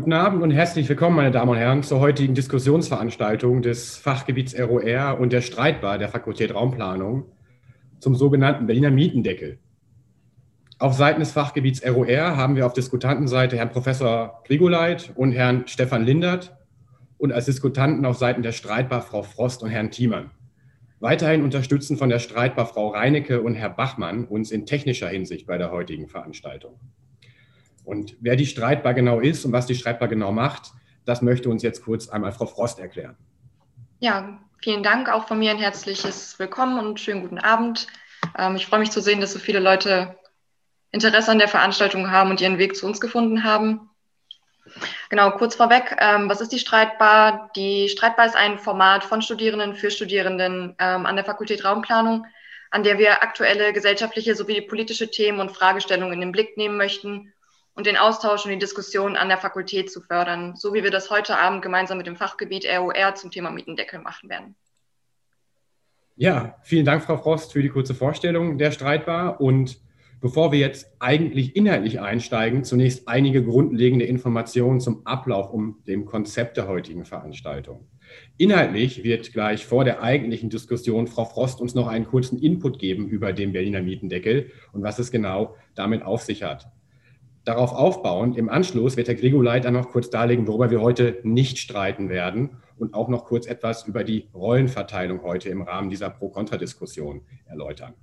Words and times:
Guten 0.00 0.14
Abend 0.14 0.42
und 0.42 0.50
herzlich 0.50 0.88
willkommen, 0.88 1.16
meine 1.16 1.30
Damen 1.30 1.50
und 1.50 1.58
Herren, 1.58 1.82
zur 1.82 2.00
heutigen 2.00 2.32
Diskussionsveranstaltung 2.32 3.60
des 3.60 3.98
Fachgebiets 3.98 4.58
ROR 4.58 5.20
und 5.20 5.30
der 5.30 5.42
Streitbar 5.42 5.98
der 5.98 6.08
Fakultät 6.08 6.54
Raumplanung 6.54 7.26
zum 7.98 8.14
sogenannten 8.14 8.66
Berliner 8.66 8.90
Mietendeckel. 8.90 9.58
Auf 10.78 10.94
Seiten 10.94 11.20
des 11.20 11.32
Fachgebiets 11.32 11.86
ROR 11.86 12.34
haben 12.34 12.56
wir 12.56 12.64
auf 12.64 12.72
Diskutantenseite 12.72 13.58
Herrn 13.58 13.68
Professor 13.68 14.42
Grigoleit 14.46 15.12
und 15.16 15.32
Herrn 15.32 15.64
Stefan 15.66 16.06
Lindert 16.06 16.56
und 17.18 17.30
als 17.30 17.44
Diskutanten 17.44 18.06
auf 18.06 18.16
Seiten 18.16 18.40
der 18.40 18.52
Streitbar 18.52 19.02
Frau 19.02 19.22
Frost 19.22 19.62
und 19.62 19.68
Herrn 19.68 19.90
Thiemann. 19.90 20.30
Weiterhin 21.00 21.44
unterstützen 21.44 21.98
von 21.98 22.08
der 22.08 22.20
Streitbar 22.20 22.64
Frau 22.64 22.88
Reinecke 22.88 23.42
und 23.42 23.54
Herr 23.54 23.68
Bachmann 23.68 24.24
uns 24.24 24.50
in 24.50 24.64
technischer 24.64 25.10
Hinsicht 25.10 25.46
bei 25.46 25.58
der 25.58 25.70
heutigen 25.70 26.08
Veranstaltung. 26.08 26.80
Und 27.90 28.14
wer 28.20 28.36
die 28.36 28.46
Streitbar 28.46 28.94
genau 28.94 29.18
ist 29.18 29.44
und 29.44 29.50
was 29.50 29.66
die 29.66 29.74
Streitbar 29.74 30.06
genau 30.06 30.30
macht, 30.30 30.70
das 31.06 31.22
möchte 31.22 31.50
uns 31.50 31.64
jetzt 31.64 31.84
kurz 31.84 32.08
einmal 32.08 32.30
Frau 32.30 32.46
Frost 32.46 32.78
erklären. 32.78 33.16
Ja, 33.98 34.38
vielen 34.62 34.84
Dank 34.84 35.08
auch 35.08 35.26
von 35.26 35.40
mir 35.40 35.50
ein 35.50 35.58
herzliches 35.58 36.38
Willkommen 36.38 36.78
und 36.78 37.00
schönen 37.00 37.22
guten 37.22 37.40
Abend. 37.40 37.88
Ähm, 38.38 38.54
ich 38.54 38.66
freue 38.66 38.78
mich 38.78 38.92
zu 38.92 39.00
sehen, 39.00 39.20
dass 39.20 39.32
so 39.32 39.40
viele 39.40 39.58
Leute 39.58 40.14
Interesse 40.92 41.32
an 41.32 41.40
der 41.40 41.48
Veranstaltung 41.48 42.12
haben 42.12 42.30
und 42.30 42.40
ihren 42.40 42.58
Weg 42.58 42.76
zu 42.76 42.86
uns 42.86 43.00
gefunden 43.00 43.42
haben. 43.42 43.90
Genau, 45.08 45.32
kurz 45.32 45.56
vorweg, 45.56 45.96
ähm, 45.98 46.28
was 46.28 46.40
ist 46.40 46.52
die 46.52 46.60
Streitbar? 46.60 47.50
Die 47.56 47.88
Streitbar 47.88 48.26
ist 48.26 48.36
ein 48.36 48.60
Format 48.60 49.02
von 49.02 49.20
Studierenden 49.20 49.74
für 49.74 49.90
Studierenden 49.90 50.76
ähm, 50.78 51.06
an 51.06 51.16
der 51.16 51.24
Fakultät 51.24 51.64
Raumplanung, 51.64 52.24
an 52.70 52.84
der 52.84 52.98
wir 52.98 53.24
aktuelle 53.24 53.72
gesellschaftliche 53.72 54.36
sowie 54.36 54.60
politische 54.60 55.10
Themen 55.10 55.40
und 55.40 55.50
Fragestellungen 55.50 56.14
in 56.14 56.20
den 56.20 56.30
Blick 56.30 56.56
nehmen 56.56 56.76
möchten 56.76 57.32
und 57.74 57.86
den 57.86 57.96
Austausch 57.96 58.44
und 58.44 58.50
die 58.50 58.58
Diskussion 58.58 59.16
an 59.16 59.28
der 59.28 59.38
Fakultät 59.38 59.90
zu 59.90 60.00
fördern, 60.00 60.56
so 60.56 60.74
wie 60.74 60.82
wir 60.82 60.90
das 60.90 61.10
heute 61.10 61.38
Abend 61.38 61.62
gemeinsam 61.62 61.98
mit 61.98 62.06
dem 62.06 62.16
Fachgebiet 62.16 62.66
ROR 62.66 63.14
zum 63.14 63.30
Thema 63.30 63.50
Mietendeckel 63.50 64.00
machen 64.00 64.28
werden. 64.28 64.56
Ja, 66.16 66.56
vielen 66.62 66.84
Dank, 66.84 67.02
Frau 67.02 67.16
Frost, 67.16 67.52
für 67.52 67.62
die 67.62 67.70
kurze 67.70 67.94
Vorstellung 67.94 68.58
der 68.58 68.72
Streitbar. 68.72 69.40
Und 69.40 69.80
bevor 70.20 70.52
wir 70.52 70.58
jetzt 70.58 70.94
eigentlich 70.98 71.56
inhaltlich 71.56 72.00
einsteigen, 72.00 72.62
zunächst 72.62 73.08
einige 73.08 73.42
grundlegende 73.42 74.04
Informationen 74.04 74.80
zum 74.80 75.06
Ablauf 75.06 75.50
um 75.50 75.82
dem 75.86 76.04
Konzept 76.04 76.58
der 76.58 76.68
heutigen 76.68 77.06
Veranstaltung. 77.06 77.88
Inhaltlich 78.36 79.02
wird 79.02 79.32
gleich 79.32 79.64
vor 79.64 79.84
der 79.84 80.02
eigentlichen 80.02 80.50
Diskussion 80.50 81.06
Frau 81.06 81.24
Frost 81.24 81.60
uns 81.60 81.74
noch 81.74 81.86
einen 81.86 82.06
kurzen 82.06 82.38
Input 82.38 82.78
geben 82.78 83.08
über 83.08 83.32
den 83.32 83.52
Berliner 83.52 83.80
Mietendeckel 83.80 84.50
und 84.72 84.82
was 84.82 84.98
es 84.98 85.10
genau 85.10 85.56
damit 85.74 86.02
auf 86.02 86.22
sich 86.22 86.42
hat. 86.42 86.70
Darauf 87.44 87.72
aufbauend, 87.72 88.36
im 88.36 88.48
Anschluss 88.48 88.96
wird 88.96 89.08
Herr 89.08 89.14
Grigoleit 89.14 89.64
dann 89.64 89.74
noch 89.74 89.88
kurz 89.88 90.10
darlegen, 90.10 90.46
worüber 90.46 90.70
wir 90.70 90.82
heute 90.82 91.20
nicht 91.22 91.58
streiten 91.58 92.08
werden 92.10 92.50
und 92.76 92.94
auch 92.94 93.08
noch 93.08 93.24
kurz 93.24 93.46
etwas 93.46 93.86
über 93.86 94.04
die 94.04 94.28
Rollenverteilung 94.34 95.22
heute 95.22 95.48
im 95.48 95.62
Rahmen 95.62 95.88
dieser 95.88 96.10
Pro-Kontra-Diskussion 96.10 97.22
erläutern. 97.46 97.94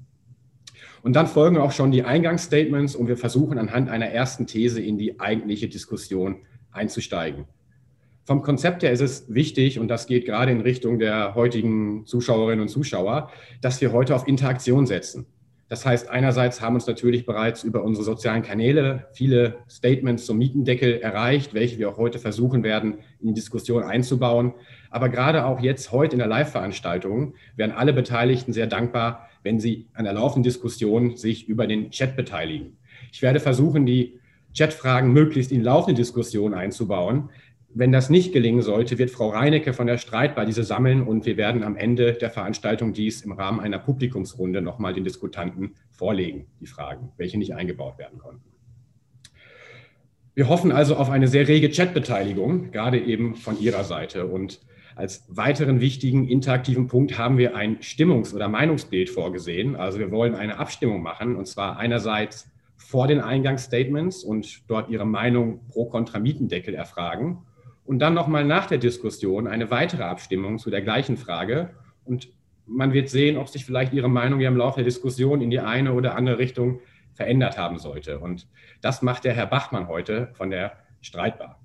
Und 1.04 1.16
dann 1.16 1.28
folgen 1.28 1.58
auch 1.58 1.72
schon 1.72 1.92
die 1.92 2.04
Eingangsstatements 2.04 2.96
und 2.96 3.08
wir 3.08 3.18
versuchen 3.18 3.58
anhand 3.58 3.90
einer 3.90 4.08
ersten 4.08 4.48
These 4.48 4.82
in 4.82 4.98
die 4.98 5.20
eigentliche 5.20 5.68
Diskussion 5.68 6.38
einzusteigen. 6.72 7.46
Vom 8.26 8.42
Konzept 8.42 8.84
her 8.84 8.92
ist 8.92 9.02
es 9.02 9.34
wichtig, 9.34 9.80
und 9.80 9.88
das 9.88 10.06
geht 10.06 10.26
gerade 10.26 10.52
in 10.52 10.62
Richtung 10.62 11.00
der 11.00 11.34
heutigen 11.34 12.06
Zuschauerinnen 12.06 12.62
und 12.62 12.68
Zuschauer, 12.68 13.32
dass 13.62 13.80
wir 13.80 13.94
heute 13.94 14.16
auf 14.16 14.28
Interaktion 14.28 14.86
setzen. 14.86 15.28
Das 15.70 15.86
heißt, 15.86 16.10
einerseits 16.10 16.62
haben 16.62 16.76
uns 16.76 16.88
natürlich 16.88 17.26
bereits 17.26 17.64
über 17.64 17.84
unsere 17.84 18.06
sozialen 18.06 18.42
Kanäle 18.42 19.08
viele 19.12 19.58
Statements 19.70 20.26
zum 20.26 20.38
Mietendeckel 20.38 21.00
erreicht, 21.02 21.54
welche 21.54 21.78
wir 21.78 21.90
auch 21.90 21.98
heute 21.98 22.20
versuchen 22.20 22.64
werden, 22.64 23.00
in 23.20 23.28
die 23.28 23.34
Diskussion 23.34 23.84
einzubauen. 23.84 24.54
Aber 24.90 25.10
gerade 25.10 25.46
auch 25.46 25.60
jetzt 25.60 25.92
heute 25.92 26.14
in 26.14 26.20
der 26.20 26.28
Live-Veranstaltung 26.28 27.34
wären 27.58 27.72
alle 27.72 27.92
Beteiligten 27.92 28.54
sehr 28.54 28.68
dankbar, 28.68 29.30
wenn 29.44 29.60
sie 29.60 29.88
an 29.94 30.06
der 30.06 30.14
laufenden 30.14 30.44
Diskussion 30.44 31.18
sich 31.18 31.50
über 31.50 31.68
den 31.68 31.92
Chat 31.92 32.16
beteiligen. 32.16 32.78
Ich 33.12 33.22
werde 33.22 33.42
versuchen, 33.42 33.86
die 33.86 34.20
Chatfragen 34.58 35.12
möglichst 35.12 35.52
in 35.52 35.64
laufende 35.64 36.00
Diskussion 36.00 36.54
einzubauen. 36.54 37.30
Wenn 37.80 37.92
das 37.92 38.10
nicht 38.10 38.34
gelingen 38.34 38.64
sollte, 38.64 38.98
wird 38.98 39.12
Frau 39.12 39.30
Reinecke 39.30 39.72
von 39.72 39.86
der 39.86 40.00
Streitbar 40.00 40.48
diese 40.48 40.64
sammeln 40.64 41.04
und 41.04 41.28
wir 41.28 41.38
werden 41.38 41.62
am 41.62 41.76
Ende 41.76 42.14
der 42.14 42.32
Veranstaltung 42.32 42.92
dies 42.92 43.22
im 43.22 43.32
Rahmen 43.32 43.60
einer 43.60 43.78
Publikumsrunde 43.78 44.64
nochmal 44.64 44.96
den 44.96 45.04
Diskutanten 45.04 45.76
vorlegen, 45.92 46.48
die 46.60 46.66
Fragen, 46.66 47.12
welche 47.18 47.38
nicht 47.38 47.54
eingebaut 47.54 48.00
werden 48.00 48.18
konnten. 48.18 48.42
Wir 50.34 50.50
hoffen 50.50 50.72
also 50.72 50.96
auf 50.96 51.12
eine 51.12 51.28
sehr 51.28 51.48
rege 51.48 51.70
Chatbeteiligung, 51.70 52.72
gerade 52.72 53.00
eben 53.00 53.36
von 53.36 53.60
Ihrer 53.60 53.84
Seite. 53.84 54.26
Und 54.26 54.60
als 54.96 55.26
weiteren 55.28 55.80
wichtigen 55.80 56.28
interaktiven 56.28 56.88
Punkt 56.88 57.20
haben 57.20 57.38
wir 57.38 57.56
ein 57.56 57.78
Stimmungs- 57.82 58.34
oder 58.34 58.48
Meinungsbild 58.48 59.12
vorgesehen. 59.12 59.76
Also 59.76 60.00
wir 60.00 60.10
wollen 60.10 60.34
eine 60.34 60.58
Abstimmung 60.58 61.04
machen, 61.04 61.36
und 61.36 61.46
zwar 61.46 61.78
einerseits 61.78 62.50
vor 62.76 63.08
den 63.08 63.20
Eingangsstatements 63.20 64.24
und 64.24 64.68
dort 64.68 64.90
Ihre 64.90 65.06
Meinung 65.06 65.60
pro 65.68 65.86
Kontra 65.86 66.18
Mietendeckel 66.18 66.74
erfragen 66.74 67.44
und 67.88 68.00
dann 68.00 68.14
nochmal 68.14 68.44
nach 68.44 68.66
der 68.68 68.78
Diskussion 68.78 69.48
eine 69.48 69.72
weitere 69.72 70.04
Abstimmung 70.04 70.60
zu 70.60 70.70
der 70.70 70.82
gleichen 70.82 71.16
Frage. 71.16 71.72
Und 72.04 72.30
man 72.66 72.92
wird 72.92 73.10
sehen, 73.10 73.38
ob 73.38 73.48
sich 73.48 73.66
vielleicht 73.66 73.94
Ihre 73.94 74.10
Meinung 74.10 74.42
ja 74.42 74.50
im 74.50 74.58
Laufe 74.58 74.78
der 74.78 74.84
Diskussion 74.84 75.42
in 75.42 75.50
die 75.50 75.62
eine 75.62 75.94
oder 75.94 76.16
andere 76.16 76.38
Richtung 76.38 76.82
verändert 77.14 77.58
haben 77.58 77.80
sollte. 77.80 78.20
Und 78.20 78.48
das 78.82 79.02
macht 79.02 79.24
der 79.24 79.34
Herr 79.34 79.48
Bachmann 79.48 79.88
heute 79.88 80.30
von 80.34 80.50
der 80.52 80.74
Streitbar. 81.02 81.62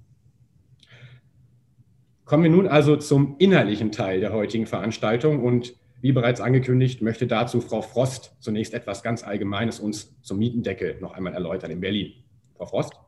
Kommen 2.25 2.45
wir 2.45 2.51
nun 2.51 2.69
also 2.69 2.97
zum 2.97 3.35
inhaltlichen 3.39 3.91
Teil 3.91 4.21
der 4.21 4.33
heutigen 4.33 4.67
Veranstaltung 4.67 5.43
und 5.43 5.75
wie 6.01 6.13
bereits 6.13 6.41
angekündigt, 6.41 7.03
möchte 7.03 7.27
dazu 7.27 7.61
Frau 7.61 7.83
Frost 7.83 8.37
zunächst 8.41 8.75
etwas 8.75 9.03
ganz 9.03 9.25
Allgemeines 9.25 9.81
uns 9.81 10.21
zum 10.23 10.39
Mietendeckel 10.39 10.99
noch 11.01 11.13
einmal 11.13 11.35
erläutern 11.35 11.73
in 11.73 11.81
Berlin. 11.81 12.13
Frau 12.57 12.67
Frost? 12.67 13.02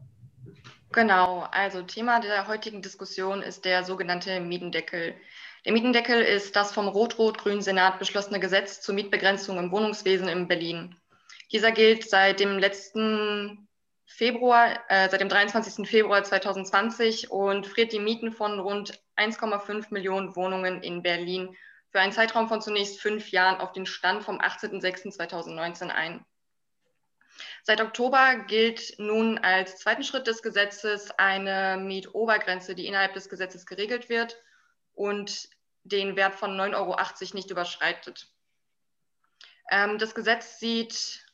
Genau, 0.94 1.40
also 1.50 1.82
Thema 1.82 2.20
der 2.20 2.46
heutigen 2.46 2.80
Diskussion 2.80 3.42
ist 3.42 3.64
der 3.64 3.82
sogenannte 3.82 4.38
Mietendeckel. 4.38 5.16
Der 5.64 5.72
Mietendeckel 5.72 6.22
ist 6.22 6.54
das 6.54 6.72
vom 6.72 6.86
Rot-Rot-Grünen 6.86 7.62
Senat 7.62 7.98
beschlossene 7.98 8.38
Gesetz 8.38 8.80
zur 8.80 8.94
Mietbegrenzung 8.94 9.58
im 9.58 9.72
Wohnungswesen 9.72 10.28
in 10.28 10.46
Berlin. 10.46 10.94
Dieser 11.50 11.72
gilt 11.72 12.08
seit 12.08 12.38
dem 12.38 12.60
letzten 12.60 13.66
Februar, 14.06 14.78
äh, 14.88 15.08
seit 15.08 15.20
dem 15.20 15.28
23. 15.28 15.84
Februar 15.84 16.22
2020 16.22 17.28
und 17.28 17.66
friert 17.66 17.92
die 17.92 17.98
Mieten 17.98 18.30
von 18.30 18.60
rund 18.60 19.02
1,5 19.16 19.86
Millionen 19.90 20.36
Wohnungen 20.36 20.80
in 20.80 21.02
Berlin 21.02 21.56
für 21.90 21.98
einen 21.98 22.12
Zeitraum 22.12 22.46
von 22.46 22.62
zunächst 22.62 23.00
fünf 23.00 23.32
Jahren 23.32 23.60
auf 23.60 23.72
den 23.72 23.86
Stand 23.86 24.22
vom 24.22 24.38
18.06.2019 24.38 25.88
ein. 25.88 26.24
Seit 27.66 27.80
Oktober 27.80 28.44
gilt 28.46 28.98
nun 28.98 29.38
als 29.38 29.78
zweiten 29.78 30.04
Schritt 30.04 30.26
des 30.26 30.42
Gesetzes 30.42 31.10
eine 31.12 31.78
Mietobergrenze, 31.82 32.74
die 32.74 32.86
innerhalb 32.86 33.14
des 33.14 33.30
Gesetzes 33.30 33.64
geregelt 33.64 34.10
wird 34.10 34.36
und 34.92 35.48
den 35.82 36.14
Wert 36.14 36.34
von 36.34 36.60
9,80 36.60 36.74
Euro 36.76 36.96
nicht 37.32 37.50
überschreitet. 37.50 38.28
Ähm, 39.70 39.96
das 39.96 40.14
Gesetz 40.14 40.58
sieht 40.58 41.24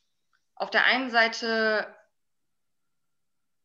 auf 0.54 0.70
der 0.70 0.84
einen 0.84 1.10
Seite 1.10 1.92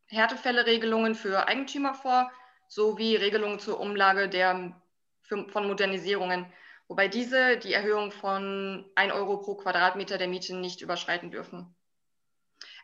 Härtefälle-Regelungen 0.07 1.13
für 1.13 1.47
Eigentümer 1.47 1.93
vor, 1.93 2.31
sowie 2.67 3.15
Regelungen 3.15 3.59
zur 3.59 3.79
Umlage 3.79 4.27
der, 4.27 4.75
für, 5.21 5.47
von 5.49 5.67
Modernisierungen, 5.67 6.51
wobei 6.87 7.09
diese 7.09 7.57
die 7.57 7.73
Erhöhung 7.73 8.11
von 8.11 8.89
1 8.95 9.13
Euro 9.13 9.37
pro 9.37 9.53
Quadratmeter 9.53 10.17
der 10.17 10.27
Miete 10.27 10.55
nicht 10.55 10.81
überschreiten 10.81 11.29
dürfen. 11.29 11.74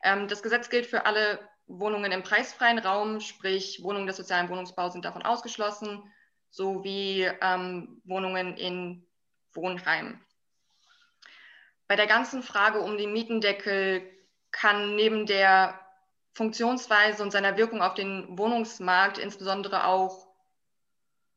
Ähm, 0.04 0.28
das 0.28 0.44
Gesetz 0.44 0.70
gilt 0.70 0.86
für 0.86 1.06
alle 1.06 1.40
Wohnungen 1.68 2.12
im 2.12 2.24
preisfreien 2.24 2.80
Raum, 2.80 3.20
sprich 3.20 3.82
Wohnungen 3.84 4.08
des 4.08 4.18
sozialen 4.18 4.50
Wohnungsbaus 4.50 4.94
sind 4.94 5.06
davon 5.06 5.22
ausgeschlossen, 5.22 6.04
sowie 6.50 7.30
ähm, 7.42 8.02
Wohnungen 8.04 8.58
in 8.58 9.08
Wohnheimen. 9.54 10.24
Bei 11.88 11.96
der 11.96 12.08
ganzen 12.08 12.44
Frage 12.44 12.80
um 12.80 12.98
den 12.98 13.14
Mietendeckel 13.14 14.10
kann 14.52 14.96
neben 14.96 15.26
der 15.26 15.80
Funktionsweise 16.34 17.24
und 17.24 17.32
seiner 17.32 17.58
Wirkung 17.58 17.82
auf 17.82 17.94
den 17.94 18.38
Wohnungsmarkt 18.38 19.18
insbesondere 19.18 19.86
auch 19.86 20.28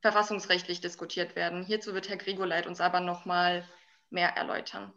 verfassungsrechtlich 0.01 0.81
diskutiert 0.81 1.35
werden. 1.35 1.65
Hierzu 1.65 1.95
wird 1.95 2.09
Herr 2.09 2.17
Grigoleit 2.17 2.67
uns 2.67 2.81
aber 2.81 3.01
noch 3.01 3.25
mal 3.25 3.67
mehr 4.11 4.37
erläutern. 4.37 4.93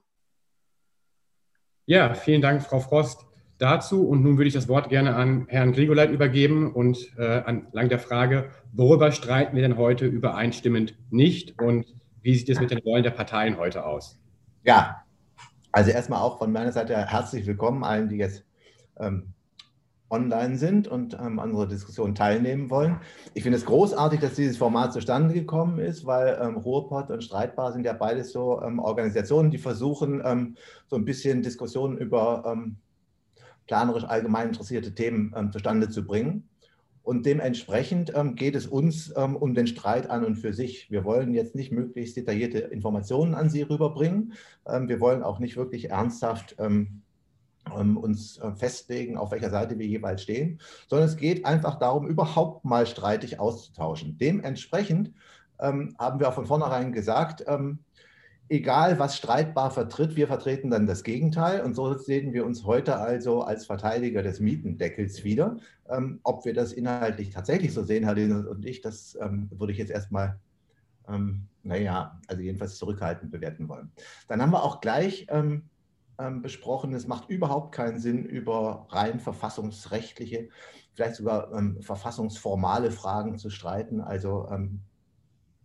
Ja, 1.85 2.13
vielen 2.13 2.41
Dank, 2.41 2.61
Frau 2.63 2.79
Frost 2.79 3.25
dazu. 3.57 4.07
Und 4.07 4.23
nun 4.23 4.37
würde 4.37 4.47
ich 4.47 4.53
das 4.53 4.67
Wort 4.67 4.89
gerne 4.89 5.15
an 5.15 5.45
Herrn 5.47 5.73
Grigoleit 5.73 6.11
übergeben 6.11 6.73
und 6.73 6.97
äh, 7.17 7.41
anlang 7.45 7.89
der 7.89 7.99
Frage, 7.99 8.49
worüber 8.73 9.11
streiten 9.11 9.55
wir 9.55 9.63
denn 9.63 9.77
heute 9.77 10.05
übereinstimmend 10.05 10.95
nicht 11.09 11.59
und 11.61 11.85
wie 12.21 12.35
sieht 12.35 12.49
es 12.49 12.59
mit 12.59 12.71
den 12.71 12.79
Rollen 12.79 13.03
der 13.03 13.11
Parteien 13.11 13.57
heute 13.57 13.85
aus? 13.85 14.19
Ja, 14.63 15.03
also 15.71 15.91
erstmal 15.91 16.21
auch 16.21 16.39
von 16.39 16.51
meiner 16.51 16.71
Seite 16.71 16.95
herzlich 16.97 17.45
willkommen 17.45 17.83
allen, 17.83 18.09
die 18.09 18.17
jetzt 18.17 18.43
ähm, 18.99 19.33
online 20.09 20.57
sind 20.57 20.87
und 20.87 21.13
ähm, 21.13 21.39
an 21.39 21.51
unserer 21.51 21.67
Diskussion 21.67 22.15
teilnehmen 22.15 22.69
wollen. 22.69 22.97
Ich 23.33 23.43
finde 23.43 23.57
es 23.57 23.65
großartig, 23.65 24.19
dass 24.19 24.35
dieses 24.35 24.57
Format 24.57 24.93
zustande 24.93 25.33
gekommen 25.33 25.79
ist, 25.79 26.05
weil 26.05 26.37
ähm, 26.41 26.57
Ruhrpott 26.57 27.11
und 27.11 27.23
Streitbar 27.23 27.73
sind 27.73 27.85
ja 27.85 27.93
beides 27.93 28.31
so 28.31 28.61
ähm, 28.61 28.79
Organisationen, 28.79 29.51
die 29.51 29.57
versuchen, 29.57 30.21
ähm, 30.25 30.55
so 30.87 30.95
ein 30.95 31.05
bisschen 31.05 31.41
Diskussionen 31.41 31.97
über 31.97 32.43
ähm, 32.45 32.77
planerisch 33.67 34.05
allgemein 34.05 34.49
interessierte 34.49 34.95
Themen 34.95 35.33
ähm, 35.35 35.51
zustande 35.51 35.89
zu 35.89 36.05
bringen. 36.05 36.49
Und 37.03 37.25
dementsprechend 37.25 38.11
geht 38.35 38.53
es 38.53 38.67
uns 38.67 39.09
um 39.11 39.53
den 39.53 39.65
Streit 39.65 40.09
an 40.09 40.25
und 40.25 40.35
für 40.35 40.53
sich. 40.53 40.91
Wir 40.91 41.05
wollen 41.05 41.33
jetzt 41.33 41.55
nicht 41.55 41.71
möglichst 41.71 42.17
detaillierte 42.17 42.57
Informationen 42.57 43.33
an 43.33 43.49
Sie 43.49 43.61
rüberbringen. 43.61 44.33
wir 44.65 44.99
wollen 44.99 45.23
auch 45.23 45.39
nicht 45.39 45.55
wirklich 45.55 45.89
ernsthaft 45.89 46.57
ähm, 46.59 47.01
uns 47.73 48.37
äh, 48.37 48.51
festlegen, 48.53 49.17
auf 49.17 49.31
welcher 49.31 49.49
Seite 49.49 49.77
wir 49.79 49.85
jeweils 49.85 50.23
stehen, 50.23 50.59
sondern 50.89 51.07
es 51.07 51.17
geht 51.17 51.45
einfach 51.45 51.79
darum, 51.79 52.07
überhaupt 52.07 52.65
mal 52.65 52.85
streitig 52.85 53.39
auszutauschen. 53.39 54.17
Dementsprechend 54.17 55.13
ähm, 55.59 55.95
haben 55.97 56.19
wir 56.19 56.29
auch 56.29 56.33
von 56.33 56.45
vornherein 56.45 56.91
gesagt, 56.91 57.43
ähm, 57.47 57.79
egal 58.49 58.99
was 58.99 59.17
streitbar 59.17 59.71
vertritt, 59.71 60.15
wir 60.15 60.27
vertreten 60.27 60.69
dann 60.69 60.87
das 60.87 61.03
Gegenteil. 61.03 61.61
Und 61.61 61.75
so 61.75 61.93
sehen 61.97 62.33
wir 62.33 62.45
uns 62.45 62.65
heute 62.65 62.97
also 62.97 63.41
als 63.41 63.65
Verteidiger 63.65 64.23
des 64.23 64.39
Mietendeckels 64.39 65.23
wieder. 65.23 65.57
Ähm, 65.89 66.19
ob 66.23 66.45
wir 66.45 66.53
das 66.53 66.73
inhaltlich 66.73 67.29
tatsächlich 67.29 67.73
so 67.73 67.83
sehen, 67.83 68.03
Herr 68.03 68.15
Lehner 68.15 68.47
und 68.49 68.65
ich, 68.65 68.81
das 68.81 69.17
ähm, 69.21 69.49
würde 69.51 69.73
ich 69.73 69.79
jetzt 69.79 69.91
erstmal, 69.91 70.39
ähm, 71.07 71.47
naja, 71.63 72.19
also 72.27 72.41
jedenfalls 72.41 72.77
zurückhaltend 72.77 73.31
bewerten 73.31 73.67
wollen. 73.69 73.91
Dann 74.27 74.41
haben 74.41 74.51
wir 74.51 74.63
auch 74.63 74.81
gleich 74.81 75.27
ähm, 75.29 75.63
ähm, 76.19 76.41
besprochen. 76.41 76.93
Es 76.93 77.07
macht 77.07 77.29
überhaupt 77.29 77.73
keinen 77.73 77.99
Sinn, 77.99 78.25
über 78.25 78.87
rein 78.89 79.19
verfassungsrechtliche, 79.19 80.49
vielleicht 80.93 81.15
sogar 81.15 81.53
ähm, 81.53 81.81
verfassungsformale 81.81 82.91
Fragen 82.91 83.37
zu 83.37 83.49
streiten. 83.49 84.01
Also 84.01 84.47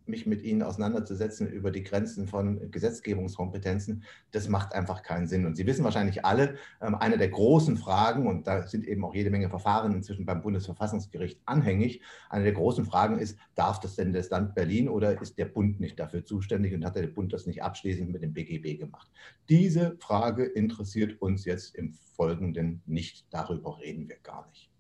mich 0.09 0.27
mit 0.27 0.43
Ihnen 0.43 0.63
auseinanderzusetzen 0.63 1.49
über 1.49 1.71
die 1.71 1.83
Grenzen 1.83 2.27
von 2.27 2.71
Gesetzgebungskompetenzen, 2.71 4.05
das 4.31 4.49
macht 4.49 4.75
einfach 4.75 5.03
keinen 5.03 5.27
Sinn. 5.27 5.47
Und 5.47 5.57
Sie 5.57 5.67
wissen 5.67 5.85
wahrscheinlich 5.85 6.25
alle, 6.25 6.57
ähm, 6.81 6.95
eine 6.95 7.19
der 7.19 7.29
großen 7.29 7.77
Fragen, 7.77 8.27
und 8.27 8.47
da 8.47 8.67
sind 8.67 8.87
eben 8.87 9.05
auch 9.05 9.15
jede 9.15 9.31
Menge 9.31 9.49
Verfahren 9.49 9.95
inzwischen 9.95 10.27
beim 10.27 10.43
Bundesverfassungsgericht 10.43 11.41
anhängig, 11.45 12.03
eine 12.31 12.45
der 12.45 12.55
großen 12.55 12.85
Fragen 12.85 13.19
ist, 13.19 13.39
darf 13.55 13.81
das 13.81 13.97
denn 13.97 14.13
das 14.13 14.31
Land 14.31 14.55
Berlin 14.55 14.89
oder 14.89 15.21
ist 15.21 15.39
der 15.39 15.47
Bund 15.47 15.81
nicht 15.81 15.99
dafür 16.01 16.25
zuständig 16.25 16.75
und 16.75 16.85
hat 16.85 16.97
der 16.97 17.07
Bund 17.07 17.33
das 17.33 17.47
nicht 17.47 17.63
abschließend 17.63 18.11
mit 18.11 18.23
dem 18.23 18.33
BGB 18.33 18.79
gemacht? 18.79 19.11
Diese 19.49 19.97
Frage 19.99 20.45
interessiert 20.45 21.21
uns 21.21 21.45
jetzt 21.45 21.75
im 21.75 21.93
Folgenden 21.93 22.83
nicht. 22.87 23.27
Darüber 23.31 23.79
reden 23.81 24.09
wir 24.09 24.17
gar 24.23 24.47
nicht. 24.49 24.72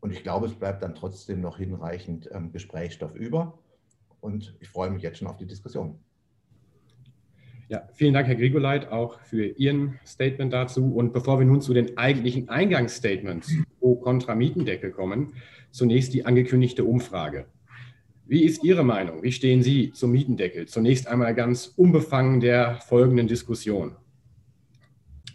Und 0.00 0.12
ich 0.12 0.22
glaube, 0.22 0.46
es 0.46 0.54
bleibt 0.54 0.82
dann 0.82 0.94
trotzdem 0.94 1.40
noch 1.40 1.58
hinreichend 1.58 2.28
ähm, 2.32 2.52
Gesprächsstoff 2.52 3.14
über. 3.14 3.58
Und 4.20 4.56
ich 4.60 4.68
freue 4.68 4.90
mich 4.90 5.02
jetzt 5.02 5.18
schon 5.18 5.28
auf 5.28 5.36
die 5.36 5.46
Diskussion. 5.46 5.98
Ja, 7.68 7.86
vielen 7.92 8.14
Dank, 8.14 8.26
Herr 8.26 8.36
Grigoleit, 8.36 8.90
auch 8.90 9.20
für 9.20 9.44
Ihren 9.44 9.98
Statement 10.06 10.52
dazu. 10.52 10.94
Und 10.94 11.12
bevor 11.12 11.38
wir 11.38 11.46
nun 11.46 11.60
zu 11.60 11.74
den 11.74 11.98
eigentlichen 11.98 12.48
Eingangsstatements 12.48 13.52
pro 13.78 13.96
kontra 13.96 14.34
Mietendeckel 14.34 14.90
kommen, 14.90 15.34
zunächst 15.70 16.14
die 16.14 16.24
angekündigte 16.24 16.84
Umfrage. 16.84 17.46
Wie 18.24 18.44
ist 18.44 18.64
Ihre 18.64 18.84
Meinung? 18.84 19.22
Wie 19.22 19.32
stehen 19.32 19.62
Sie 19.62 19.92
zum 19.92 20.12
Mietendeckel? 20.12 20.66
Zunächst 20.66 21.08
einmal 21.08 21.34
ganz 21.34 21.66
unbefangen 21.76 22.40
der 22.40 22.76
folgenden 22.76 23.26
Diskussion. 23.26 23.96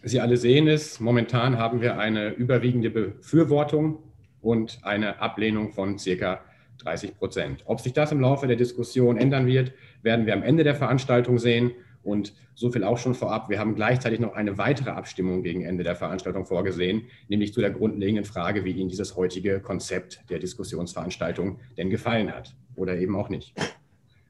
Sie 0.02 0.20
alle 0.20 0.36
sehen 0.36 0.68
es, 0.68 1.00
momentan 1.00 1.56
haben 1.56 1.80
wir 1.80 1.98
eine 1.98 2.30
überwiegende 2.30 2.90
Befürwortung 2.90 4.02
und 4.44 4.78
eine 4.82 5.20
Ablehnung 5.20 5.72
von 5.72 5.98
circa 5.98 6.40
30 6.78 7.16
Prozent. 7.16 7.62
Ob 7.64 7.80
sich 7.80 7.92
das 7.92 8.12
im 8.12 8.20
Laufe 8.20 8.46
der 8.46 8.56
Diskussion 8.56 9.16
ändern 9.16 9.46
wird, 9.46 9.72
werden 10.02 10.26
wir 10.26 10.34
am 10.34 10.42
Ende 10.42 10.64
der 10.64 10.74
Veranstaltung 10.74 11.38
sehen. 11.38 11.72
Und 12.02 12.34
so 12.54 12.70
viel 12.70 12.84
auch 12.84 12.98
schon 12.98 13.14
vorab. 13.14 13.48
Wir 13.48 13.58
haben 13.58 13.74
gleichzeitig 13.74 14.20
noch 14.20 14.34
eine 14.34 14.58
weitere 14.58 14.90
Abstimmung 14.90 15.42
gegen 15.42 15.64
Ende 15.64 15.82
der 15.82 15.96
Veranstaltung 15.96 16.44
vorgesehen, 16.44 17.04
nämlich 17.28 17.54
zu 17.54 17.62
der 17.62 17.70
grundlegenden 17.70 18.26
Frage, 18.26 18.64
wie 18.66 18.72
Ihnen 18.72 18.90
dieses 18.90 19.16
heutige 19.16 19.60
Konzept 19.60 20.20
der 20.28 20.38
Diskussionsveranstaltung 20.38 21.60
denn 21.78 21.88
gefallen 21.88 22.30
hat 22.30 22.54
oder 22.76 22.98
eben 22.98 23.16
auch 23.16 23.30
nicht. 23.30 23.54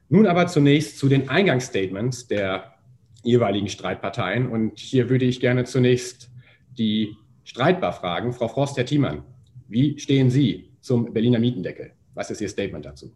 Nun 0.07 0.25
aber 0.25 0.47
zunächst 0.47 0.97
zu 0.97 1.09
den 1.09 1.27
Eingangsstatements 1.27 2.27
der 2.27 2.75
jeweiligen 3.23 3.67
Streitparteien. 3.67 4.47
Und 4.47 4.79
hier 4.79 5.09
würde 5.09 5.25
ich 5.25 5.41
gerne 5.41 5.65
zunächst 5.65 6.31
die 6.77 7.17
streitbar 7.43 7.91
fragen. 7.91 8.31
Frau 8.31 8.47
Frost, 8.47 8.77
Herr 8.77 8.85
Thiemann, 8.85 9.23
wie 9.67 9.99
stehen 9.99 10.29
Sie 10.29 10.69
zum 10.81 11.13
Berliner 11.13 11.39
Mietendeckel? 11.39 11.91
Was 12.13 12.31
ist 12.31 12.41
Ihr 12.41 12.49
Statement 12.49 12.85
dazu? 12.85 13.11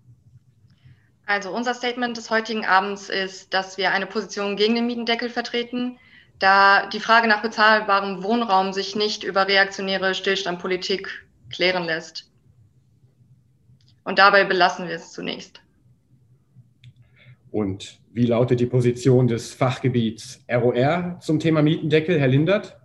Also 1.25 1.51
unser 1.51 1.75
Statement 1.75 2.17
des 2.17 2.31
heutigen 2.31 2.65
Abends 2.65 3.09
ist, 3.09 3.53
dass 3.53 3.77
wir 3.77 3.91
eine 3.91 4.07
Position 4.07 4.55
gegen 4.55 4.75
den 4.75 4.87
Mietendeckel 4.87 5.29
vertreten, 5.29 5.97
da 6.39 6.87
die 6.87 6.99
Frage 6.99 7.27
nach 7.27 7.41
bezahlbarem 7.41 8.23
Wohnraum 8.23 8.73
sich 8.73 8.95
nicht 8.95 9.23
über 9.23 9.47
reaktionäre 9.47 10.15
Stillstandpolitik 10.15 11.27
klären 11.51 11.83
lässt. 11.83 12.31
Und 14.03 14.17
dabei 14.17 14.43
belassen 14.43 14.87
wir 14.87 14.95
es 14.95 15.11
zunächst. 15.11 15.61
Und 17.51 17.99
wie 18.11 18.25
lautet 18.25 18.59
die 18.59 18.65
Position 18.65 19.27
des 19.27 19.53
Fachgebiets 19.53 20.43
ROR 20.51 21.19
zum 21.19 21.39
Thema 21.39 21.61
Mietendeckel, 21.61 22.19
Herr 22.19 22.27
Lindert? 22.27 22.79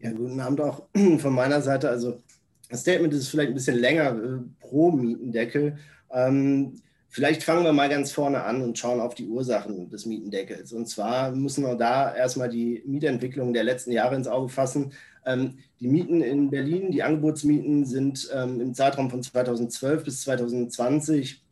Ja, 0.00 0.12
guten 0.12 0.40
Abend 0.40 0.60
auch 0.60 0.82
von 1.18 1.32
meiner 1.32 1.60
Seite. 1.60 1.88
Also 1.88 2.22
das 2.68 2.80
Statement 2.80 3.14
ist 3.14 3.28
vielleicht 3.28 3.48
ein 3.48 3.54
bisschen 3.54 3.78
länger 3.78 4.10
äh, 4.10 4.38
pro 4.60 4.90
Mietendeckel. 4.90 5.78
Ähm, 6.10 6.74
vielleicht 7.08 7.42
fangen 7.42 7.64
wir 7.64 7.72
mal 7.72 7.88
ganz 7.88 8.12
vorne 8.12 8.42
an 8.42 8.62
und 8.62 8.78
schauen 8.78 9.00
auf 9.00 9.14
die 9.14 9.26
Ursachen 9.26 9.88
des 9.90 10.06
Mietendeckels. 10.06 10.72
Und 10.72 10.86
zwar 10.86 11.30
müssen 11.30 11.64
wir 11.64 11.76
da 11.76 12.14
erstmal 12.14 12.48
die 12.48 12.82
Mietentwicklung 12.86 13.52
der 13.52 13.64
letzten 13.64 13.92
Jahre 13.92 14.16
ins 14.16 14.28
Auge 14.28 14.48
fassen. 14.48 14.92
Ähm, 15.24 15.58
die 15.80 15.88
Mieten 15.88 16.22
in 16.22 16.50
Berlin, 16.50 16.90
die 16.90 17.02
Angebotsmieten 17.02 17.84
sind 17.84 18.28
ähm, 18.34 18.60
im 18.60 18.74
Zeitraum 18.74 19.10
von 19.10 19.22
2012 19.22 20.04
bis 20.04 20.22
2020 20.22 21.42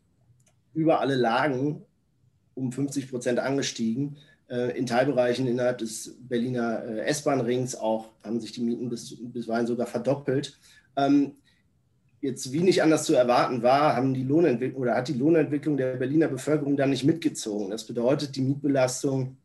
über 0.73 0.99
alle 0.99 1.15
Lagen 1.15 1.83
um 2.53 2.71
50 2.71 3.09
Prozent 3.09 3.39
angestiegen. 3.39 4.17
Äh, 4.49 4.77
in 4.77 4.85
Teilbereichen 4.85 5.47
innerhalb 5.47 5.79
des 5.79 6.15
Berliner 6.21 6.83
äh, 6.83 7.01
S-Bahn-Rings 7.07 7.75
auch 7.75 8.09
haben 8.23 8.39
sich 8.39 8.51
die 8.51 8.61
Mieten 8.61 8.89
bis, 8.89 9.15
bisweilen 9.19 9.67
sogar 9.67 9.87
verdoppelt. 9.87 10.57
Ähm, 10.97 11.35
jetzt 12.21 12.51
wie 12.51 12.61
nicht 12.61 12.83
anders 12.83 13.05
zu 13.05 13.13
erwarten 13.13 13.63
war, 13.63 13.95
haben 13.95 14.13
die 14.13 14.23
Lohnentwicklung 14.23 14.81
oder 14.81 14.95
hat 14.95 15.07
die 15.07 15.13
Lohnentwicklung 15.13 15.77
der 15.77 15.95
Berliner 15.95 16.27
Bevölkerung 16.27 16.75
dann 16.75 16.89
nicht 16.89 17.03
mitgezogen. 17.03 17.69
Das 17.69 17.85
bedeutet, 17.85 18.35
die 18.35 18.41
Mietbelastung, 18.41 19.37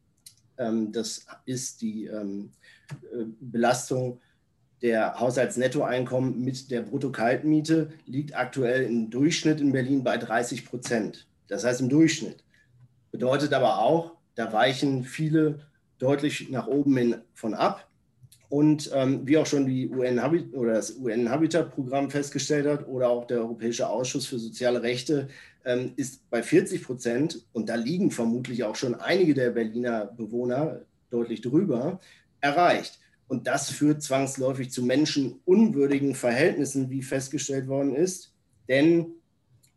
ähm, 0.58 0.90
das 0.90 1.26
ist 1.44 1.82
die 1.82 2.06
ähm, 2.06 2.50
äh, 2.90 3.24
Belastung 3.40 4.20
der 4.80 5.20
Haushaltsnettoeinkommen 5.20 6.42
mit 6.42 6.70
der 6.70 6.82
Brutto-Kaltmiete, 6.82 7.92
liegt 8.06 8.34
aktuell 8.34 8.82
im 8.82 9.10
Durchschnitt 9.10 9.60
in 9.60 9.70
Berlin 9.70 10.02
bei 10.02 10.16
30 10.16 10.66
Prozent. 10.66 11.28
Das 11.46 11.64
heißt 11.64 11.80
im 11.82 11.88
Durchschnitt. 11.88 12.42
Bedeutet 13.12 13.52
aber 13.52 13.78
auch, 13.78 14.14
da 14.34 14.52
weichen 14.52 15.04
viele 15.04 15.60
deutlich 15.98 16.50
nach 16.50 16.66
oben 16.66 16.96
hin 16.96 17.16
von 17.34 17.54
ab. 17.54 17.88
Und 18.52 18.90
ähm, 18.92 19.26
wie 19.26 19.38
auch 19.38 19.46
schon 19.46 19.64
die 19.64 19.88
UN 19.88 20.20
oder 20.52 20.74
das 20.74 20.98
UN-Habitat-Programm 20.98 22.10
festgestellt 22.10 22.66
hat 22.66 22.86
oder 22.86 23.08
auch 23.08 23.26
der 23.26 23.38
Europäische 23.38 23.88
Ausschuss 23.88 24.26
für 24.26 24.38
soziale 24.38 24.82
Rechte, 24.82 25.28
ähm, 25.64 25.94
ist 25.96 26.28
bei 26.28 26.42
40 26.42 26.84
Prozent, 26.84 27.46
und 27.54 27.70
da 27.70 27.76
liegen 27.76 28.10
vermutlich 28.10 28.62
auch 28.64 28.76
schon 28.76 28.94
einige 28.94 29.32
der 29.32 29.52
Berliner 29.52 30.04
Bewohner 30.04 30.82
deutlich 31.08 31.40
drüber, 31.40 31.98
erreicht. 32.42 33.00
Und 33.26 33.46
das 33.46 33.70
führt 33.70 34.02
zwangsläufig 34.02 34.70
zu 34.70 34.82
menschenunwürdigen 34.82 36.14
Verhältnissen, 36.14 36.90
wie 36.90 37.00
festgestellt 37.00 37.68
worden 37.68 37.94
ist. 37.94 38.34
Denn 38.68 39.14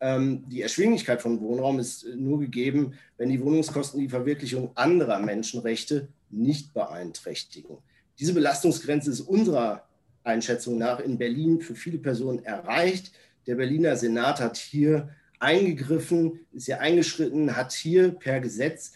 ähm, 0.02 0.44
die 0.50 0.64
Erschwinglichkeit 0.64 1.22
von 1.22 1.40
Wohnraum 1.40 1.80
ist 1.80 2.06
nur 2.18 2.42
gegeben, 2.42 2.96
wenn 3.16 3.30
die 3.30 3.42
Wohnungskosten 3.42 4.02
die 4.02 4.10
Verwirklichung 4.10 4.72
anderer 4.76 5.20
Menschenrechte 5.22 6.10
nicht 6.30 6.74
beeinträchtigen. 6.74 7.78
Diese 8.20 8.34
Belastungsgrenze 8.34 9.12
ist 9.12 9.22
unserer 9.22 9.84
Einschätzung 10.24 10.78
nach 10.78 11.00
in 11.00 11.18
Berlin 11.18 11.62
für 11.62 11.76
viele 11.76 11.98
Personen 11.98 12.44
erreicht. 12.44 13.12
Der 13.48 13.56
Berliner 13.56 13.96
Senat 13.96 14.40
hat 14.40 14.58
hier 14.58 15.10
eingegriffen, 15.40 16.40
ist 16.52 16.66
hier 16.66 16.80
eingeschritten, 16.80 17.56
hat 17.56 17.74
hier 17.74 18.12
per 18.12 18.40
Gesetz 18.40 18.94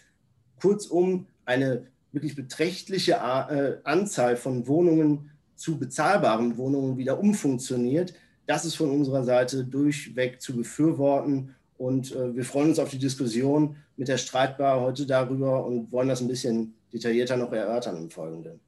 kurzum 0.60 1.26
eine 1.44 1.86
wirklich 2.12 2.34
beträchtliche 2.34 3.12
äh, 3.12 3.76
Anzahl 3.84 4.36
von 4.36 4.66
Wohnungen 4.66 5.30
zu 5.54 5.78
bezahlbaren 5.78 6.56
Wohnungen 6.56 6.96
wieder 6.96 7.20
umfunktioniert. 7.20 8.14
Das 8.46 8.64
ist 8.64 8.74
von 8.74 8.90
unserer 8.90 9.24
Seite 9.24 9.64
durchweg 9.64 10.40
zu 10.40 10.56
befürworten. 10.56 11.54
Und 11.76 12.14
äh, 12.14 12.34
wir 12.34 12.44
freuen 12.44 12.70
uns 12.70 12.78
auf 12.78 12.90
die 12.90 12.98
Diskussion 12.98 13.76
mit 13.96 14.08
der 14.08 14.18
Streitbar 14.18 14.80
heute 14.80 15.06
darüber 15.06 15.64
und 15.64 15.92
wollen 15.92 16.08
das 16.08 16.20
ein 16.20 16.28
bisschen 16.28 16.74
detaillierter 16.92 17.36
noch 17.36 17.52
erörtern 17.52 17.96
im 17.96 18.10
Folgenden. 18.10 18.60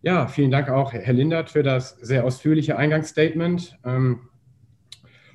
Ja, 0.00 0.28
vielen 0.28 0.52
Dank 0.52 0.68
auch, 0.68 0.92
Herr 0.92 1.12
Lindert, 1.12 1.50
für 1.50 1.64
das 1.64 1.96
sehr 2.00 2.24
ausführliche 2.24 2.78
Eingangsstatement. 2.78 3.76
Ähm, 3.84 4.20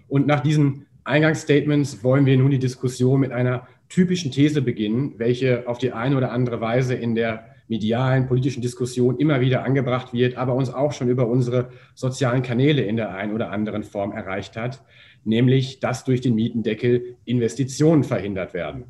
und 0.07 0.25
nach 0.25 0.39
diesen 0.39 0.85
Eingangsstatements 1.03 2.03
wollen 2.03 2.25
wir 2.25 2.37
nun 2.37 2.51
die 2.51 2.59
Diskussion 2.59 3.19
mit 3.19 3.33
einer 3.33 3.67
typischen 3.89 4.31
These 4.31 4.61
beginnen, 4.61 5.15
welche 5.17 5.67
auf 5.67 5.79
die 5.79 5.91
eine 5.91 6.15
oder 6.15 6.31
andere 6.31 6.61
Weise 6.61 6.95
in 6.95 7.13
der 7.13 7.53
medialen, 7.67 8.27
politischen 8.27 8.61
Diskussion 8.61 9.17
immer 9.17 9.41
wieder 9.41 9.65
angebracht 9.65 10.13
wird, 10.13 10.37
aber 10.37 10.53
uns 10.53 10.73
auch 10.73 10.93
schon 10.93 11.09
über 11.09 11.27
unsere 11.27 11.69
sozialen 11.93 12.41
Kanäle 12.41 12.83
in 12.83 12.95
der 12.95 13.13
einen 13.13 13.33
oder 13.33 13.51
anderen 13.51 13.83
Form 13.83 14.13
erreicht 14.13 14.55
hat, 14.55 14.81
nämlich 15.25 15.81
dass 15.81 16.05
durch 16.05 16.21
den 16.21 16.35
Mietendeckel 16.35 17.17
Investitionen 17.25 18.03
verhindert 18.03 18.53
werden. 18.53 18.85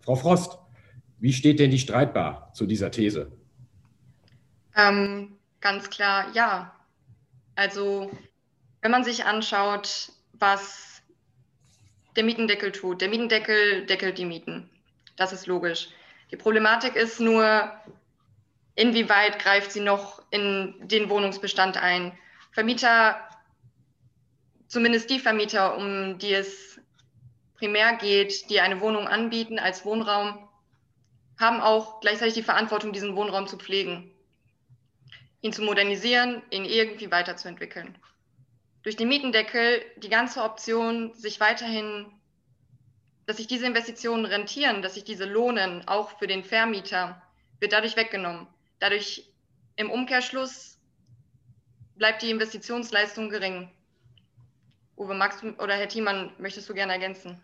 Frau 0.00 0.14
Frost, 0.14 0.58
wie 1.18 1.32
steht 1.32 1.58
denn 1.58 1.70
die 1.70 1.78
Streitbar 1.78 2.50
zu 2.54 2.66
dieser 2.66 2.90
These? 2.90 3.32
Ähm, 4.78 5.36
ganz 5.60 5.90
klar, 5.90 6.30
ja. 6.32 6.74
Also 7.56 8.10
wenn 8.80 8.92
man 8.92 9.04
sich 9.04 9.24
anschaut, 9.24 10.12
was 10.34 11.02
der 12.16 12.22
Mietendeckel 12.24 12.72
tut, 12.72 13.00
der 13.00 13.08
Mietendeckel 13.08 13.86
deckelt 13.86 14.18
die 14.18 14.24
Mieten. 14.24 14.70
Das 15.16 15.32
ist 15.32 15.46
logisch. 15.46 15.88
Die 16.30 16.36
Problematik 16.36 16.94
ist 16.94 17.18
nur, 17.18 17.72
inwieweit 18.76 19.40
greift 19.40 19.72
sie 19.72 19.80
noch 19.80 20.22
in 20.30 20.74
den 20.80 21.10
Wohnungsbestand 21.10 21.76
ein. 21.76 22.16
Vermieter, 22.52 23.18
zumindest 24.68 25.10
die 25.10 25.18
Vermieter, 25.18 25.76
um 25.76 26.18
die 26.18 26.34
es 26.34 26.80
primär 27.56 27.96
geht, 27.96 28.48
die 28.48 28.60
eine 28.60 28.80
Wohnung 28.80 29.08
anbieten 29.08 29.58
als 29.58 29.84
Wohnraum, 29.84 30.48
haben 31.40 31.60
auch 31.60 32.00
gleichzeitig 32.00 32.34
die 32.34 32.42
Verantwortung, 32.42 32.92
diesen 32.92 33.16
Wohnraum 33.16 33.48
zu 33.48 33.58
pflegen, 33.58 34.12
ihn 35.40 35.52
zu 35.52 35.62
modernisieren, 35.62 36.42
ihn 36.50 36.64
irgendwie 36.64 37.10
weiterzuentwickeln. 37.10 37.96
Durch 38.82 38.96
den 38.96 39.08
Mietendeckel 39.08 39.84
die 39.96 40.08
ganze 40.08 40.42
Option, 40.42 41.14
sich 41.14 41.40
weiterhin 41.40 42.06
dass 43.28 43.36
sich 43.36 43.46
diese 43.46 43.66
Investitionen 43.66 44.24
rentieren, 44.24 44.80
dass 44.80 44.94
sich 44.94 45.04
diese 45.04 45.26
lohnen, 45.26 45.86
auch 45.86 46.18
für 46.18 46.26
den 46.26 46.44
Vermieter, 46.44 47.20
wird 47.60 47.74
dadurch 47.74 47.94
weggenommen. 47.94 48.46
Dadurch 48.78 49.30
im 49.76 49.90
Umkehrschluss 49.90 50.78
bleibt 51.96 52.22
die 52.22 52.30
Investitionsleistung 52.30 53.28
gering. 53.28 53.70
Uwe, 54.96 55.12
Max 55.12 55.44
oder 55.58 55.76
Herr 55.76 55.88
Thiemann, 55.88 56.32
möchtest 56.38 56.70
du 56.70 56.74
gerne 56.74 56.94
ergänzen? 56.94 57.38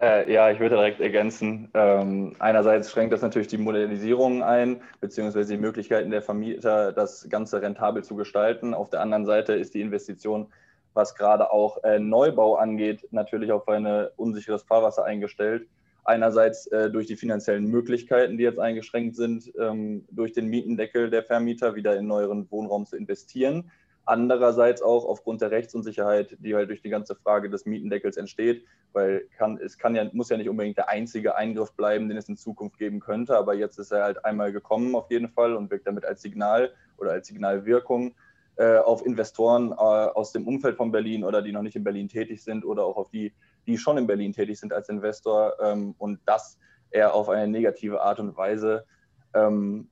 Äh, 0.00 0.32
ja, 0.32 0.50
ich 0.50 0.60
würde 0.60 0.76
direkt 0.76 1.00
ergänzen. 1.00 1.70
Ähm, 1.74 2.34
einerseits 2.38 2.90
schränkt 2.90 3.12
das 3.12 3.20
natürlich 3.20 3.48
die 3.48 3.58
Modernisierung 3.58 4.42
ein, 4.42 4.80
beziehungsweise 5.00 5.54
die 5.54 5.60
Möglichkeiten 5.60 6.10
der 6.10 6.22
Vermieter, 6.22 6.92
das 6.92 7.28
Ganze 7.28 7.60
rentabel 7.60 8.02
zu 8.02 8.16
gestalten. 8.16 8.72
Auf 8.72 8.88
der 8.88 9.00
anderen 9.00 9.26
Seite 9.26 9.52
ist 9.52 9.74
die 9.74 9.82
Investition 9.82 10.50
was 10.94 11.14
gerade 11.14 11.50
auch 11.50 11.82
äh, 11.84 11.98
Neubau 11.98 12.56
angeht, 12.56 13.06
natürlich 13.10 13.52
auf 13.52 13.68
ein 13.68 13.86
unsicheres 14.16 14.62
Fahrwasser 14.62 15.04
eingestellt. 15.04 15.68
Einerseits 16.04 16.66
äh, 16.68 16.90
durch 16.90 17.06
die 17.06 17.16
finanziellen 17.16 17.66
Möglichkeiten, 17.66 18.38
die 18.38 18.44
jetzt 18.44 18.58
eingeschränkt 18.58 19.16
sind, 19.16 19.52
ähm, 19.60 20.04
durch 20.10 20.32
den 20.32 20.46
Mietendeckel 20.46 21.10
der 21.10 21.22
Vermieter 21.22 21.74
wieder 21.74 21.96
in 21.96 22.06
neueren 22.06 22.50
Wohnraum 22.50 22.86
zu 22.86 22.96
investieren. 22.96 23.70
Andererseits 24.10 24.82
auch 24.82 25.04
aufgrund 25.04 25.40
der 25.40 25.52
Rechtsunsicherheit, 25.52 26.36
die 26.40 26.56
halt 26.56 26.68
durch 26.68 26.82
die 26.82 26.90
ganze 26.90 27.14
Frage 27.14 27.48
des 27.48 27.64
Mietendeckels 27.64 28.16
entsteht, 28.16 28.64
weil 28.92 29.28
kann, 29.38 29.56
es 29.58 29.78
kann 29.78 29.94
ja, 29.94 30.04
muss 30.12 30.30
ja 30.30 30.36
nicht 30.36 30.48
unbedingt 30.48 30.78
der 30.78 30.88
einzige 30.88 31.36
Eingriff 31.36 31.72
bleiben, 31.74 32.08
den 32.08 32.16
es 32.16 32.28
in 32.28 32.36
Zukunft 32.36 32.76
geben 32.76 32.98
könnte, 32.98 33.36
aber 33.36 33.54
jetzt 33.54 33.78
ist 33.78 33.92
er 33.92 34.02
halt 34.02 34.24
einmal 34.24 34.50
gekommen 34.50 34.96
auf 34.96 35.12
jeden 35.12 35.28
Fall 35.28 35.54
und 35.54 35.70
wirkt 35.70 35.86
damit 35.86 36.04
als 36.04 36.22
Signal 36.22 36.72
oder 36.98 37.12
als 37.12 37.28
Signalwirkung 37.28 38.16
äh, 38.56 38.78
auf 38.78 39.06
Investoren 39.06 39.70
äh, 39.70 39.74
aus 39.76 40.32
dem 40.32 40.48
Umfeld 40.48 40.76
von 40.76 40.90
Berlin 40.90 41.22
oder 41.22 41.40
die 41.40 41.52
noch 41.52 41.62
nicht 41.62 41.76
in 41.76 41.84
Berlin 41.84 42.08
tätig 42.08 42.42
sind 42.42 42.64
oder 42.64 42.84
auch 42.84 42.96
auf 42.96 43.10
die, 43.10 43.32
die 43.68 43.78
schon 43.78 43.96
in 43.96 44.08
Berlin 44.08 44.32
tätig 44.32 44.58
sind 44.58 44.72
als 44.72 44.88
Investor 44.88 45.52
ähm, 45.62 45.94
und 45.98 46.18
das 46.26 46.58
eher 46.90 47.14
auf 47.14 47.28
eine 47.28 47.46
negative 47.46 48.02
Art 48.02 48.18
und 48.18 48.36
Weise 48.36 48.86
ähm, 49.34 49.86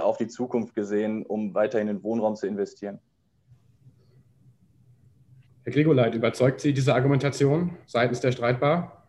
auf 0.00 0.18
die 0.18 0.28
Zukunft 0.28 0.76
gesehen, 0.76 1.26
um 1.26 1.52
weiterhin 1.52 1.88
in 1.88 2.04
Wohnraum 2.04 2.36
zu 2.36 2.46
investieren. 2.46 3.00
Herr 5.66 5.72
Gregoleit, 5.72 6.14
überzeugt 6.14 6.60
Sie 6.60 6.72
diese 6.72 6.94
Argumentation 6.94 7.76
seitens 7.86 8.20
der 8.20 8.30
Streitbar? 8.30 9.08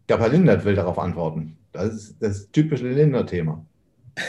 Ich 0.00 0.06
glaube, 0.08 0.24
Herr 0.24 0.30
Lindert 0.30 0.64
will 0.64 0.74
darauf 0.74 0.98
antworten. 0.98 1.56
Das 1.70 1.94
ist 1.94 2.16
das 2.20 2.50
typische 2.50 2.88
Lindner-Thema. 2.88 3.64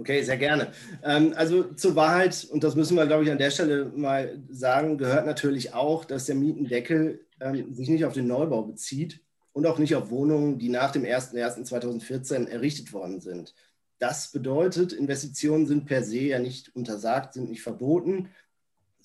Okay, 0.00 0.22
sehr 0.22 0.36
gerne. 0.36 0.70
Ähm, 1.02 1.34
also 1.34 1.64
zur 1.74 1.96
Wahrheit, 1.96 2.46
und 2.52 2.62
das 2.62 2.76
müssen 2.76 2.96
wir, 2.96 3.04
glaube 3.08 3.24
ich, 3.24 3.32
an 3.32 3.38
der 3.38 3.50
Stelle 3.50 3.86
mal 3.96 4.38
sagen, 4.48 4.96
gehört 4.96 5.26
natürlich 5.26 5.74
auch, 5.74 6.04
dass 6.04 6.26
der 6.26 6.36
Mietendeckel 6.36 7.26
ähm, 7.40 7.74
sich 7.74 7.88
nicht 7.88 8.04
auf 8.04 8.12
den 8.12 8.28
Neubau 8.28 8.62
bezieht 8.62 9.20
und 9.52 9.66
auch 9.66 9.80
nicht 9.80 9.96
auf 9.96 10.10
Wohnungen, 10.10 10.60
die 10.60 10.68
nach 10.68 10.92
dem 10.92 11.02
01.01.2014 11.02 12.46
errichtet 12.46 12.92
worden 12.92 13.18
sind. 13.20 13.56
Das 13.98 14.30
bedeutet, 14.30 14.92
Investitionen 14.92 15.66
sind 15.66 15.86
per 15.86 16.04
se 16.04 16.20
ja 16.20 16.38
nicht 16.38 16.76
untersagt, 16.76 17.34
sind 17.34 17.50
nicht 17.50 17.62
verboten, 17.62 18.28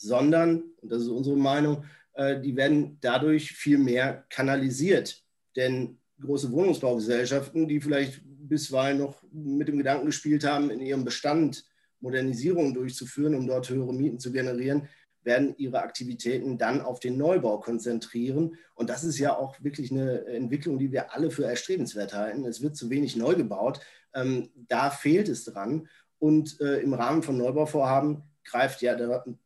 sondern, 0.04 0.64
und 0.82 0.92
das 0.92 1.02
ist 1.02 1.10
unsere 1.10 1.38
Meinung, 1.38 1.86
äh, 2.14 2.40
die 2.40 2.56
werden 2.56 2.98
dadurch 3.02 3.52
viel 3.52 3.78
mehr 3.78 4.26
kanalisiert. 4.30 5.24
Denn 5.56 5.98
große 6.22 6.52
Wohnungsbaugesellschaften, 6.52 7.68
die 7.68 7.82
vielleicht 7.82 8.22
bisweilen 8.26 9.00
noch 9.00 9.24
mit 9.32 9.68
dem 9.68 9.78
Gedanken 9.78 10.06
gespielt 10.06 10.46
haben, 10.46 10.70
in 10.70 10.82
ihrem 10.82 11.04
Bestand 11.04 11.66
Modernisierungen 12.00 12.74
durchzuführen, 12.74 13.36
um 13.36 13.48
dort 13.48 13.70
höhere 13.70 13.94
Mieten 13.94 14.20
zu 14.20 14.32
generieren, 14.32 14.88
werden 15.24 15.56
ihre 15.58 15.82
Aktivitäten 15.82 16.58
dann 16.58 16.82
auf 16.82 17.00
den 17.00 17.18
Neubau 17.18 17.60
konzentrieren. 17.60 18.58
Und 18.76 18.90
das 18.90 19.06
ist 19.06 19.18
ja 19.18 19.38
auch 19.38 19.56
wirklich 19.64 19.90
eine 19.90 20.26
Entwicklung, 20.26 20.78
die 20.78 20.92
wir 20.92 21.14
alle 21.14 21.32
für 21.32 21.46
erstrebenswert 21.46 22.14
halten. 22.14 22.46
Es 22.46 22.62
wird 22.62 22.76
zu 22.76 22.90
wenig 22.90 23.16
neu 23.16 23.36
gebaut. 23.36 23.80
Ähm, 24.14 24.50
da 24.56 24.90
fehlt 24.90 25.30
es 25.30 25.46
dran. 25.46 25.88
Und 26.20 26.60
äh, 26.60 26.80
im 26.80 26.94
Rahmen 26.94 27.24
von 27.24 27.38
Neubauvorhaben 27.38 28.24
greift 28.44 28.82
ja 28.82 28.96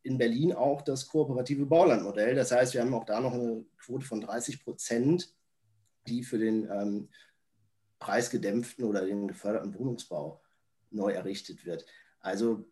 in 0.03 0.17
Berlin 0.17 0.53
auch 0.53 0.81
das 0.81 1.07
kooperative 1.07 1.65
Baulandmodell. 1.65 2.35
Das 2.35 2.51
heißt, 2.51 2.73
wir 2.73 2.81
haben 2.81 2.93
auch 2.93 3.05
da 3.05 3.19
noch 3.19 3.33
eine 3.33 3.65
Quote 3.77 4.05
von 4.05 4.21
30 4.21 4.63
Prozent, 4.63 5.33
die 6.07 6.23
für 6.23 6.37
den 6.37 6.69
ähm, 6.69 7.09
preisgedämpften 7.99 8.85
oder 8.85 9.05
den 9.05 9.27
geförderten 9.27 9.73
Wohnungsbau 9.77 10.41
neu 10.91 11.11
errichtet 11.11 11.65
wird. 11.65 11.85
Also, 12.19 12.65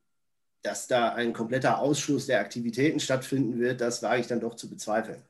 dass 0.61 0.87
da 0.87 1.13
ein 1.13 1.33
kompletter 1.33 1.79
Ausschluss 1.79 2.25
der 2.25 2.39
Aktivitäten 2.39 2.99
stattfinden 2.99 3.59
wird, 3.59 3.81
das 3.81 4.01
wage 4.01 4.21
ich 4.21 4.27
dann 4.27 4.39
doch 4.39 4.55
zu 4.55 4.69
bezweifeln. 4.69 5.21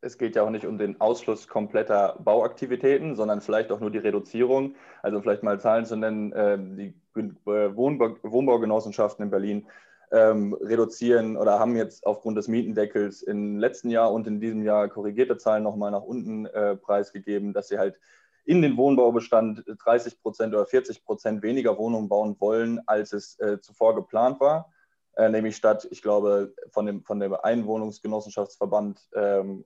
Es 0.00 0.16
geht 0.16 0.36
ja 0.36 0.44
auch 0.44 0.50
nicht 0.50 0.66
um 0.66 0.78
den 0.78 1.00
Ausschluss 1.00 1.48
kompletter 1.48 2.16
Bauaktivitäten, 2.20 3.16
sondern 3.16 3.40
vielleicht 3.40 3.72
auch 3.72 3.80
nur 3.80 3.90
die 3.90 3.98
Reduzierung. 3.98 4.76
Also 5.02 5.20
vielleicht 5.20 5.42
mal 5.42 5.60
Zahlen 5.60 5.86
zu 5.86 5.96
nennen, 5.96 6.32
ähm, 6.36 6.76
die 6.76 6.94
äh, 7.16 7.74
Wohnbaugenossenschaften 7.74 9.24
in 9.24 9.30
Berlin 9.30 9.66
ähm, 10.12 10.54
reduzieren 10.60 11.36
oder 11.36 11.58
haben 11.58 11.76
jetzt 11.76 12.06
aufgrund 12.06 12.38
des 12.38 12.48
Mietendeckels 12.48 13.22
im 13.22 13.58
letzten 13.58 13.90
Jahr 13.90 14.12
und 14.12 14.26
in 14.26 14.40
diesem 14.40 14.62
Jahr 14.62 14.88
korrigierte 14.88 15.36
Zahlen 15.36 15.64
nochmal 15.64 15.90
nach 15.90 16.02
unten 16.02 16.46
äh, 16.46 16.76
preisgegeben, 16.76 17.52
dass 17.52 17.68
sie 17.68 17.78
halt 17.78 18.00
in 18.44 18.62
den 18.62 18.76
Wohnbaubestand 18.76 19.64
30 19.66 20.22
Prozent 20.22 20.54
oder 20.54 20.64
40 20.64 21.04
Prozent 21.04 21.42
weniger 21.42 21.76
Wohnungen 21.76 22.08
bauen 22.08 22.36
wollen, 22.38 22.80
als 22.86 23.12
es 23.12 23.38
äh, 23.40 23.60
zuvor 23.60 23.94
geplant 23.94 24.40
war. 24.40 24.72
Äh, 25.16 25.28
nämlich 25.28 25.56
statt, 25.56 25.86
ich 25.90 26.00
glaube, 26.00 26.54
von 26.70 26.86
dem, 26.86 27.04
von 27.04 27.20
dem 27.20 27.34
Einwohnungsgenossenschaftsverband 27.34 29.00
ähm, 29.14 29.64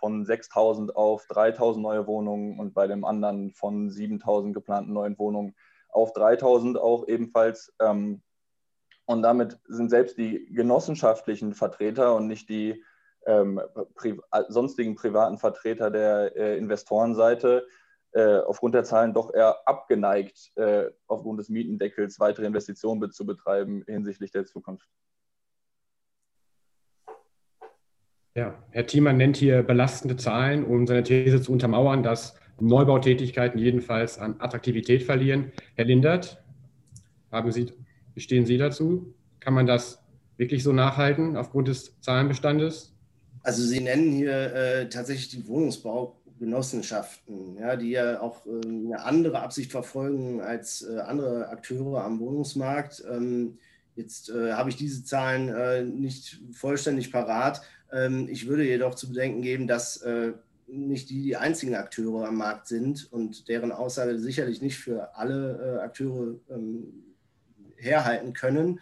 von 0.00 0.24
6.000 0.24 0.90
auf 0.92 1.26
3.000 1.26 1.78
neue 1.78 2.06
Wohnungen 2.06 2.58
und 2.58 2.74
bei 2.74 2.86
dem 2.86 3.04
anderen 3.04 3.52
von 3.52 3.90
7.000 3.90 4.52
geplanten 4.52 4.92
neuen 4.94 5.18
Wohnungen 5.18 5.54
auf 5.90 6.12
3.000 6.14 6.76
auch 6.78 7.06
ebenfalls. 7.06 7.72
Ähm, 7.80 8.22
und 9.04 9.22
damit 9.22 9.58
sind 9.66 9.90
selbst 9.90 10.16
die 10.18 10.46
genossenschaftlichen 10.52 11.52
Vertreter 11.54 12.14
und 12.16 12.26
nicht 12.26 12.48
die 12.48 12.82
ähm, 13.26 13.60
pri 13.94 14.18
sonstigen 14.48 14.94
privaten 14.94 15.36
Vertreter 15.36 15.90
der 15.90 16.34
äh, 16.36 16.56
Investorenseite 16.56 17.66
äh, 18.12 18.38
aufgrund 18.38 18.74
der 18.74 18.84
Zahlen 18.84 19.12
doch 19.12 19.34
eher 19.34 19.68
abgeneigt, 19.68 20.52
äh, 20.56 20.90
aufgrund 21.06 21.38
des 21.40 21.48
Mietendeckels 21.48 22.18
weitere 22.18 22.46
Investitionen 22.46 23.10
zu 23.12 23.26
betreiben 23.26 23.84
hinsichtlich 23.86 24.32
der 24.32 24.46
Zukunft. 24.46 24.88
Ja, 28.40 28.54
Herr 28.70 28.86
Thiemann 28.86 29.18
nennt 29.18 29.36
hier 29.36 29.62
belastende 29.62 30.16
Zahlen, 30.16 30.64
um 30.64 30.86
seine 30.86 31.02
These 31.02 31.42
zu 31.42 31.52
untermauern, 31.52 32.02
dass 32.02 32.36
Neubautätigkeiten 32.58 33.60
jedenfalls 33.60 34.18
an 34.18 34.36
Attraktivität 34.38 35.02
verlieren. 35.02 35.52
Herr 35.74 35.84
Lindert, 35.84 36.42
haben 37.30 37.52
Sie 37.52 37.70
stehen 38.16 38.46
Sie 38.46 38.56
dazu? 38.56 39.12
Kann 39.40 39.52
man 39.52 39.66
das 39.66 40.02
wirklich 40.38 40.62
so 40.62 40.72
nachhalten 40.72 41.36
aufgrund 41.36 41.68
des 41.68 42.00
Zahlenbestandes? 42.00 42.94
Also 43.42 43.62
Sie 43.62 43.80
nennen 43.80 44.10
hier 44.10 44.54
äh, 44.54 44.88
tatsächlich 44.88 45.28
die 45.28 45.46
Wohnungsbau, 45.46 46.16
Genossenschaften, 46.38 47.58
ja, 47.58 47.76
die 47.76 47.90
ja 47.90 48.22
auch 48.22 48.46
ähm, 48.46 48.86
eine 48.86 49.04
andere 49.04 49.42
Absicht 49.42 49.70
verfolgen 49.70 50.40
als 50.40 50.80
äh, 50.80 50.98
andere 51.00 51.50
Akteure 51.50 52.04
am 52.04 52.18
Wohnungsmarkt. 52.18 53.04
Ähm, 53.06 53.58
jetzt 53.96 54.30
äh, 54.30 54.54
habe 54.54 54.70
ich 54.70 54.76
diese 54.76 55.04
Zahlen 55.04 55.50
äh, 55.50 55.84
nicht 55.84 56.40
vollständig 56.52 57.12
parat. 57.12 57.60
Ähm, 57.92 58.28
ich 58.30 58.46
würde 58.46 58.64
jedoch 58.64 58.94
zu 58.94 59.08
bedenken 59.08 59.42
geben, 59.42 59.66
dass 59.66 60.04
nicht 60.66 61.10
die 61.10 61.22
die 61.22 61.36
einzigen 61.36 61.74
Akteure 61.74 62.28
am 62.28 62.36
Markt 62.36 62.68
sind 62.68 63.12
und 63.12 63.48
deren 63.48 63.72
Aussage 63.72 64.18
sicherlich 64.18 64.62
nicht 64.62 64.78
für 64.78 65.16
alle 65.16 65.80
Akteure 65.82 66.36
herhalten 67.76 68.32
können. 68.34 68.78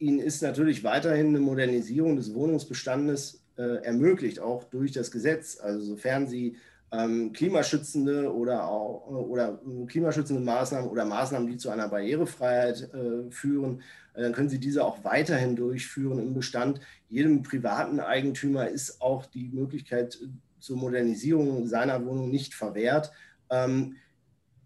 Ihnen 0.00 0.20
ist 0.20 0.42
natürlich 0.42 0.84
weiterhin 0.84 1.28
eine 1.28 1.40
Modernisierung 1.40 2.16
des 2.16 2.34
Wohnungsbestandes 2.34 3.42
äh, 3.56 3.82
ermöglicht, 3.84 4.38
auch 4.38 4.64
durch 4.64 4.92
das 4.92 5.10
Gesetz. 5.10 5.58
Also 5.58 5.80
sofern 5.80 6.28
Sie 6.28 6.46
ähm, 6.46 6.56
klimaschützende 6.90 8.32
oder 8.34 8.66
auch 8.66 9.06
oder 9.08 9.60
äh, 9.66 9.86
klimaschützende 9.86 10.42
Maßnahmen 10.42 10.88
oder 10.88 11.04
Maßnahmen, 11.04 11.48
die 11.48 11.58
zu 11.58 11.68
einer 11.70 11.88
Barrierefreiheit 11.88 12.94
äh, 12.94 13.30
führen, 13.30 13.82
äh, 14.14 14.22
dann 14.22 14.32
können 14.32 14.48
Sie 14.48 14.58
diese 14.58 14.84
auch 14.84 15.04
weiterhin 15.04 15.54
durchführen 15.54 16.18
im 16.18 16.34
Bestand. 16.34 16.80
Jedem 17.08 17.42
privaten 17.42 18.00
Eigentümer 18.00 18.68
ist 18.68 19.02
auch 19.02 19.26
die 19.26 19.50
Möglichkeit 19.50 20.18
äh, 20.22 20.28
zur 20.60 20.76
Modernisierung 20.78 21.66
seiner 21.66 22.04
Wohnung 22.04 22.30
nicht 22.30 22.54
verwehrt. 22.54 23.12
Ähm, 23.50 23.96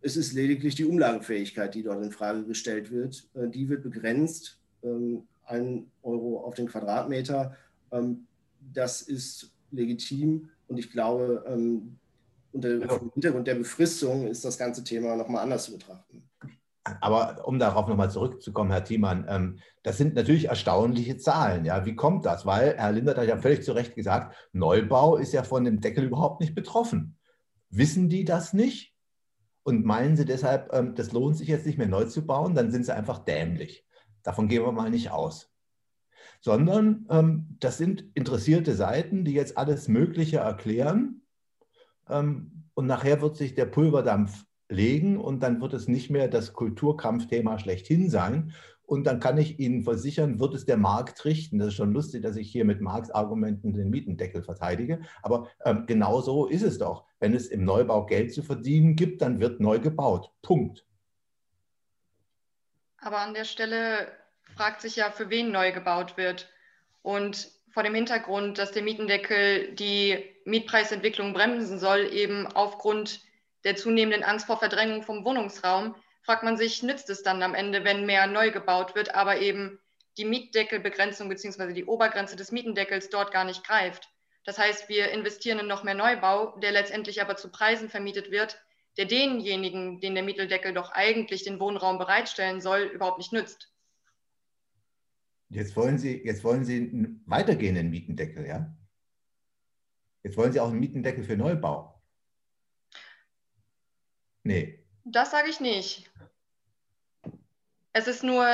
es 0.00 0.16
ist 0.16 0.32
lediglich 0.32 0.74
die 0.74 0.84
Umlagefähigkeit, 0.84 1.74
die 1.74 1.82
dort 1.82 2.02
in 2.02 2.12
Frage 2.12 2.44
gestellt 2.44 2.90
wird. 2.90 3.28
Äh, 3.34 3.48
die 3.48 3.68
wird 3.68 3.82
begrenzt, 3.82 4.60
ähm, 4.82 5.24
ein 5.44 5.90
Euro 6.02 6.40
auf 6.44 6.54
den 6.54 6.68
Quadratmeter. 6.68 7.56
Ähm, 7.90 8.26
das 8.72 9.02
ist 9.02 9.52
legitim 9.72 10.50
und 10.68 10.78
ich 10.78 10.90
glaube, 10.90 11.44
ähm, 11.46 11.98
unter 12.52 12.78
dem 12.78 13.10
Hintergrund 13.12 13.46
der 13.46 13.54
Befristung 13.54 14.26
ist 14.26 14.44
das 14.44 14.58
ganze 14.58 14.84
Thema 14.84 15.16
nochmal 15.16 15.42
anders 15.42 15.64
zu 15.64 15.72
betrachten. 15.72 16.28
Aber 17.00 17.46
um 17.46 17.58
darauf 17.60 17.86
nochmal 17.86 18.10
zurückzukommen, 18.10 18.70
Herr 18.70 18.82
Thiemann, 18.82 19.24
ähm, 19.28 19.58
das 19.84 19.98
sind 19.98 20.14
natürlich 20.14 20.46
erstaunliche 20.46 21.16
Zahlen. 21.16 21.64
Ja, 21.64 21.86
wie 21.86 21.94
kommt 21.94 22.26
das? 22.26 22.44
Weil 22.44 22.76
Herr 22.76 22.90
Lindert 22.90 23.18
hat 23.18 23.28
ja 23.28 23.36
völlig 23.36 23.62
zu 23.62 23.72
Recht 23.72 23.94
gesagt, 23.94 24.34
Neubau 24.52 25.16
ist 25.16 25.32
ja 25.32 25.44
von 25.44 25.64
dem 25.64 25.80
Deckel 25.80 26.04
überhaupt 26.04 26.40
nicht 26.40 26.54
betroffen. 26.54 27.16
Wissen 27.70 28.08
die 28.08 28.24
das 28.24 28.52
nicht? 28.52 28.92
Und 29.62 29.84
meinen 29.84 30.16
sie 30.16 30.24
deshalb, 30.24 30.72
ähm, 30.74 30.96
das 30.96 31.12
lohnt 31.12 31.36
sich 31.36 31.46
jetzt 31.46 31.66
nicht 31.66 31.78
mehr 31.78 31.86
neu 31.86 32.04
zu 32.06 32.26
bauen? 32.26 32.56
Dann 32.56 32.72
sind 32.72 32.84
sie 32.84 32.94
einfach 32.94 33.20
dämlich. 33.20 33.86
Davon 34.24 34.48
gehen 34.48 34.64
wir 34.64 34.72
mal 34.72 34.90
nicht 34.90 35.12
aus 35.12 35.52
sondern 36.42 37.06
ähm, 37.08 37.56
das 37.60 37.78
sind 37.78 38.04
interessierte 38.14 38.74
Seiten, 38.74 39.24
die 39.24 39.32
jetzt 39.32 39.56
alles 39.56 39.88
Mögliche 39.88 40.38
erklären. 40.38 41.21
Ähm, 42.12 42.64
und 42.74 42.86
nachher 42.86 43.20
wird 43.20 43.36
sich 43.36 43.54
der 43.54 43.66
Pulverdampf 43.66 44.44
legen 44.68 45.18
und 45.18 45.42
dann 45.42 45.60
wird 45.60 45.74
es 45.74 45.88
nicht 45.88 46.10
mehr 46.10 46.28
das 46.28 46.52
Kulturkampfthema 46.52 47.58
schlechthin 47.58 48.08
sein. 48.08 48.54
Und 48.84 49.04
dann 49.04 49.20
kann 49.20 49.38
ich 49.38 49.58
Ihnen 49.58 49.84
versichern, 49.84 50.38
wird 50.38 50.54
es 50.54 50.66
der 50.66 50.76
Markt 50.76 51.24
richten. 51.24 51.58
Das 51.58 51.68
ist 51.68 51.74
schon 51.74 51.92
lustig, 51.92 52.22
dass 52.22 52.36
ich 52.36 52.50
hier 52.50 52.64
mit 52.64 52.80
Marktargumenten 52.80 53.72
den 53.72 53.90
Mietendeckel 53.90 54.42
verteidige. 54.42 55.00
Aber 55.22 55.48
ähm, 55.64 55.84
genau 55.86 56.20
so 56.20 56.46
ist 56.46 56.62
es 56.62 56.78
doch. 56.78 57.06
Wenn 57.18 57.34
es 57.34 57.46
im 57.46 57.64
Neubau 57.64 58.04
Geld 58.04 58.34
zu 58.34 58.42
verdienen 58.42 58.96
gibt, 58.96 59.22
dann 59.22 59.40
wird 59.40 59.60
neu 59.60 59.78
gebaut. 59.78 60.30
Punkt. 60.42 60.84
Aber 62.98 63.18
an 63.18 63.34
der 63.34 63.44
Stelle 63.44 64.08
fragt 64.56 64.82
sich 64.82 64.96
ja, 64.96 65.10
für 65.10 65.30
wen 65.30 65.52
neu 65.52 65.72
gebaut 65.72 66.16
wird. 66.16 66.50
Und 67.02 67.50
vor 67.72 67.82
dem 67.82 67.94
Hintergrund, 67.94 68.58
dass 68.58 68.72
der 68.72 68.82
Mietendeckel 68.82 69.74
die 69.74 70.36
Mietpreisentwicklung 70.44 71.32
bremsen 71.32 71.78
soll, 71.78 72.12
eben 72.12 72.46
aufgrund 72.48 73.20
der 73.64 73.76
zunehmenden 73.76 74.24
Angst 74.24 74.46
vor 74.46 74.58
Verdrängung 74.58 75.02
vom 75.02 75.24
Wohnungsraum, 75.24 75.94
fragt 76.22 76.42
man 76.42 76.56
sich, 76.56 76.82
nützt 76.82 77.10
es 77.10 77.22
dann 77.22 77.42
am 77.42 77.54
Ende, 77.54 77.84
wenn 77.84 78.06
mehr 78.06 78.26
neu 78.26 78.50
gebaut 78.50 78.94
wird, 78.94 79.14
aber 79.14 79.38
eben 79.38 79.80
die 80.18 80.24
Mietdeckelbegrenzung 80.24 81.28
bzw. 81.28 81.72
die 81.72 81.84
Obergrenze 81.84 82.36
des 82.36 82.52
Mietendeckels 82.52 83.08
dort 83.08 83.32
gar 83.32 83.44
nicht 83.44 83.64
greift. 83.64 84.08
Das 84.44 84.58
heißt, 84.58 84.88
wir 84.88 85.10
investieren 85.10 85.60
in 85.60 85.66
noch 85.66 85.84
mehr 85.84 85.94
Neubau, 85.94 86.58
der 86.58 86.72
letztendlich 86.72 87.22
aber 87.22 87.36
zu 87.36 87.50
Preisen 87.50 87.88
vermietet 87.88 88.30
wird, 88.30 88.60
der 88.98 89.06
denjenigen, 89.06 90.00
den 90.00 90.14
der 90.14 90.24
Mietendeckel 90.24 90.74
doch 90.74 90.92
eigentlich 90.92 91.44
den 91.44 91.60
Wohnraum 91.60 91.98
bereitstellen 91.98 92.60
soll, 92.60 92.82
überhaupt 92.82 93.18
nicht 93.18 93.32
nützt. 93.32 93.71
Jetzt 95.52 95.76
wollen 95.76 95.98
Sie, 95.98 96.22
jetzt 96.24 96.44
wollen 96.44 96.64
Sie 96.64 96.76
einen 96.76 97.22
weitergehenden 97.26 97.90
Mietendeckel, 97.90 98.46
ja? 98.46 98.74
Jetzt 100.22 100.38
wollen 100.38 100.50
Sie 100.50 100.60
auch 100.60 100.70
einen 100.70 100.80
Mietendeckel 100.80 101.24
für 101.24 101.36
Neubau. 101.36 102.02
Nee. 104.44 104.82
Das 105.04 105.30
sage 105.30 105.50
ich 105.50 105.60
nicht. 105.60 106.10
Es 107.92 108.08
ist 108.08 108.24
nur 108.24 108.46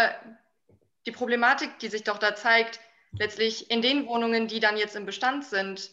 die 1.07 1.13
Problematik, 1.13 1.79
die 1.79 1.89
sich 1.89 2.03
doch 2.03 2.19
da 2.19 2.35
zeigt, 2.35 2.81
letztlich 3.13 3.71
in 3.71 3.81
den 3.81 4.07
Wohnungen, 4.07 4.49
die 4.49 4.59
dann 4.59 4.77
jetzt 4.77 4.97
im 4.97 5.07
Bestand 5.07 5.45
sind, 5.45 5.93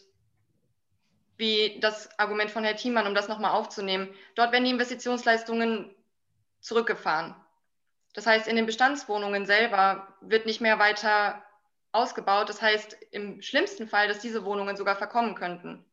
wie 1.36 1.78
das 1.80 2.18
Argument 2.18 2.50
von 2.50 2.64
Herrn 2.64 2.76
Thiemann, 2.76 3.06
um 3.06 3.14
das 3.14 3.28
nochmal 3.28 3.52
aufzunehmen, 3.52 4.08
dort 4.34 4.50
werden 4.50 4.64
die 4.64 4.70
Investitionsleistungen 4.70 5.94
zurückgefahren. 6.60 7.36
Das 8.16 8.26
heißt, 8.26 8.48
in 8.48 8.56
den 8.56 8.64
Bestandswohnungen 8.64 9.44
selber 9.44 10.08
wird 10.22 10.46
nicht 10.46 10.62
mehr 10.62 10.78
weiter 10.78 11.42
ausgebaut. 11.92 12.48
Das 12.48 12.62
heißt, 12.62 12.96
im 13.10 13.42
schlimmsten 13.42 13.88
Fall, 13.88 14.08
dass 14.08 14.20
diese 14.20 14.46
Wohnungen 14.46 14.74
sogar 14.74 14.96
verkommen 14.96 15.34
könnten. 15.34 15.84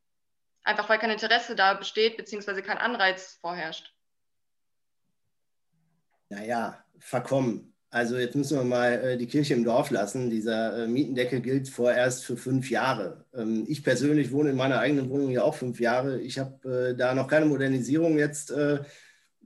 Einfach 0.63 0.87
weil 0.87 0.99
kein 0.99 1.09
Interesse 1.09 1.53
da 1.53 1.73
besteht, 1.73 2.15
beziehungsweise 2.15 2.61
kein 2.61 2.77
Anreiz 2.77 3.37
vorherrscht. 3.41 3.93
Naja, 6.29 6.81
verkommen. 6.97 7.73
Also 7.89 8.17
jetzt 8.17 8.35
müssen 8.35 8.57
wir 8.57 8.63
mal 8.63 8.93
äh, 8.93 9.17
die 9.17 9.27
Kirche 9.27 9.53
im 9.53 9.65
Dorf 9.65 9.91
lassen. 9.91 10.29
Dieser 10.29 10.85
äh, 10.85 10.87
Mietendeckel 10.87 11.41
gilt 11.41 11.67
vorerst 11.67 12.23
für 12.23 12.37
fünf 12.37 12.69
Jahre. 12.69 13.25
Ähm, 13.35 13.65
ich 13.67 13.83
persönlich 13.83 14.31
wohne 14.31 14.51
in 14.51 14.55
meiner 14.55 14.79
eigenen 14.79 15.09
Wohnung 15.09 15.29
ja 15.29 15.43
auch 15.43 15.55
fünf 15.55 15.81
Jahre. 15.81 16.21
Ich 16.21 16.39
habe 16.39 16.91
äh, 16.91 16.95
da 16.95 17.13
noch 17.13 17.27
keine 17.27 17.47
Modernisierung 17.47 18.17
jetzt 18.17 18.49
äh, 18.49 18.79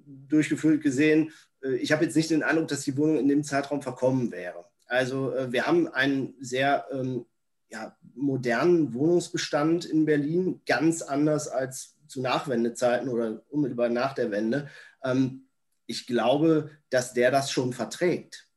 durchgeführt 0.05 0.81
gesehen. 0.81 1.31
Äh, 1.63 1.75
ich 1.75 1.91
habe 1.91 2.03
jetzt 2.03 2.15
nicht 2.15 2.29
den 2.29 2.43
Eindruck, 2.43 2.67
dass 2.67 2.83
die 2.83 2.97
Wohnung 2.97 3.17
in 3.17 3.27
dem 3.27 3.43
Zeitraum 3.43 3.81
verkommen 3.81 4.31
wäre. 4.31 4.65
Also 4.87 5.33
äh, 5.33 5.51
wir 5.51 5.65
haben 5.65 5.87
einen 5.87 6.35
sehr 6.39 6.85
ähm, 6.91 7.25
ja, 7.69 7.95
modernen 8.15 8.93
Wohnungsbestand 8.93 9.85
in 9.85 10.05
Berlin, 10.05 10.61
ganz 10.65 11.01
anders 11.01 11.47
als 11.47 11.95
zu 12.07 12.21
Nachwendezeiten 12.21 13.09
oder 13.09 13.41
unmittelbar 13.49 13.89
nach 13.89 14.13
der 14.13 14.31
Wende. 14.31 14.69
Ähm, 15.03 15.47
ich 15.85 16.07
glaube, 16.07 16.71
dass 16.89 17.13
der 17.13 17.31
das 17.31 17.51
schon 17.51 17.73
verträgt. 17.73 18.47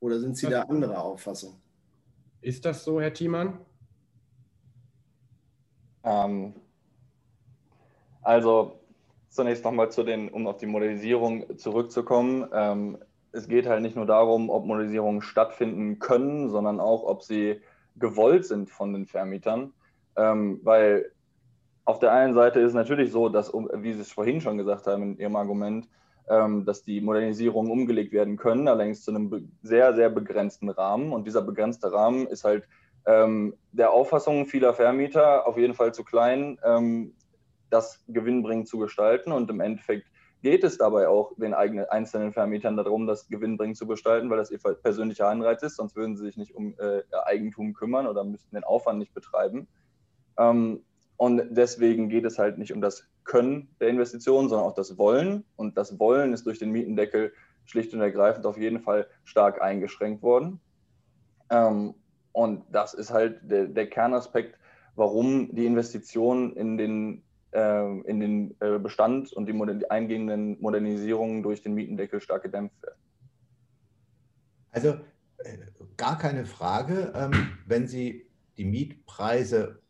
Oder 0.00 0.20
sind 0.20 0.36
Sie 0.36 0.48
da 0.48 0.62
anderer 0.62 1.02
Auffassung? 1.02 1.60
Ist 2.40 2.64
das 2.64 2.84
so, 2.84 3.00
Herr 3.00 3.14
Thiemann? 3.14 3.58
Ähm, 6.02 6.54
also 8.20 8.80
zunächst 9.34 9.64
nochmal 9.64 9.90
zu 9.90 10.04
den, 10.04 10.28
um 10.28 10.46
auf 10.46 10.58
die 10.58 10.66
Modernisierung 10.66 11.58
zurückzukommen. 11.58 12.48
Ähm, 12.52 12.98
es 13.32 13.48
geht 13.48 13.66
halt 13.66 13.82
nicht 13.82 13.96
nur 13.96 14.06
darum, 14.06 14.48
ob 14.48 14.64
Modernisierungen 14.64 15.22
stattfinden 15.22 15.98
können, 15.98 16.50
sondern 16.50 16.78
auch, 16.78 17.02
ob 17.02 17.22
sie 17.22 17.60
gewollt 17.96 18.46
sind 18.46 18.70
von 18.70 18.92
den 18.92 19.06
Vermietern. 19.06 19.72
Ähm, 20.16 20.60
weil 20.62 21.10
auf 21.84 21.98
der 21.98 22.12
einen 22.12 22.34
Seite 22.34 22.60
ist 22.60 22.68
es 22.68 22.74
natürlich 22.74 23.10
so, 23.10 23.28
dass, 23.28 23.52
wie 23.52 23.92
Sie 23.92 24.00
es 24.00 24.12
vorhin 24.12 24.40
schon 24.40 24.56
gesagt 24.56 24.86
haben 24.86 25.02
in 25.02 25.18
Ihrem 25.18 25.36
Argument, 25.36 25.88
ähm, 26.28 26.64
dass 26.64 26.82
die 26.84 27.00
Modernisierungen 27.00 27.70
umgelegt 27.70 28.12
werden 28.12 28.36
können, 28.36 28.68
allerdings 28.68 29.02
zu 29.02 29.10
einem 29.10 29.50
sehr, 29.62 29.94
sehr 29.94 30.10
begrenzten 30.10 30.70
Rahmen. 30.70 31.12
Und 31.12 31.26
dieser 31.26 31.42
begrenzte 31.42 31.92
Rahmen 31.92 32.26
ist 32.28 32.44
halt 32.44 32.64
ähm, 33.04 33.54
der 33.72 33.90
Auffassung 33.90 34.46
vieler 34.46 34.72
Vermieter 34.72 35.46
auf 35.46 35.58
jeden 35.58 35.74
Fall 35.74 35.92
zu 35.92 36.04
klein, 36.04 36.58
ähm, 36.64 37.12
das 37.74 38.02
gewinnbringend 38.08 38.68
zu 38.68 38.78
gestalten. 38.78 39.32
Und 39.32 39.50
im 39.50 39.60
Endeffekt 39.60 40.06
geht 40.42 40.62
es 40.62 40.78
dabei 40.78 41.08
auch 41.08 41.32
den 41.36 41.54
eigenen 41.54 41.86
einzelnen 41.86 42.32
Vermietern 42.32 42.76
darum, 42.76 43.06
das 43.06 43.28
gewinnbringend 43.28 43.76
zu 43.76 43.86
gestalten, 43.86 44.30
weil 44.30 44.38
das 44.38 44.50
ihr 44.50 44.58
persönlicher 44.58 45.28
Anreiz 45.28 45.62
ist, 45.62 45.76
sonst 45.76 45.96
würden 45.96 46.16
sie 46.16 46.24
sich 46.24 46.36
nicht 46.36 46.54
um 46.54 46.74
äh, 46.78 47.02
Eigentum 47.24 47.72
kümmern 47.72 48.06
oder 48.06 48.24
müssten 48.24 48.54
den 48.54 48.64
Aufwand 48.64 48.98
nicht 48.98 49.14
betreiben. 49.14 49.66
Ähm, 50.38 50.84
und 51.16 51.42
deswegen 51.50 52.08
geht 52.08 52.24
es 52.24 52.38
halt 52.38 52.58
nicht 52.58 52.72
um 52.72 52.80
das 52.80 53.08
Können 53.24 53.68
der 53.80 53.88
Investitionen, 53.88 54.48
sondern 54.48 54.68
auch 54.68 54.74
das 54.74 54.98
Wollen. 54.98 55.44
Und 55.56 55.78
das 55.78 55.98
Wollen 55.98 56.32
ist 56.32 56.44
durch 56.46 56.58
den 56.58 56.70
Mietendeckel 56.70 57.32
schlicht 57.64 57.94
und 57.94 58.00
ergreifend 58.00 58.46
auf 58.46 58.58
jeden 58.58 58.80
Fall 58.80 59.06
stark 59.24 59.62
eingeschränkt 59.62 60.22
worden. 60.22 60.60
Ähm, 61.50 61.94
und 62.32 62.64
das 62.70 62.94
ist 62.94 63.10
halt 63.10 63.40
der, 63.50 63.66
der 63.66 63.88
Kernaspekt, 63.88 64.58
warum 64.96 65.54
die 65.54 65.66
Investitionen 65.66 66.54
in 66.56 66.76
den 66.76 67.22
in 67.58 68.20
den 68.20 68.56
äh, 68.60 68.78
Bestand 68.78 69.32
und 69.32 69.46
die, 69.46 69.52
die 69.52 69.90
eingehenden 69.90 70.60
Modernisierungen 70.60 71.42
durch 71.42 71.62
den 71.62 71.74
Mietendeckel 71.74 72.20
stark 72.20 72.42
gedämpft 72.42 72.82
werden. 72.82 72.98
Also 74.70 74.88
äh, 75.38 75.58
gar 75.96 76.18
keine 76.18 76.46
Frage, 76.46 77.12
ähm, 77.14 77.58
wenn 77.66 77.86
Sie 77.86 78.26
die 78.56 78.64
Mietpreise 78.64 79.80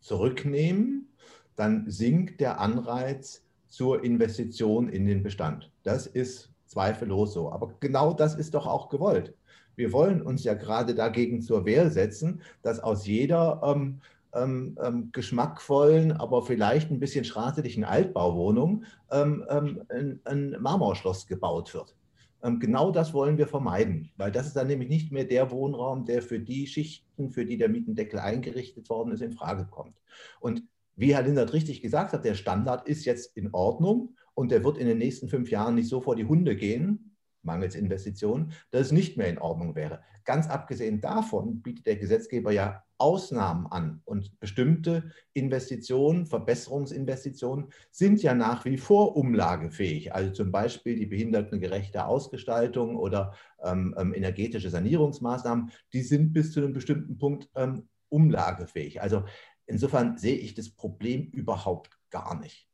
zurücknehmen, 0.00 1.08
dann 1.56 1.90
sinkt 1.90 2.40
der 2.40 2.60
Anreiz 2.60 3.44
zur 3.68 4.04
Investition 4.04 4.88
in 4.88 5.06
den 5.06 5.22
Bestand. 5.22 5.70
Das 5.82 6.06
ist 6.06 6.52
zweifellos 6.66 7.34
so. 7.34 7.52
Aber 7.52 7.74
genau 7.80 8.12
das 8.12 8.34
ist 8.34 8.54
doch 8.54 8.66
auch 8.66 8.88
gewollt. 8.88 9.34
Wir 9.74 9.92
wollen 9.92 10.22
uns 10.22 10.44
ja 10.44 10.54
gerade 10.54 10.94
dagegen 10.94 11.40
zur 11.40 11.64
Wehr 11.64 11.90
setzen, 11.90 12.42
dass 12.62 12.80
aus 12.80 13.06
jeder 13.06 13.60
ähm, 13.64 14.00
ähm, 14.34 14.78
ähm, 14.82 15.10
geschmackvollen, 15.12 16.12
aber 16.12 16.42
vielleicht 16.42 16.90
ein 16.90 17.00
bisschen 17.00 17.24
schrateligen 17.24 17.84
Altbauwohnung 17.84 18.84
ähm, 19.10 19.44
ähm, 19.48 19.82
ein, 19.88 20.20
ein, 20.24 20.56
Marmorschloss 20.60 21.26
gebaut 21.26 21.74
wird. 21.74 21.94
Ähm, 22.42 22.58
genau 22.58 22.90
das 22.90 23.14
wollen 23.14 23.38
wir 23.38 23.46
vermeiden, 23.46 24.10
weil 24.16 24.32
das 24.32 24.46
ist 24.46 24.56
dann 24.56 24.66
nämlich 24.66 24.88
nicht 24.88 25.12
mehr 25.12 25.24
der 25.24 25.50
Wohnraum, 25.50 26.04
der 26.04 26.22
für 26.22 26.40
die 26.40 26.66
Schichten, 26.66 27.30
für 27.30 27.44
die 27.44 27.56
der 27.56 27.68
Mietendeckel 27.68 28.18
eingerichtet 28.18 28.88
worden 28.88 29.12
ist, 29.12 29.22
in 29.22 29.32
Frage 29.32 29.66
kommt. 29.70 29.94
Und 30.40 30.62
wie 30.96 31.14
Herr 31.14 31.22
Lindert 31.22 31.52
richtig 31.52 31.80
gesagt 31.80 32.12
hat, 32.12 32.24
der 32.24 32.34
Standard 32.34 32.86
ist 32.86 33.04
jetzt 33.04 33.36
in 33.36 33.50
Ordnung 33.52 34.14
und 34.34 34.50
der 34.50 34.64
wird 34.64 34.78
in 34.78 34.86
den 34.86 34.98
nächsten 34.98 35.28
fünf 35.28 35.50
Jahren 35.50 35.74
nicht 35.74 35.88
so 35.88 36.00
vor 36.00 36.16
die 36.16 36.26
Hunde 36.26 36.56
gehen, 36.56 37.11
mangels 37.44 37.74
Investitionen, 37.74 38.52
dass 38.70 38.82
es 38.82 38.92
nicht 38.92 39.16
mehr 39.16 39.28
in 39.28 39.38
Ordnung 39.38 39.74
wäre. 39.74 40.02
Ganz 40.24 40.48
abgesehen 40.48 41.00
davon 41.00 41.62
bietet 41.62 41.86
der 41.86 41.96
Gesetzgeber 41.96 42.52
ja 42.52 42.84
Ausnahmen 42.98 43.66
an 43.66 44.00
und 44.04 44.38
bestimmte 44.38 45.10
Investitionen, 45.32 46.26
Verbesserungsinvestitionen 46.26 47.72
sind 47.90 48.22
ja 48.22 48.32
nach 48.32 48.64
wie 48.64 48.78
vor 48.78 49.16
umlagefähig. 49.16 50.14
Also 50.14 50.30
zum 50.32 50.52
Beispiel 50.52 50.94
die 50.94 51.06
behindertengerechte 51.06 52.06
Ausgestaltung 52.06 52.96
oder 52.96 53.34
ähm, 53.60 53.94
ähm, 53.98 54.14
energetische 54.14 54.70
Sanierungsmaßnahmen, 54.70 55.72
die 55.92 56.02
sind 56.02 56.32
bis 56.32 56.52
zu 56.52 56.60
einem 56.60 56.72
bestimmten 56.72 57.18
Punkt 57.18 57.50
ähm, 57.56 57.88
umlagefähig. 58.08 59.02
Also 59.02 59.24
insofern 59.66 60.16
sehe 60.16 60.36
ich 60.36 60.54
das 60.54 60.70
Problem 60.70 61.28
überhaupt 61.30 61.98
gar 62.10 62.38
nicht. 62.38 62.71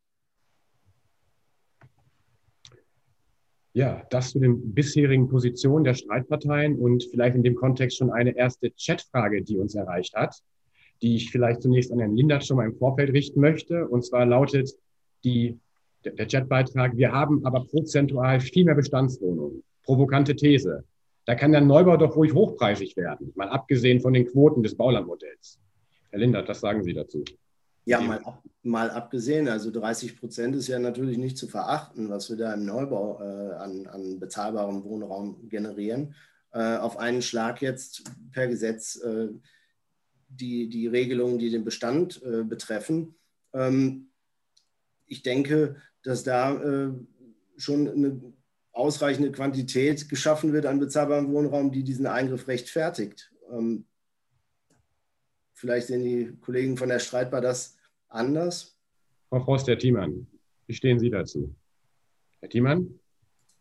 Ja, 3.75 4.03
das 4.11 4.31
zu 4.31 4.41
den 4.41 4.75
bisherigen 4.75 5.29
Positionen 5.29 5.85
der 5.85 5.95
Streitparteien 5.95 6.77
und 6.77 7.05
vielleicht 7.11 7.37
in 7.37 7.43
dem 7.43 7.55
Kontext 7.55 7.99
schon 7.99 8.11
eine 8.11 8.37
erste 8.37 8.71
Chatfrage, 8.71 9.43
die 9.43 9.57
uns 9.57 9.75
erreicht 9.75 10.15
hat, 10.15 10.35
die 11.03 11.17
ich 11.17 11.31
vielleicht 11.31 11.63
zunächst 11.63 11.93
an 11.93 11.99
Herrn 11.99 12.17
Lindert 12.17 12.45
schon 12.45 12.57
mal 12.57 12.67
im 12.67 12.75
Vorfeld 12.77 13.13
richten 13.13 13.41
möchte. 13.41 13.87
Und 13.87 14.05
zwar 14.05 14.27
lautet 14.27 14.71
die, 15.23 15.59
der 16.05 16.27
Chatbeitrag, 16.27 16.97
wir 16.97 17.13
haben 17.13 17.45
aber 17.45 17.65
prozentual 17.65 18.41
viel 18.41 18.65
mehr 18.65 18.75
Bestandswohnungen. 18.75 19.63
Provokante 19.85 20.35
These. 20.35 20.85
Da 21.27 21.35
kann 21.35 21.53
der 21.53 21.61
Neubau 21.61 21.97
doch 21.97 22.17
ruhig 22.17 22.33
hochpreisig 22.33 22.97
werden, 22.97 23.33
mal 23.35 23.49
abgesehen 23.49 24.01
von 24.01 24.15
den 24.15 24.27
Quoten 24.27 24.63
des 24.63 24.75
Baulandmodells. 24.75 25.61
Herr 26.11 26.19
Lindert, 26.19 26.49
was 26.49 26.61
sagen 26.61 26.83
Sie 26.83 26.95
dazu? 26.95 27.23
Ja, 27.88 28.01
mal, 28.03 28.20
mal 28.62 28.90
abgesehen, 28.90 29.48
also 29.48 29.70
30 29.70 30.20
Prozent 30.20 30.55
ist 30.55 30.68
ja 30.68 30.79
natürlich 30.79 31.16
nicht 31.16 31.38
zu 31.38 31.48
verachten, 31.48 32.11
was 32.11 32.29
wir 32.29 32.37
da 32.37 32.53
im 32.53 32.66
Neubau 32.66 33.18
äh, 33.22 33.55
an, 33.55 33.87
an 33.87 34.20
bezahlbarem 34.20 34.85
Wohnraum 34.85 35.48
generieren. 35.48 36.14
Äh, 36.53 36.77
auf 36.77 36.98
einen 36.98 37.22
Schlag 37.22 37.62
jetzt 37.62 38.05
per 38.33 38.46
Gesetz 38.46 38.96
äh, 38.96 39.29
die, 40.29 40.68
die 40.68 40.87
Regelungen, 40.87 41.38
die 41.38 41.48
den 41.48 41.64
Bestand 41.64 42.22
äh, 42.22 42.42
betreffen. 42.42 43.14
Ähm, 43.55 44.11
ich 45.07 45.22
denke, 45.22 45.77
dass 46.03 46.24
da 46.24 46.57
äh, 46.62 46.90
schon 47.57 47.88
eine 47.88 48.20
ausreichende 48.72 49.33
Quantität 49.33 50.11
geschaffen 50.11 50.53
wird 50.53 50.66
an 50.66 50.79
bezahlbarem 50.79 51.33
Wohnraum, 51.33 51.72
die 51.72 51.85
diesen 51.85 52.07
Eingriff 52.07 52.48
rechtfertigt. 52.48 53.33
Ähm, 53.51 53.87
vielleicht 55.55 55.87
sehen 55.87 56.05
die 56.05 56.37
Kollegen 56.42 56.77
von 56.77 56.90
der 56.90 56.98
Streitbar 56.98 57.40
das 57.40 57.78
anders? 58.09 58.79
Frau 59.29 59.40
Frost, 59.40 59.68
Herr 59.68 59.79
Thiemann, 59.79 60.27
wie 60.66 60.75
stehen 60.75 60.99
Sie 60.99 61.11
dazu? 61.11 61.55
Herr 62.40 62.49
Thiemann? 62.49 62.99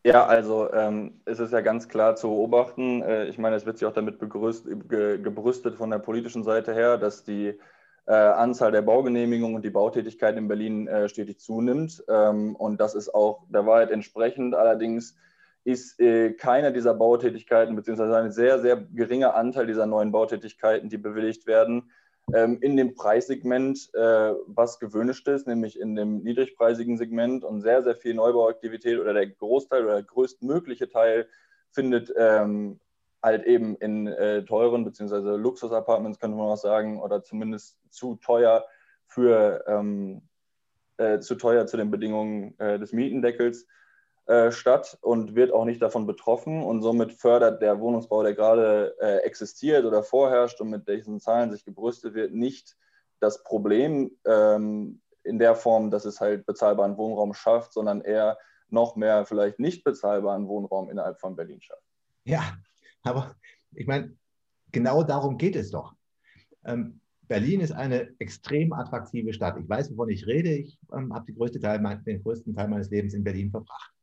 Ja, 0.06 0.26
also 0.26 0.72
ähm, 0.72 1.20
es 1.26 1.40
ist 1.40 1.52
ja 1.52 1.62
ganz 1.62 1.90
klar 1.90 2.16
zu 2.16 2.30
beobachten. 2.30 3.02
Äh, 3.02 3.26
ich 3.28 3.38
meine, 3.38 3.56
es 3.58 3.66
wird 3.66 3.78
sich 3.78 3.86
auch 3.86 3.94
damit 3.94 4.20
begrüßt, 4.20 4.66
ge, 4.88 5.18
gebrüstet 5.22 5.76
von 5.76 5.90
der 5.90 6.00
politischen 6.00 6.44
Seite 6.44 6.74
her, 6.74 6.98
dass 6.98 7.26
die 7.26 7.60
äh, 8.06 8.14
Anzahl 8.14 8.72
der 8.72 8.84
Baugenehmigungen 8.84 9.56
und 9.56 9.66
die 9.66 9.70
Bautätigkeit 9.70 10.38
in 10.38 10.48
Berlin 10.48 10.88
äh, 10.88 11.10
stetig 11.10 11.40
zunimmt. 11.40 12.04
Ähm, 12.08 12.56
und 12.56 12.80
das 12.80 12.96
ist 12.96 13.14
auch 13.14 13.44
der 13.50 13.66
Wahrheit 13.66 13.92
entsprechend. 13.92 14.56
Allerdings 14.56 15.18
ist 15.66 16.00
äh, 16.00 16.32
keine 16.32 16.72
dieser 16.72 16.94
Bautätigkeiten, 16.94 17.76
beziehungsweise 17.76 18.16
ein 18.16 18.32
sehr, 18.32 18.60
sehr 18.60 18.78
geringer 18.78 19.36
Anteil 19.36 19.68
dieser 19.68 19.86
neuen 19.86 20.14
Bautätigkeiten, 20.14 20.88
die 20.88 20.98
bewilligt 20.98 21.48
werden, 21.48 21.92
ähm, 22.34 22.60
in 22.62 22.76
dem 22.76 22.94
Preissegment, 22.94 23.90
äh, 23.94 24.34
was 24.48 24.80
gewünscht 24.80 25.28
ist, 25.28 25.48
nämlich 25.48 25.80
in 25.80 25.96
dem 25.96 26.24
niedrigpreisigen 26.24 26.98
Segment 26.98 27.44
und 27.44 27.62
sehr, 27.62 27.84
sehr 27.84 27.96
viel 27.96 28.14
Neubauaktivität 28.14 29.00
oder 29.00 29.14
der 29.14 29.28
Großteil 29.28 29.84
oder 29.84 29.96
der 29.96 30.04
größtmögliche 30.04 30.90
Teil 30.90 31.28
findet 31.72 32.14
ähm, 32.18 32.80
halt 33.24 33.46
eben 33.46 33.76
in 33.78 34.08
äh, 34.08 34.44
teuren 34.44 34.84
bzw. 34.84 35.38
Luxusapartments, 35.38 36.20
könnte 36.20 36.38
man 36.38 36.48
auch 36.48 36.58
sagen, 36.58 37.02
oder 37.02 37.24
zumindest 37.24 37.78
zu 37.90 38.16
teuer 38.16 38.66
für 39.08 39.64
ähm, 39.68 40.22
äh, 40.98 41.20
zu 41.20 41.36
teuer 41.36 41.66
zu 41.66 41.78
den 41.78 41.92
Bedingungen 41.92 42.58
äh, 42.60 42.78
des 42.78 42.92
Mietendeckels 42.92 43.68
äh, 44.28 44.52
statt 44.52 44.98
und 45.02 45.36
wird 45.36 45.54
auch 45.54 45.64
nicht 45.64 45.82
davon 45.82 46.06
betroffen. 46.06 46.62
Und 46.62 46.82
somit 46.82 47.14
fördert 47.14 47.62
der 47.62 47.80
Wohnungsbau, 47.80 48.24
der 48.24 48.34
gerade 48.34 48.94
äh, 49.00 49.20
existiert 49.20 49.86
oder 49.86 50.04
vorherrscht 50.04 50.60
und 50.60 50.70
mit 50.70 50.88
diesen 50.88 51.22
Zahlen 51.22 51.52
sich 51.52 51.64
gebrüstet 51.64 52.14
wird, 52.14 52.34
nicht 52.34 52.76
das 53.22 53.42
Problem 53.44 54.12
ähm, 54.26 55.02
in 55.24 55.40
der 55.40 55.56
Form, 55.56 55.92
dass 55.92 56.04
es 56.04 56.20
halt 56.20 56.46
bezahlbaren 56.46 56.98
Wohnraum 56.98 57.34
schafft, 57.34 57.72
sondern 57.72 58.02
eher 58.02 58.38
noch 58.70 58.98
mehr 58.98 59.26
vielleicht 59.26 59.60
nicht 59.60 59.86
bezahlbaren 59.86 60.48
Wohnraum 60.50 60.90
innerhalb 60.90 61.20
von 61.20 61.38
Berlin 61.38 61.62
schafft. 61.62 61.88
Ja, 62.26 62.58
aber 63.04 63.34
ich 63.72 63.88
meine, 63.88 64.14
genau 64.74 65.04
darum 65.04 65.38
geht 65.38 65.56
es 65.56 65.72
doch. 65.72 65.94
Ähm, 66.66 67.00
Berlin 67.22 67.62
ist 67.62 67.72
eine 67.72 68.14
extrem 68.20 68.74
attraktive 68.74 69.32
Stadt. 69.32 69.58
Ich 69.58 69.70
weiß, 69.70 69.92
wovon 69.92 70.10
ich 70.10 70.28
rede. 70.28 70.50
Ich 70.50 70.78
ähm, 70.94 71.14
habe 71.14 71.26
den 71.26 71.36
größten 71.36 71.62
Teil 72.56 72.68
meines 72.68 72.90
Lebens 72.90 73.14
in 73.14 73.24
Berlin 73.24 73.52
verbracht. 73.52 73.94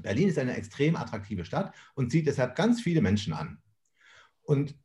Berlin 0.00 0.28
ist 0.28 0.38
eine 0.38 0.56
extrem 0.56 0.96
attraktive 0.96 1.44
Stadt 1.44 1.74
und 1.94 2.10
zieht 2.10 2.26
deshalb 2.26 2.56
ganz 2.56 2.80
viele 2.80 3.02
Menschen 3.02 3.32
an. 3.32 3.62
Und 4.42 4.76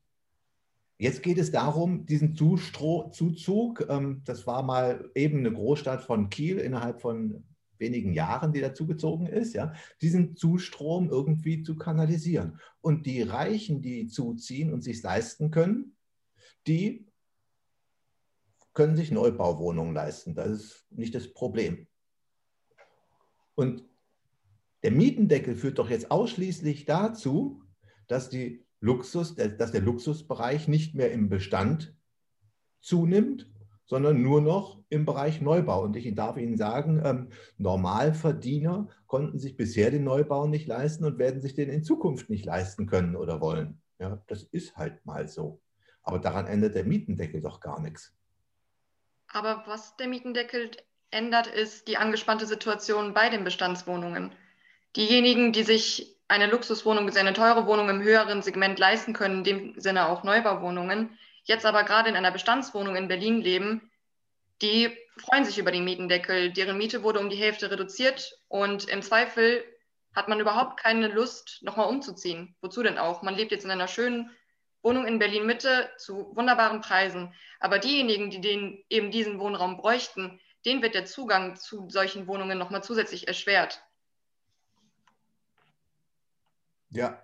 jetzt 0.97 1.23
geht 1.23 1.37
es 1.37 1.51
darum, 1.51 2.05
diesen 2.05 2.35
Zustro 2.35 3.09
Zuzug, 3.11 3.85
ähm, 3.89 4.21
das 4.25 4.45
war 4.47 4.63
mal 4.63 5.09
eben 5.15 5.39
eine 5.39 5.53
Großstadt 5.53 6.03
von 6.03 6.29
Kiel 6.29 6.57
innerhalb 6.57 7.01
von 7.01 7.45
wenigen 7.79 8.13
Jahren, 8.13 8.53
die 8.53 8.61
dazugezogen 8.61 9.27
ist, 9.27 9.53
ja, 9.53 9.73
diesen 10.01 10.35
Zustrom 10.35 11.09
irgendwie 11.09 11.61
zu 11.61 11.75
kanalisieren. 11.75 12.59
Und 12.81 13.05
die 13.05 13.21
Reichen, 13.21 13.81
die 13.81 14.07
zuziehen 14.07 14.73
und 14.73 14.81
sich 14.81 15.01
leisten 15.03 15.51
können, 15.51 15.95
die 16.65 17.07
können 18.73 18.95
sich 18.95 19.11
Neubauwohnungen 19.11 19.93
leisten. 19.93 20.35
Das 20.35 20.49
ist 20.49 20.85
nicht 20.91 21.15
das 21.15 21.33
Problem. 21.33 21.87
Und 23.55 23.83
der 24.87 24.95
Mietendeckel 24.95 25.57
führt 25.57 25.79
doch 25.79 25.89
jetzt 25.89 26.11
ausschließlich 26.11 26.85
dazu, 26.85 27.61
dass, 28.07 28.29
Luxus, 28.79 29.35
dass 29.35 29.73
der 29.73 29.81
Luxusbereich 29.81 30.69
nicht 30.69 30.95
mehr 30.95 31.11
im 31.11 31.27
Bestand 31.27 31.93
zunimmt, 32.79 33.49
sondern 33.83 34.21
nur 34.21 34.39
noch 34.39 34.81
im 34.87 35.03
Bereich 35.03 35.41
Neubau. 35.41 35.83
Und 35.83 35.97
ich 35.97 36.15
darf 36.15 36.37
Ihnen 36.37 36.55
sagen, 36.55 37.01
ähm, 37.03 37.27
Normalverdiener 37.57 38.87
konnten 39.07 39.39
sich 39.39 39.57
bisher 39.57 39.91
den 39.91 40.05
Neubau 40.05 40.47
nicht 40.47 40.67
leisten 40.67 41.03
und 41.03 41.17
werden 41.17 41.41
sich 41.41 41.53
den 41.53 41.67
in 41.67 41.83
Zukunft 41.83 42.29
nicht 42.29 42.45
leisten 42.45 42.85
können 42.85 43.17
oder 43.17 43.41
wollen. 43.41 43.81
Ja, 43.99 44.23
das 44.27 44.43
ist 44.43 44.77
halt 44.77 45.05
mal 45.05 45.27
so. 45.27 45.59
Aber 46.01 46.19
daran 46.19 46.47
ändert 46.47 46.75
der 46.75 46.85
Mietendeckel 46.85 47.41
doch 47.41 47.59
gar 47.59 47.81
nichts. 47.81 48.15
Aber 49.27 49.63
was 49.67 49.97
der 49.97 50.07
Mietendeckel 50.07 50.71
ändert, 51.11 51.47
ist 51.47 51.89
die 51.89 51.97
angespannte 51.97 52.45
Situation 52.45 53.13
bei 53.13 53.27
den 53.27 53.43
Bestandswohnungen. 53.43 54.31
Diejenigen, 54.97 55.53
die 55.53 55.61
sich 55.61 56.17
eine 56.27 56.47
Luxuswohnung, 56.47 57.07
eine 57.15 57.33
teure 57.33 57.67
Wohnung 57.67 57.87
im 57.87 58.01
höheren 58.01 58.41
Segment 58.41 58.79
leisten 58.79 59.13
können, 59.13 59.37
in 59.37 59.43
dem 59.43 59.79
Sinne 59.79 60.09
auch 60.09 60.23
Neubauwohnungen, 60.23 61.15
jetzt 61.43 61.67
aber 61.67 61.83
gerade 61.83 62.09
in 62.09 62.15
einer 62.15 62.31
Bestandswohnung 62.31 62.95
in 62.95 63.07
Berlin 63.07 63.39
leben, 63.39 63.91
die 64.63 64.97
freuen 65.17 65.45
sich 65.45 65.59
über 65.59 65.71
den 65.71 65.85
Mietendeckel. 65.85 66.51
Deren 66.51 66.79
Miete 66.79 67.03
wurde 67.03 67.19
um 67.19 67.29
die 67.29 67.35
Hälfte 67.35 67.69
reduziert 67.69 68.39
und 68.47 68.89
im 68.89 69.03
Zweifel 69.03 69.63
hat 70.15 70.29
man 70.29 70.39
überhaupt 70.39 70.79
keine 70.79 71.09
Lust, 71.09 71.59
nochmal 71.61 71.89
umzuziehen. 71.89 72.55
Wozu 72.61 72.81
denn 72.81 72.97
auch? 72.97 73.21
Man 73.21 73.35
lebt 73.35 73.51
jetzt 73.51 73.65
in 73.65 73.71
einer 73.71 73.87
schönen 73.87 74.31
Wohnung 74.81 75.05
in 75.05 75.19
Berlin 75.19 75.45
Mitte 75.45 75.91
zu 75.97 76.35
wunderbaren 76.35 76.81
Preisen. 76.81 77.35
Aber 77.59 77.77
diejenigen, 77.77 78.31
die 78.31 78.41
den, 78.41 78.83
eben 78.89 79.11
diesen 79.11 79.39
Wohnraum 79.39 79.77
bräuchten, 79.77 80.39
denen 80.65 80.81
wird 80.81 80.95
der 80.95 81.05
Zugang 81.05 81.55
zu 81.55 81.87
solchen 81.87 82.25
Wohnungen 82.25 82.57
nochmal 82.57 82.81
zusätzlich 82.81 83.27
erschwert. 83.27 83.83
Ja, 86.89 87.21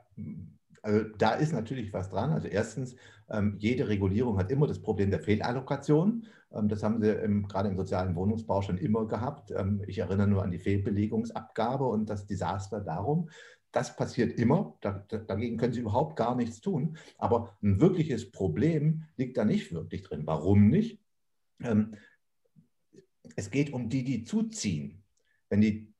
Also 0.84 1.06
da 1.18 1.34
ist 1.36 1.54
natürlich 1.54 1.94
was 1.94 2.10
dran. 2.10 2.32
Also 2.32 2.48
erstens, 2.48 2.96
ähm, 3.30 3.56
jede 3.60 3.88
Regulierung 3.90 4.38
hat 4.40 4.52
immer 4.52 4.68
das 4.68 4.82
Problem 4.82 5.12
der 5.12 5.22
Fehlallokation. 5.22 6.28
Ähm, 6.54 6.70
das 6.70 6.84
haben 6.84 7.02
sie 7.02 7.10
im, 7.12 7.48
gerade 7.48 7.70
im 7.70 7.78
sozialen 7.78 8.16
Wohnungsbau 8.16 8.62
schon 8.62 8.78
immer 8.78 9.08
gehabt. 9.08 9.52
Ähm, 9.52 9.84
ich 9.88 10.00
erinnere 10.00 10.28
nur 10.28 10.44
an 10.44 10.52
die 10.52 10.60
Fehlbelegungsabgabe 10.60 11.86
und 11.86 12.10
das 12.10 12.28
Desaster 12.28 12.82
darum. 12.82 13.30
Das 13.72 13.96
passiert 13.96 14.40
immer. 14.40 14.78
Da, 14.82 15.06
dagegen 15.10 15.58
können 15.58 15.74
sie 15.74 15.82
überhaupt 15.82 16.18
gar 16.18 16.36
nichts 16.36 16.62
tun. 16.62 16.98
Aber 17.18 17.58
ein 17.64 17.80
wirkliches 17.82 18.32
Problem 18.32 19.06
liegt 19.18 19.38
da 19.38 19.46
nicht 19.46 19.74
wirklich 19.74 20.04
drin. 20.04 20.24
Warum 20.28 20.70
nicht? 20.70 21.00
Ähm, 21.62 21.96
es 23.36 23.52
geht 23.52 23.74
um 23.74 23.90
die, 23.90 24.04
die 24.04 24.24
zuziehen. 24.24 25.04
Wenn 25.50 25.62
die 25.62 25.93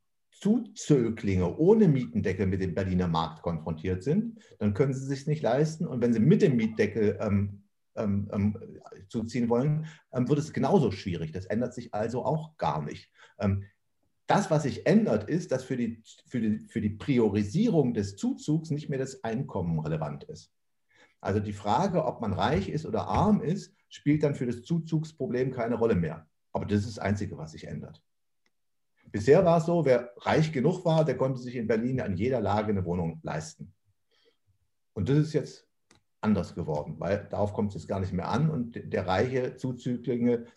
Zuzöglinge 0.44 1.58
ohne 1.58 1.88
Mietendeckel 1.88 2.48
mit 2.48 2.62
dem 2.62 2.76
Berliner 2.76 3.08
Markt 3.08 3.42
konfrontiert 3.44 4.04
sind, 4.04 4.40
dann 4.60 4.74
können 4.74 4.94
sie 4.94 5.06
sich 5.06 5.26
nicht 5.26 5.42
leisten. 5.42 5.88
Und 5.88 6.02
wenn 6.02 6.12
sie 6.12 6.20
mit 6.20 6.42
dem 6.42 6.58
Mietdeckel 6.58 7.18
ähm, 7.22 7.64
ähm, 7.96 8.30
ähm, 8.34 8.58
zuziehen 9.08 9.48
wollen, 9.48 9.86
ähm, 10.12 10.28
wird 10.28 10.40
es 10.40 10.52
genauso 10.52 10.92
schwierig. 10.92 11.32
Das 11.32 11.46
ändert 11.46 11.74
sich 11.74 11.94
also 11.94 12.26
auch 12.26 12.58
gar 12.58 12.82
nicht. 12.84 13.10
Ähm, 13.40 13.64
das, 14.28 14.52
was 14.52 14.64
sich 14.64 14.86
ändert, 14.86 15.30
ist, 15.30 15.54
dass 15.54 15.64
für 15.64 15.78
die, 15.78 16.04
für, 16.28 16.42
die, 16.42 16.60
für 16.68 16.82
die 16.82 16.90
Priorisierung 16.90 17.94
des 17.94 18.18
Zuzugs 18.18 18.70
nicht 18.70 18.90
mehr 18.90 19.00
das 19.00 19.24
Einkommen 19.24 19.80
relevant 19.80 20.26
ist. 20.26 20.52
Also 21.22 21.40
die 21.40 21.54
Frage, 21.54 22.04
ob 22.04 22.20
man 22.20 22.34
reich 22.34 22.68
ist 22.68 22.86
oder 22.86 23.08
arm 23.08 23.42
ist, 23.42 23.74
spielt 23.88 24.24
dann 24.24 24.36
für 24.36 24.46
das 24.46 24.64
Zuzugsproblem 24.64 25.52
keine 25.52 25.76
Rolle 25.76 25.96
mehr. 25.96 26.28
Aber 26.52 26.66
das 26.66 26.82
ist 26.82 26.98
das 26.98 27.00
Einzige, 27.00 27.38
was 27.38 27.54
sich 27.54 27.66
ändert. 27.66 28.04
Bisher 29.14 29.46
war 29.46 29.60
es 29.60 29.68
so, 29.68 29.86
wer 29.86 30.12
reich 30.18 30.52
genug 30.52 30.84
war, 30.86 31.06
der 31.06 31.16
konnte 31.16 31.40
sich 31.40 31.56
in 31.56 31.68
Berlin 31.68 32.02
an 32.02 32.18
jeder 32.18 32.42
Lage 32.42 32.72
eine 32.72 32.84
Wohnung 32.84 33.20
leisten. 33.22 33.72
Und 34.94 35.08
das 35.08 35.20
ist 35.20 35.34
jetzt 35.34 35.68
anders 36.20 36.56
geworden, 36.56 36.96
weil 36.98 37.28
darauf 37.30 37.54
kommt 37.54 37.70
es 37.70 37.76
jetzt 37.76 37.88
gar 37.88 38.00
nicht 38.00 38.12
mehr 38.12 38.28
an 38.28 38.50
und 38.50 38.92
der 38.92 39.06
reiche 39.06 39.56
Zuzügling, 39.56 40.48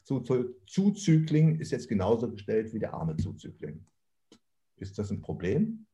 Zuzügling 0.67 1.61
ist 1.61 1.71
jetzt 1.71 1.87
genauso 1.87 2.31
gestellt 2.31 2.73
wie 2.73 2.79
der 2.79 2.95
arme 2.95 3.19
Zuzügling. 3.19 3.85
Ist 4.77 4.99
das 4.99 5.11
ein 5.11 5.21
Problem? 5.21 5.85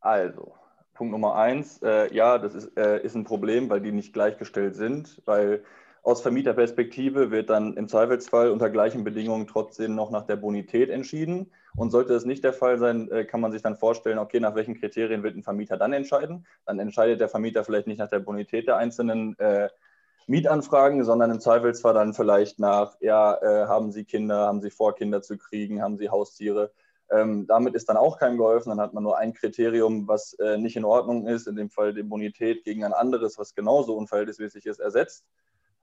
Also, 0.00 0.54
Punkt 0.92 1.12
Nummer 1.12 1.36
eins, 1.36 1.80
äh, 1.82 2.14
ja, 2.14 2.36
das 2.36 2.54
ist, 2.54 2.76
äh, 2.76 3.02
ist 3.02 3.14
ein 3.14 3.24
Problem, 3.24 3.70
weil 3.70 3.80
die 3.80 3.92
nicht 3.92 4.12
gleichgestellt 4.12 4.76
sind, 4.76 5.22
weil 5.24 5.64
aus 6.06 6.22
Vermieterperspektive 6.22 7.32
wird 7.32 7.50
dann 7.50 7.74
im 7.74 7.88
Zweifelsfall 7.88 8.52
unter 8.52 8.70
gleichen 8.70 9.02
Bedingungen 9.02 9.48
trotzdem 9.48 9.96
noch 9.96 10.12
nach 10.12 10.22
der 10.22 10.36
Bonität 10.36 10.88
entschieden. 10.88 11.50
Und 11.74 11.90
sollte 11.90 12.12
das 12.12 12.24
nicht 12.24 12.44
der 12.44 12.52
Fall 12.52 12.78
sein, 12.78 13.10
äh, 13.10 13.24
kann 13.24 13.40
man 13.40 13.50
sich 13.50 13.60
dann 13.60 13.76
vorstellen, 13.76 14.20
okay, 14.20 14.38
nach 14.38 14.54
welchen 14.54 14.78
Kriterien 14.78 15.24
wird 15.24 15.34
ein 15.34 15.42
Vermieter 15.42 15.76
dann 15.76 15.92
entscheiden? 15.92 16.46
Dann 16.64 16.78
entscheidet 16.78 17.18
der 17.18 17.28
Vermieter 17.28 17.64
vielleicht 17.64 17.88
nicht 17.88 17.98
nach 17.98 18.08
der 18.08 18.20
Bonität 18.20 18.68
der 18.68 18.76
einzelnen 18.76 19.36
äh, 19.40 19.68
Mietanfragen, 20.28 21.02
sondern 21.02 21.32
im 21.32 21.40
Zweifelsfall 21.40 21.94
dann 21.94 22.14
vielleicht 22.14 22.60
nach, 22.60 22.96
ja, 23.00 23.34
äh, 23.42 23.66
haben 23.66 23.90
Sie 23.90 24.04
Kinder, 24.04 24.46
haben 24.46 24.60
Sie 24.60 24.70
vor, 24.70 24.94
Kinder 24.94 25.22
zu 25.22 25.36
kriegen, 25.36 25.82
haben 25.82 25.96
Sie 25.96 26.08
Haustiere? 26.08 26.70
Ähm, 27.10 27.48
damit 27.48 27.74
ist 27.74 27.88
dann 27.88 27.96
auch 27.96 28.16
keinem 28.16 28.36
geholfen. 28.36 28.70
Dann 28.70 28.80
hat 28.80 28.94
man 28.94 29.02
nur 29.02 29.18
ein 29.18 29.34
Kriterium, 29.34 30.06
was 30.06 30.34
äh, 30.34 30.56
nicht 30.56 30.76
in 30.76 30.84
Ordnung 30.84 31.26
ist, 31.26 31.48
in 31.48 31.56
dem 31.56 31.68
Fall 31.68 31.94
die 31.94 32.04
Bonität 32.04 32.62
gegen 32.62 32.84
ein 32.84 32.92
anderes, 32.92 33.40
was 33.40 33.56
genauso 33.56 33.96
unverhältnismäßig 33.96 34.66
ist, 34.66 34.78
ersetzt. 34.78 35.24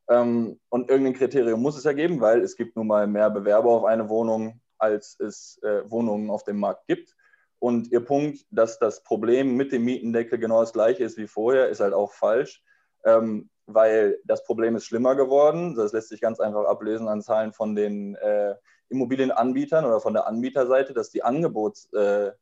Ähm, 0.09 0.59
und 0.69 0.89
irgendein 0.89 1.13
Kriterium 1.13 1.61
muss 1.61 1.77
es 1.77 1.83
ja 1.83 1.93
geben, 1.93 2.19
weil 2.21 2.41
es 2.41 2.55
gibt 2.55 2.75
nun 2.75 2.87
mal 2.87 3.07
mehr 3.07 3.29
Bewerber 3.29 3.69
auf 3.69 3.85
eine 3.85 4.09
Wohnung, 4.09 4.61
als 4.77 5.17
es 5.19 5.59
äh, 5.63 5.89
Wohnungen 5.89 6.29
auf 6.29 6.43
dem 6.43 6.59
Markt 6.59 6.87
gibt. 6.87 7.15
Und 7.59 7.91
Ihr 7.91 8.03
Punkt, 8.03 8.45
dass 8.51 8.77
das 8.79 9.03
Problem 9.03 9.55
mit 9.55 9.71
dem 9.71 9.85
Mietendeckel 9.85 10.37
genau 10.37 10.59
das 10.59 10.73
gleiche 10.73 11.05
ist 11.05 11.17
wie 11.17 11.27
vorher, 11.27 11.69
ist 11.69 11.79
halt 11.79 11.93
auch 11.93 12.11
falsch, 12.11 12.61
ähm, 13.05 13.49
weil 13.65 14.19
das 14.25 14.43
Problem 14.43 14.75
ist 14.75 14.85
schlimmer 14.85 15.15
geworden. 15.15 15.73
Das 15.75 15.93
lässt 15.93 16.09
sich 16.09 16.19
ganz 16.19 16.41
einfach 16.41 16.65
ablesen 16.65 17.07
an 17.07 17.21
Zahlen 17.21 17.53
von 17.53 17.75
den 17.75 18.15
äh, 18.15 18.55
Immobilienanbietern 18.89 19.85
oder 19.85 20.01
von 20.01 20.13
der 20.13 20.27
Anbieterseite, 20.27 20.93
dass 20.93 21.09
die 21.09 21.23
Angebotslage 21.23 22.35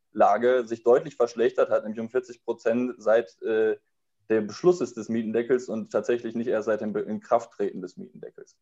äh, 0.56 0.66
sich 0.66 0.84
deutlich 0.84 1.16
verschlechtert 1.16 1.70
hat, 1.70 1.84
nämlich 1.84 2.00
um 2.00 2.10
40 2.10 2.44
Prozent 2.44 2.96
seit 2.98 3.40
äh, 3.44 3.78
der 4.32 4.42
Beschluss 4.42 4.82
ist 4.82 4.98
des 4.98 5.10
Mietendeckels 5.10 5.68
und 5.68 5.92
tatsächlich 5.92 6.36
nicht 6.36 6.48
erst 6.48 6.66
seit 6.66 6.82
dem 6.82 6.96
Inkrafttreten 6.96 7.82
des 7.82 7.98
Mietendeckels. 7.98 8.56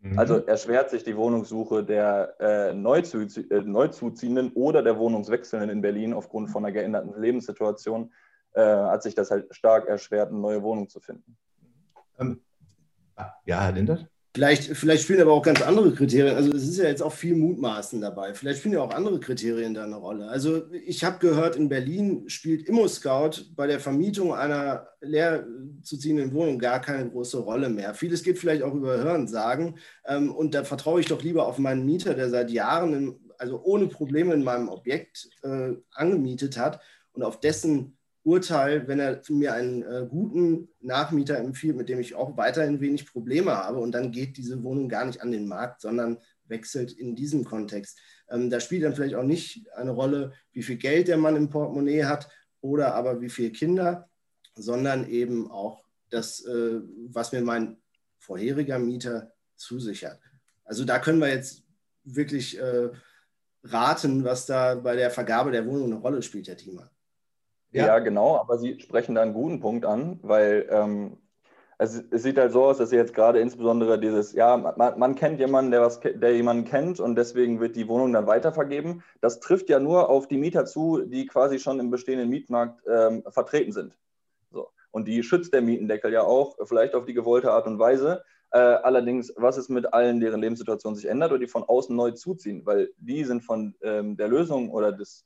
Mhm. 0.00 0.18
Also 0.18 0.38
erschwert 0.38 0.90
sich 0.90 1.04
die 1.04 1.16
Wohnungssuche 1.16 1.84
der 1.84 2.36
äh, 2.40 2.72
Neuzu 2.72 3.20
äh, 3.20 3.60
Neuzuziehenden 3.60 4.52
oder 4.54 4.82
der 4.82 4.98
Wohnungswechselnden 4.98 5.68
in 5.68 5.82
Berlin 5.82 6.14
aufgrund 6.14 6.50
von 6.50 6.64
einer 6.64 6.72
geänderten 6.72 7.20
Lebenssituation, 7.20 8.12
äh, 8.52 8.62
hat 8.62 9.02
sich 9.02 9.14
das 9.14 9.30
halt 9.30 9.54
stark 9.54 9.86
erschwert, 9.86 10.30
eine 10.30 10.38
neue 10.38 10.62
Wohnung 10.62 10.88
zu 10.88 11.00
finden. 11.00 11.36
Ähm, 12.18 12.40
ja, 13.44 13.60
Herr 13.60 13.72
Lindert? 13.72 14.08
Vielleicht, 14.32 14.76
vielleicht 14.76 15.02
spielen 15.02 15.20
aber 15.20 15.32
auch 15.32 15.42
ganz 15.42 15.60
andere 15.60 15.92
Kriterien. 15.92 16.36
Also 16.36 16.52
es 16.52 16.62
ist 16.62 16.78
ja 16.78 16.84
jetzt 16.84 17.02
auch 17.02 17.12
viel 17.12 17.34
Mutmaßen 17.34 18.00
dabei. 18.00 18.32
Vielleicht 18.32 18.60
spielen 18.60 18.74
ja 18.74 18.80
auch 18.80 18.94
andere 18.94 19.18
Kriterien 19.18 19.74
da 19.74 19.82
eine 19.82 19.96
Rolle. 19.96 20.28
Also 20.28 20.70
ich 20.72 21.02
habe 21.02 21.18
gehört, 21.18 21.56
in 21.56 21.68
Berlin 21.68 22.28
spielt 22.28 22.68
ImmoScout 22.68 23.46
bei 23.56 23.66
der 23.66 23.80
Vermietung 23.80 24.32
einer 24.32 24.86
leer 25.00 25.44
zu 25.82 25.98
ziehenden 25.98 26.32
Wohnung 26.32 26.60
gar 26.60 26.80
keine 26.80 27.10
große 27.10 27.38
Rolle 27.38 27.70
mehr. 27.70 27.92
Vieles 27.92 28.22
geht 28.22 28.38
vielleicht 28.38 28.62
auch 28.62 28.72
über 28.72 28.98
Hörensagen. 28.98 29.78
Ähm, 30.06 30.32
und 30.32 30.54
da 30.54 30.62
vertraue 30.62 31.00
ich 31.00 31.06
doch 31.06 31.24
lieber 31.24 31.48
auf 31.48 31.58
meinen 31.58 31.84
Mieter, 31.84 32.14
der 32.14 32.30
seit 32.30 32.50
Jahren, 32.52 32.94
in, 32.94 33.20
also 33.36 33.60
ohne 33.64 33.88
Probleme 33.88 34.32
in 34.32 34.44
meinem 34.44 34.68
Objekt 34.68 35.28
äh, 35.42 35.72
angemietet 35.92 36.56
hat 36.56 36.80
und 37.14 37.24
auf 37.24 37.40
dessen 37.40 37.96
Urteil, 38.22 38.86
wenn 38.86 39.00
er 39.00 39.22
mir 39.30 39.54
einen 39.54 39.82
äh, 39.82 40.06
guten 40.08 40.68
Nachmieter 40.80 41.38
empfiehlt, 41.38 41.76
mit 41.76 41.88
dem 41.88 42.00
ich 42.00 42.14
auch 42.14 42.36
weiterhin 42.36 42.80
wenig 42.80 43.10
Probleme 43.10 43.52
habe 43.52 43.78
und 43.78 43.92
dann 43.92 44.12
geht 44.12 44.36
diese 44.36 44.62
Wohnung 44.62 44.88
gar 44.88 45.06
nicht 45.06 45.22
an 45.22 45.32
den 45.32 45.48
Markt, 45.48 45.80
sondern 45.80 46.18
wechselt 46.44 46.92
in 46.92 47.16
diesem 47.16 47.44
Kontext. 47.44 47.98
Ähm, 48.28 48.50
da 48.50 48.60
spielt 48.60 48.84
dann 48.84 48.94
vielleicht 48.94 49.14
auch 49.14 49.24
nicht 49.24 49.66
eine 49.72 49.92
Rolle, 49.92 50.32
wie 50.52 50.62
viel 50.62 50.76
Geld 50.76 51.08
der 51.08 51.16
Mann 51.16 51.36
im 51.36 51.48
Portemonnaie 51.48 52.04
hat 52.04 52.28
oder 52.60 52.94
aber 52.94 53.22
wie 53.22 53.30
viele 53.30 53.52
Kinder, 53.52 54.10
sondern 54.54 55.08
eben 55.08 55.50
auch 55.50 55.82
das, 56.10 56.44
äh, 56.44 56.80
was 57.08 57.32
mir 57.32 57.40
mein 57.40 57.78
vorheriger 58.18 58.78
Mieter 58.78 59.32
zusichert. 59.56 60.20
Also 60.64 60.84
da 60.84 60.98
können 60.98 61.20
wir 61.20 61.28
jetzt 61.28 61.64
wirklich 62.04 62.58
äh, 62.58 62.90
raten, 63.64 64.24
was 64.24 64.46
da 64.46 64.74
bei 64.74 64.96
der 64.96 65.10
Vergabe 65.10 65.52
der 65.52 65.66
Wohnung 65.66 65.92
eine 65.92 66.00
Rolle 66.00 66.22
spielt, 66.22 66.48
Herr 66.48 66.56
Thiemann. 66.56 66.90
Ja. 67.72 67.86
ja, 67.86 67.98
genau, 68.00 68.36
aber 68.36 68.58
Sie 68.58 68.80
sprechen 68.80 69.14
da 69.14 69.22
einen 69.22 69.34
guten 69.34 69.60
Punkt 69.60 69.84
an, 69.84 70.18
weil 70.22 70.66
ähm, 70.70 71.18
es, 71.78 72.02
es, 72.10 72.22
sieht 72.22 72.36
halt 72.36 72.52
so 72.52 72.64
aus, 72.64 72.78
dass 72.78 72.90
Sie 72.90 72.96
jetzt 72.96 73.14
gerade 73.14 73.40
insbesondere 73.40 73.98
dieses, 73.98 74.32
ja, 74.32 74.56
man, 74.56 74.98
man, 74.98 75.14
kennt 75.14 75.38
jemanden, 75.38 75.70
der, 75.70 75.80
was, 75.80 76.00
der 76.00 76.34
jemanden 76.34 76.64
kennt 76.64 77.00
und 77.00 77.14
deswegen 77.14 77.60
wird 77.60 77.76
die 77.76 77.88
Wohnung 77.88 78.12
dann 78.12 78.26
weitervergeben. 78.26 79.02
Das 79.20 79.40
trifft 79.40 79.70
ja 79.70 79.78
nur 79.78 80.10
auf 80.10 80.28
die 80.28 80.36
Mieter 80.36 80.66
zu, 80.66 81.02
die 81.06 81.26
quasi 81.26 81.58
schon 81.58 81.80
im 81.80 81.90
bestehenden 81.90 82.28
Mietmarkt 82.28 82.82
ähm, 82.86 83.22
vertreten 83.28 83.72
sind. 83.72 83.96
So. 84.50 84.68
Und 84.90 85.06
die 85.06 85.22
schützt 85.22 85.54
der 85.54 85.62
Mietendeckel 85.62 86.12
ja 86.12 86.22
auch, 86.22 86.56
vielleicht 86.64 86.94
auf 86.94 87.06
die 87.06 87.14
gewollte 87.14 87.52
Art 87.52 87.66
und 87.66 87.78
Weise. 87.78 88.24
Äh, 88.50 88.58
allerdings, 88.58 89.32
was 89.36 89.56
ist 89.56 89.70
mit 89.70 89.94
allen, 89.94 90.20
deren 90.20 90.40
Lebenssituation 90.40 90.96
sich 90.96 91.06
ändert 91.06 91.30
oder 91.30 91.38
die 91.38 91.46
von 91.46 91.62
außen 91.62 91.94
neu 91.94 92.10
zuziehen? 92.10 92.66
Weil 92.66 92.90
die 92.98 93.24
sind 93.24 93.42
von 93.42 93.74
ähm, 93.80 94.16
der 94.16 94.28
Lösung 94.28 94.70
oder 94.70 94.92
des 94.92 95.24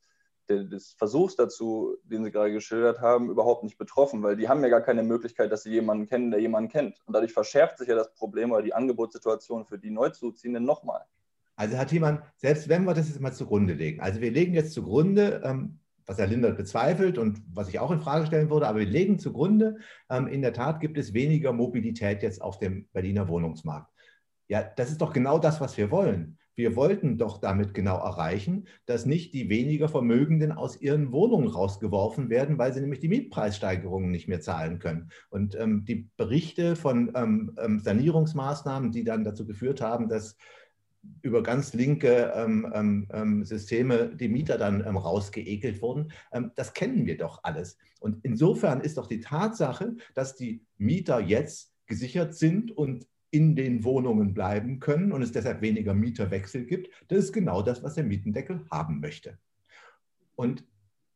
des 0.48 0.94
Versuchs 0.98 1.36
dazu, 1.36 1.96
den 2.04 2.24
Sie 2.24 2.30
gerade 2.30 2.52
geschildert 2.52 3.00
haben, 3.00 3.30
überhaupt 3.30 3.64
nicht 3.64 3.78
betroffen, 3.78 4.22
weil 4.22 4.36
die 4.36 4.48
haben 4.48 4.62
ja 4.62 4.68
gar 4.68 4.80
keine 4.80 5.02
Möglichkeit, 5.02 5.50
dass 5.50 5.62
sie 5.62 5.70
jemanden 5.70 6.06
kennen, 6.06 6.30
der 6.30 6.40
jemanden 6.40 6.70
kennt. 6.70 7.00
Und 7.06 7.14
dadurch 7.14 7.32
verschärft 7.32 7.78
sich 7.78 7.88
ja 7.88 7.94
das 7.94 8.12
Problem 8.14 8.52
oder 8.52 8.62
die 8.62 8.74
Angebotssituation 8.74 9.64
für 9.64 9.78
die 9.78 9.90
Neuzuziehenden 9.90 10.64
nochmal. 10.64 11.02
Also 11.56 11.76
Herr 11.76 11.86
Thiemann, 11.86 12.22
selbst 12.36 12.68
wenn 12.68 12.84
wir 12.84 12.94
das 12.94 13.08
jetzt 13.08 13.20
mal 13.20 13.32
zugrunde 13.32 13.74
legen, 13.74 14.00
also 14.00 14.20
wir 14.20 14.30
legen 14.30 14.54
jetzt 14.54 14.72
zugrunde, 14.72 15.40
ähm, 15.44 15.78
was 16.06 16.18
Herr 16.18 16.26
Lindert 16.26 16.56
bezweifelt 16.56 17.16
und 17.16 17.40
was 17.52 17.68
ich 17.68 17.78
auch 17.78 17.90
in 17.90 18.00
Frage 18.00 18.26
stellen 18.26 18.50
würde, 18.50 18.66
aber 18.66 18.80
wir 18.80 18.86
legen 18.86 19.18
zugrunde, 19.18 19.78
ähm, 20.10 20.26
in 20.26 20.42
der 20.42 20.52
Tat 20.52 20.80
gibt 20.80 20.98
es 20.98 21.14
weniger 21.14 21.52
Mobilität 21.52 22.22
jetzt 22.22 22.42
auf 22.42 22.58
dem 22.58 22.88
Berliner 22.92 23.28
Wohnungsmarkt. 23.28 23.90
Ja, 24.48 24.62
das 24.62 24.90
ist 24.90 25.00
doch 25.00 25.12
genau 25.12 25.38
das, 25.38 25.60
was 25.60 25.76
wir 25.76 25.90
wollen. 25.90 26.38
Wir 26.56 26.76
wollten 26.76 27.18
doch 27.18 27.38
damit 27.38 27.74
genau 27.74 27.96
erreichen, 27.96 28.66
dass 28.86 29.06
nicht 29.06 29.34
die 29.34 29.48
weniger 29.48 29.88
Vermögenden 29.88 30.52
aus 30.52 30.80
ihren 30.80 31.12
Wohnungen 31.12 31.48
rausgeworfen 31.48 32.30
werden, 32.30 32.58
weil 32.58 32.72
sie 32.72 32.80
nämlich 32.80 33.00
die 33.00 33.08
Mietpreissteigerungen 33.08 34.10
nicht 34.10 34.28
mehr 34.28 34.40
zahlen 34.40 34.78
können. 34.78 35.10
Und 35.30 35.58
ähm, 35.58 35.84
die 35.84 36.08
Berichte 36.16 36.76
von 36.76 37.12
ähm, 37.14 37.56
ähm 37.58 37.80
Sanierungsmaßnahmen, 37.80 38.92
die 38.92 39.04
dann 39.04 39.24
dazu 39.24 39.46
geführt 39.46 39.80
haben, 39.80 40.08
dass 40.08 40.36
über 41.22 41.42
ganz 41.42 41.74
linke 41.74 42.32
ähm, 42.34 42.70
ähm, 42.74 43.08
ähm 43.12 43.44
Systeme 43.44 44.14
die 44.14 44.28
Mieter 44.28 44.58
dann 44.58 44.84
ähm, 44.86 44.96
rausgeekelt 44.96 45.82
wurden. 45.82 46.12
Ähm, 46.32 46.52
das 46.54 46.72
kennen 46.72 47.06
wir 47.06 47.18
doch 47.18 47.40
alles. 47.42 47.76
Und 48.00 48.18
insofern 48.22 48.80
ist 48.80 48.96
doch 48.98 49.06
die 49.06 49.20
Tatsache, 49.20 49.96
dass 50.14 50.36
die 50.36 50.62
Mieter 50.78 51.20
jetzt 51.20 51.72
gesichert 51.86 52.34
sind 52.34 52.70
und 52.70 53.06
in 53.34 53.56
den 53.56 53.82
Wohnungen 53.82 54.32
bleiben 54.32 54.78
können 54.78 55.10
und 55.10 55.20
es 55.20 55.32
deshalb 55.32 55.60
weniger 55.60 55.92
Mieterwechsel 55.92 56.66
gibt, 56.66 56.88
das 57.08 57.18
ist 57.18 57.32
genau 57.32 57.62
das, 57.62 57.82
was 57.82 57.94
der 57.94 58.04
Mietendeckel 58.04 58.64
haben 58.70 59.00
möchte. 59.00 59.38
Und 60.36 60.64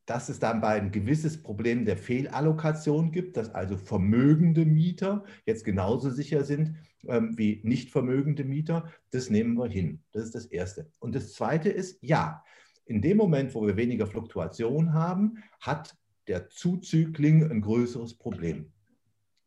dass 0.05 0.29
es 0.29 0.41
dabei 0.41 0.81
ein 0.81 0.91
gewisses 0.91 1.41
Problem 1.41 1.85
der 1.85 1.97
Fehlallokation 1.97 3.13
gibt, 3.13 3.37
dass 3.37 3.55
also 3.55 3.77
vermögende 3.77 4.65
Mieter 4.65 5.25
jetzt 5.47 5.65
genauso 5.65 6.11
sicher 6.11 6.43
sind 6.43 6.75
ähm, 7.07 7.39
wie 7.39 7.61
nicht 7.63 7.91
vermögende 7.91 8.43
Mieter. 8.43 8.91
Das 9.11 9.31
nehmen 9.31 9.57
wir 9.57 9.69
hin. 9.69 10.03
Das 10.11 10.25
ist 10.25 10.35
das 10.35 10.47
Erste. 10.47 10.91
Und 10.99 11.15
das 11.15 11.35
Zweite 11.35 11.69
ist, 11.69 12.03
ja, 12.03 12.43
in 12.85 13.01
dem 13.01 13.17
Moment, 13.17 13.55
wo 13.55 13.65
wir 13.65 13.77
weniger 13.77 14.09
Fluktuation 14.09 14.93
haben, 14.93 15.39
hat 15.61 15.97
der 16.27 16.49
Zuzügling 16.49 17.49
ein 17.49 17.61
größeres 17.61 18.15
Problem. 18.15 18.73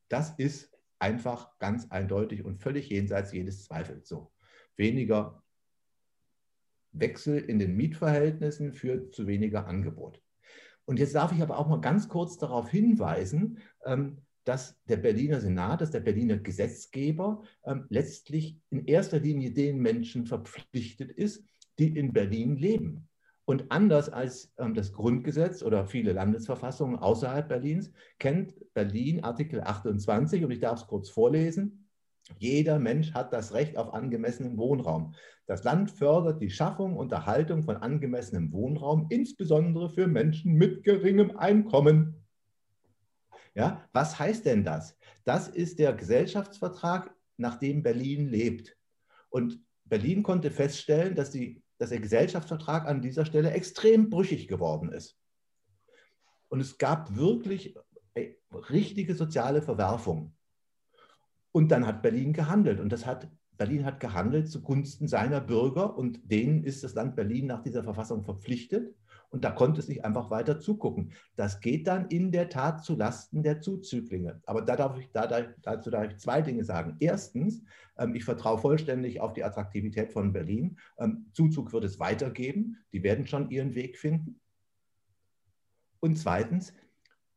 Das 0.07 0.31
ist 0.37 0.70
einfach 1.01 1.57
ganz 1.59 1.89
eindeutig 1.89 2.45
und 2.45 2.61
völlig 2.61 2.89
jenseits 2.89 3.33
jedes 3.33 3.65
Zweifels 3.65 4.07
so. 4.07 4.31
Weniger 4.77 5.43
Wechsel 6.91 7.39
in 7.39 7.59
den 7.59 7.75
Mietverhältnissen 7.75 8.73
führt 8.73 9.13
zu 9.13 9.27
weniger 9.27 9.67
Angebot. 9.67 10.21
Und 10.85 10.99
jetzt 10.99 11.15
darf 11.15 11.31
ich 11.31 11.41
aber 11.41 11.57
auch 11.57 11.67
mal 11.67 11.81
ganz 11.81 12.09
kurz 12.09 12.37
darauf 12.37 12.69
hinweisen, 12.69 13.59
ähm, 13.85 14.17
dass 14.43 14.81
der 14.85 14.97
Berliner 14.97 15.39
Senat, 15.39 15.81
dass 15.81 15.91
der 15.91 15.99
Berliner 15.99 16.37
Gesetzgeber 16.37 17.43
ähm, 17.63 17.85
letztlich 17.89 18.59
in 18.69 18.85
erster 18.85 19.19
Linie 19.19 19.51
den 19.51 19.79
Menschen 19.79 20.25
verpflichtet 20.25 21.11
ist, 21.11 21.45
die 21.79 21.95
in 21.97 22.11
Berlin 22.11 22.55
leben. 22.55 23.07
Und 23.51 23.69
anders 23.69 24.07
als 24.07 24.53
ähm, 24.59 24.73
das 24.73 24.93
Grundgesetz 24.93 25.61
oder 25.61 25.85
viele 25.85 26.13
Landesverfassungen 26.13 26.97
außerhalb 26.97 27.49
Berlins 27.49 27.91
kennt 28.17 28.55
Berlin 28.73 29.25
Artikel 29.25 29.59
28, 29.59 30.45
und 30.45 30.51
ich 30.51 30.61
darf 30.61 30.79
es 30.79 30.87
kurz 30.87 31.09
vorlesen, 31.09 31.89
jeder 32.39 32.79
Mensch 32.79 33.13
hat 33.13 33.33
das 33.33 33.53
Recht 33.53 33.75
auf 33.75 33.93
angemessenen 33.93 34.57
Wohnraum. 34.57 35.15
Das 35.47 35.65
Land 35.65 35.91
fördert 35.91 36.41
die 36.41 36.49
Schaffung 36.49 36.95
und 36.95 37.11
Erhaltung 37.11 37.63
von 37.63 37.75
angemessenem 37.75 38.53
Wohnraum, 38.53 39.07
insbesondere 39.09 39.89
für 39.89 40.07
Menschen 40.07 40.53
mit 40.53 40.85
geringem 40.85 41.35
Einkommen. 41.35 42.23
Ja, 43.53 43.83
was 43.91 44.17
heißt 44.17 44.45
denn 44.45 44.63
das? 44.63 44.97
Das 45.25 45.49
ist 45.49 45.77
der 45.77 45.91
Gesellschaftsvertrag, 45.91 47.13
nach 47.35 47.59
dem 47.59 47.83
Berlin 47.83 48.29
lebt. 48.29 48.77
Und 49.29 49.59
Berlin 49.83 50.23
konnte 50.23 50.51
feststellen, 50.51 51.15
dass, 51.15 51.31
die, 51.31 51.61
dass 51.81 51.89
der 51.89 51.99
Gesellschaftsvertrag 51.99 52.85
an 52.85 53.01
dieser 53.01 53.25
Stelle 53.25 53.49
extrem 53.53 54.11
brüchig 54.11 54.47
geworden 54.47 54.91
ist. 54.91 55.17
Und 56.47 56.59
es 56.59 56.77
gab 56.77 57.15
wirklich 57.15 57.75
ey, 58.13 58.39
richtige 58.69 59.15
soziale 59.15 59.63
Verwerfungen. 59.63 60.37
Und 61.51 61.71
dann 61.71 61.87
hat 61.87 62.03
Berlin 62.03 62.33
gehandelt. 62.33 62.79
Und 62.79 62.91
das 62.91 63.07
hat, 63.07 63.31
Berlin 63.57 63.83
hat 63.83 63.99
gehandelt 63.99 64.47
zugunsten 64.51 65.07
seiner 65.07 65.41
Bürger 65.41 65.97
und 65.97 66.19
denen 66.23 66.63
ist 66.63 66.83
das 66.83 66.93
Land 66.93 67.15
Berlin 67.15 67.47
nach 67.47 67.63
dieser 67.63 67.83
Verfassung 67.83 68.21
verpflichtet. 68.21 68.95
Und 69.31 69.45
da 69.45 69.51
konnte 69.51 69.79
es 69.79 69.87
nicht 69.87 70.03
einfach 70.03 70.29
weiter 70.29 70.59
zugucken. 70.59 71.13
Das 71.37 71.61
geht 71.61 71.87
dann 71.87 72.07
in 72.09 72.31
der 72.31 72.49
Tat 72.49 72.83
zu 72.83 72.95
Lasten 72.97 73.43
der 73.43 73.61
Zuzüglinge. 73.61 74.41
Aber 74.45 74.61
da 74.61 74.75
darf 74.75 74.97
ich, 74.99 75.09
da, 75.11 75.25
dazu 75.61 75.89
darf 75.89 76.11
ich 76.11 76.17
zwei 76.17 76.41
Dinge 76.41 76.65
sagen. 76.65 76.97
Erstens, 76.99 77.63
ähm, 77.97 78.13
ich 78.13 78.25
vertraue 78.25 78.57
vollständig 78.57 79.21
auf 79.21 79.31
die 79.31 79.45
Attraktivität 79.45 80.11
von 80.11 80.33
Berlin. 80.33 80.77
Ähm, 80.99 81.27
Zuzug 81.31 81.71
wird 81.71 81.85
es 81.85 81.97
weitergeben. 81.97 82.77
Die 82.91 83.03
werden 83.03 83.25
schon 83.25 83.49
ihren 83.49 83.73
Weg 83.73 83.97
finden. 83.97 84.41
Und 86.01 86.17
zweitens, 86.17 86.73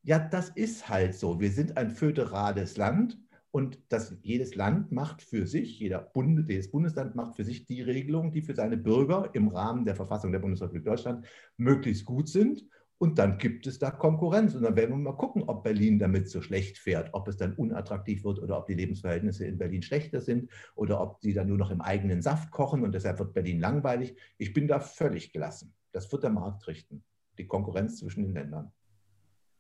ja, 0.03 0.19
das 0.19 0.51
ist 0.51 0.89
halt 0.89 1.15
so. 1.15 1.39
Wir 1.39 1.53
sind 1.53 1.77
ein 1.77 1.91
föderales 1.91 2.77
Land 2.77 3.19
und 3.55 3.79
das, 3.89 4.17
jedes 4.23 4.57
Land 4.57 4.91
macht 4.91 5.23
für 5.23 5.47
sich, 5.47 5.79
jeder 5.79 6.01
Bund, 6.01 6.51
jedes 6.51 6.73
Bundesland 6.73 7.15
macht 7.15 7.37
für 7.37 7.45
sich 7.45 7.67
die 7.67 7.83
Regelungen, 7.83 8.33
die 8.33 8.43
für 8.43 8.57
seine 8.57 8.77
Bürger 8.77 9.31
im 9.33 9.47
Rahmen 9.47 9.85
der 9.85 9.95
Verfassung 9.95 10.33
der 10.33 10.41
Bundesrepublik 10.41 10.85
Deutschland 10.85 11.25
möglichst 11.57 12.05
gut 12.05 12.29
sind. 12.29 12.65
Und 12.99 13.17
dann 13.21 13.39
gibt 13.39 13.69
es 13.69 13.79
da 13.79 13.93
Konkurrenz. 13.93 14.57
Und 14.57 14.65
dann 14.65 14.75
werden 14.75 14.91
wir 14.91 15.13
mal 15.13 15.17
gucken, 15.17 15.45
ob 15.45 15.63
Berlin 15.63 16.01
damit 16.01 16.29
so 16.29 16.43
schlecht 16.43 16.79
fährt, 16.79 17.11
ob 17.13 17.29
es 17.29 17.37
dann 17.37 17.55
unattraktiv 17.55 18.25
wird 18.25 18.41
oder 18.41 18.59
ob 18.59 18.67
die 18.67 18.75
Lebensverhältnisse 18.75 19.47
in 19.47 19.57
Berlin 19.57 19.83
schlechter 19.83 20.21
sind 20.21 20.51
oder 20.75 21.01
ob 21.01 21.23
sie 21.23 21.33
dann 21.33 21.47
nur 21.47 21.59
noch 21.59 21.71
im 21.71 21.81
eigenen 21.81 22.23
Saft 22.23 22.51
kochen 22.51 22.83
und 22.83 22.93
deshalb 22.93 23.21
wird 23.21 23.35
Berlin 23.35 23.61
langweilig. 23.61 24.17
Ich 24.37 24.53
bin 24.53 24.67
da 24.67 24.81
völlig 24.81 25.33
gelassen. 25.33 25.73
Das 25.93 26.11
wird 26.11 26.25
der 26.25 26.31
Markt 26.31 26.67
richten, 26.67 27.05
die 27.39 27.47
Konkurrenz 27.47 27.99
zwischen 27.99 28.25
den 28.25 28.33
Ländern. 28.33 28.73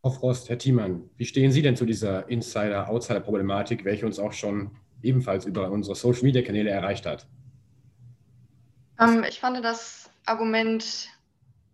Frau 0.04 0.10
Frost, 0.10 0.50
Herr 0.50 0.58
Thiemann, 0.58 1.08
wie 1.16 1.24
stehen 1.24 1.50
Sie 1.50 1.62
denn 1.62 1.76
zu 1.76 1.86
dieser 1.86 2.28
Insider-Outsider-Problematik, 2.28 3.86
welche 3.86 4.04
uns 4.04 4.18
auch 4.18 4.34
schon 4.34 4.70
ebenfalls 5.02 5.46
über 5.46 5.70
unsere 5.70 5.96
Social-Media-Kanäle 5.96 6.68
erreicht 6.68 7.06
hat? 7.06 7.26
Ähm, 9.00 9.24
ich 9.26 9.40
fand 9.40 9.64
das 9.64 10.10
Argument, 10.26 11.08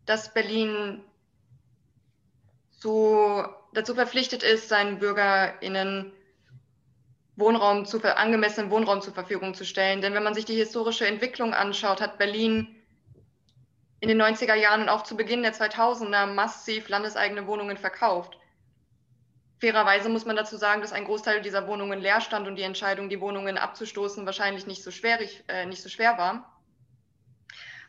dass 0.06 0.32
Berlin 0.32 1.00
so 2.70 3.42
dazu 3.74 3.96
verpflichtet 3.96 4.44
ist, 4.44 4.68
seinen 4.68 5.00
BürgerInnen 5.00 6.12
Wohnraum 7.34 7.84
zu, 7.84 8.00
angemessenen 8.16 8.70
Wohnraum 8.70 9.00
zur 9.00 9.12
Verfügung 9.12 9.54
zu 9.54 9.64
stellen. 9.64 10.02
Denn 10.02 10.14
wenn 10.14 10.22
man 10.22 10.34
sich 10.34 10.44
die 10.44 10.54
historische 10.54 11.04
Entwicklung 11.04 11.52
anschaut, 11.52 12.00
hat 12.00 12.16
Berlin 12.16 12.68
in 14.00 14.08
den 14.08 14.20
90er 14.20 14.54
Jahren 14.54 14.82
und 14.82 14.88
auch 14.88 15.02
zu 15.02 15.16
Beginn 15.16 15.42
der 15.42 15.54
2000er 15.54 16.26
massiv 16.26 16.88
landeseigene 16.88 17.46
Wohnungen 17.46 17.76
verkauft. 17.76 18.38
Fairerweise 19.60 20.08
muss 20.08 20.24
man 20.24 20.36
dazu 20.36 20.56
sagen, 20.56 20.80
dass 20.80 20.92
ein 20.92 21.04
Großteil 21.04 21.42
dieser 21.42 21.66
Wohnungen 21.66 22.00
leer 22.00 22.22
stand 22.22 22.48
und 22.48 22.56
die 22.56 22.62
Entscheidung, 22.62 23.10
die 23.10 23.20
Wohnungen 23.20 23.58
abzustoßen, 23.58 24.24
wahrscheinlich 24.24 24.66
nicht 24.66 24.82
so, 24.82 24.90
schwerig, 24.90 25.44
äh, 25.48 25.66
nicht 25.66 25.82
so 25.82 25.90
schwer 25.90 26.16
war. 26.16 26.58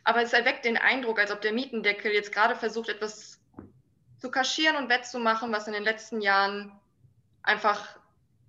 Aber 0.04 0.22
es 0.22 0.34
erweckt 0.34 0.66
den 0.66 0.78
Eindruck, 0.78 1.20
als 1.20 1.32
ob 1.32 1.40
der 1.40 1.54
Mietendeckel 1.54 2.12
jetzt 2.12 2.34
gerade 2.34 2.56
versucht, 2.56 2.90
etwas 2.90 3.40
zu 4.18 4.30
kaschieren 4.30 4.76
und 4.76 4.90
wettzumachen, 4.90 5.54
was 5.54 5.68
in 5.68 5.74
den 5.74 5.84
letzten 5.84 6.22
Jahren 6.22 6.78
einfach 7.42 7.98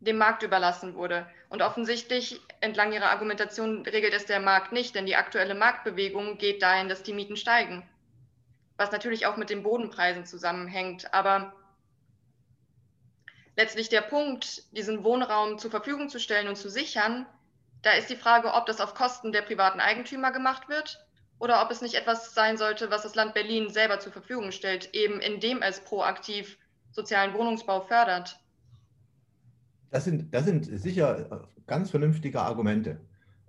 dem 0.00 0.18
Markt 0.18 0.42
überlassen 0.42 0.94
wurde. 0.94 1.30
Und 1.48 1.62
offensichtlich 1.62 2.40
entlang 2.62 2.92
ihrer 2.92 3.10
Argumentation 3.10 3.82
regelt 3.82 4.14
es 4.14 4.26
der 4.26 4.40
Markt 4.40 4.72
nicht, 4.72 4.94
denn 4.94 5.04
die 5.04 5.16
aktuelle 5.16 5.54
Marktbewegung 5.54 6.38
geht 6.38 6.62
dahin, 6.62 6.88
dass 6.88 7.02
die 7.02 7.12
Mieten 7.12 7.36
steigen. 7.36 7.86
Was 8.76 8.92
natürlich 8.92 9.26
auch 9.26 9.36
mit 9.36 9.50
den 9.50 9.64
Bodenpreisen 9.64 10.24
zusammenhängt. 10.24 11.12
Aber 11.12 11.52
letztlich 13.56 13.88
der 13.88 14.00
Punkt, 14.00 14.62
diesen 14.76 15.02
Wohnraum 15.02 15.58
zur 15.58 15.72
Verfügung 15.72 16.08
zu 16.08 16.20
stellen 16.20 16.48
und 16.48 16.56
zu 16.56 16.70
sichern, 16.70 17.26
da 17.82 17.90
ist 17.92 18.10
die 18.10 18.16
Frage, 18.16 18.52
ob 18.54 18.66
das 18.66 18.80
auf 18.80 18.94
Kosten 18.94 19.32
der 19.32 19.42
privaten 19.42 19.80
Eigentümer 19.80 20.30
gemacht 20.30 20.68
wird 20.68 21.04
oder 21.40 21.62
ob 21.62 21.70
es 21.72 21.80
nicht 21.80 21.94
etwas 21.94 22.32
sein 22.32 22.56
sollte, 22.56 22.92
was 22.92 23.02
das 23.02 23.16
Land 23.16 23.34
Berlin 23.34 23.70
selber 23.70 23.98
zur 23.98 24.12
Verfügung 24.12 24.52
stellt, 24.52 24.94
eben 24.94 25.20
indem 25.20 25.62
es 25.62 25.80
proaktiv 25.80 26.56
sozialen 26.92 27.34
Wohnungsbau 27.34 27.80
fördert. 27.80 28.38
Das 29.92 30.04
sind, 30.04 30.32
das 30.34 30.46
sind 30.46 30.64
sicher 30.64 31.30
äh, 31.30 31.36
ganz 31.66 31.90
vernünftige 31.90 32.40
Argumente. 32.40 32.98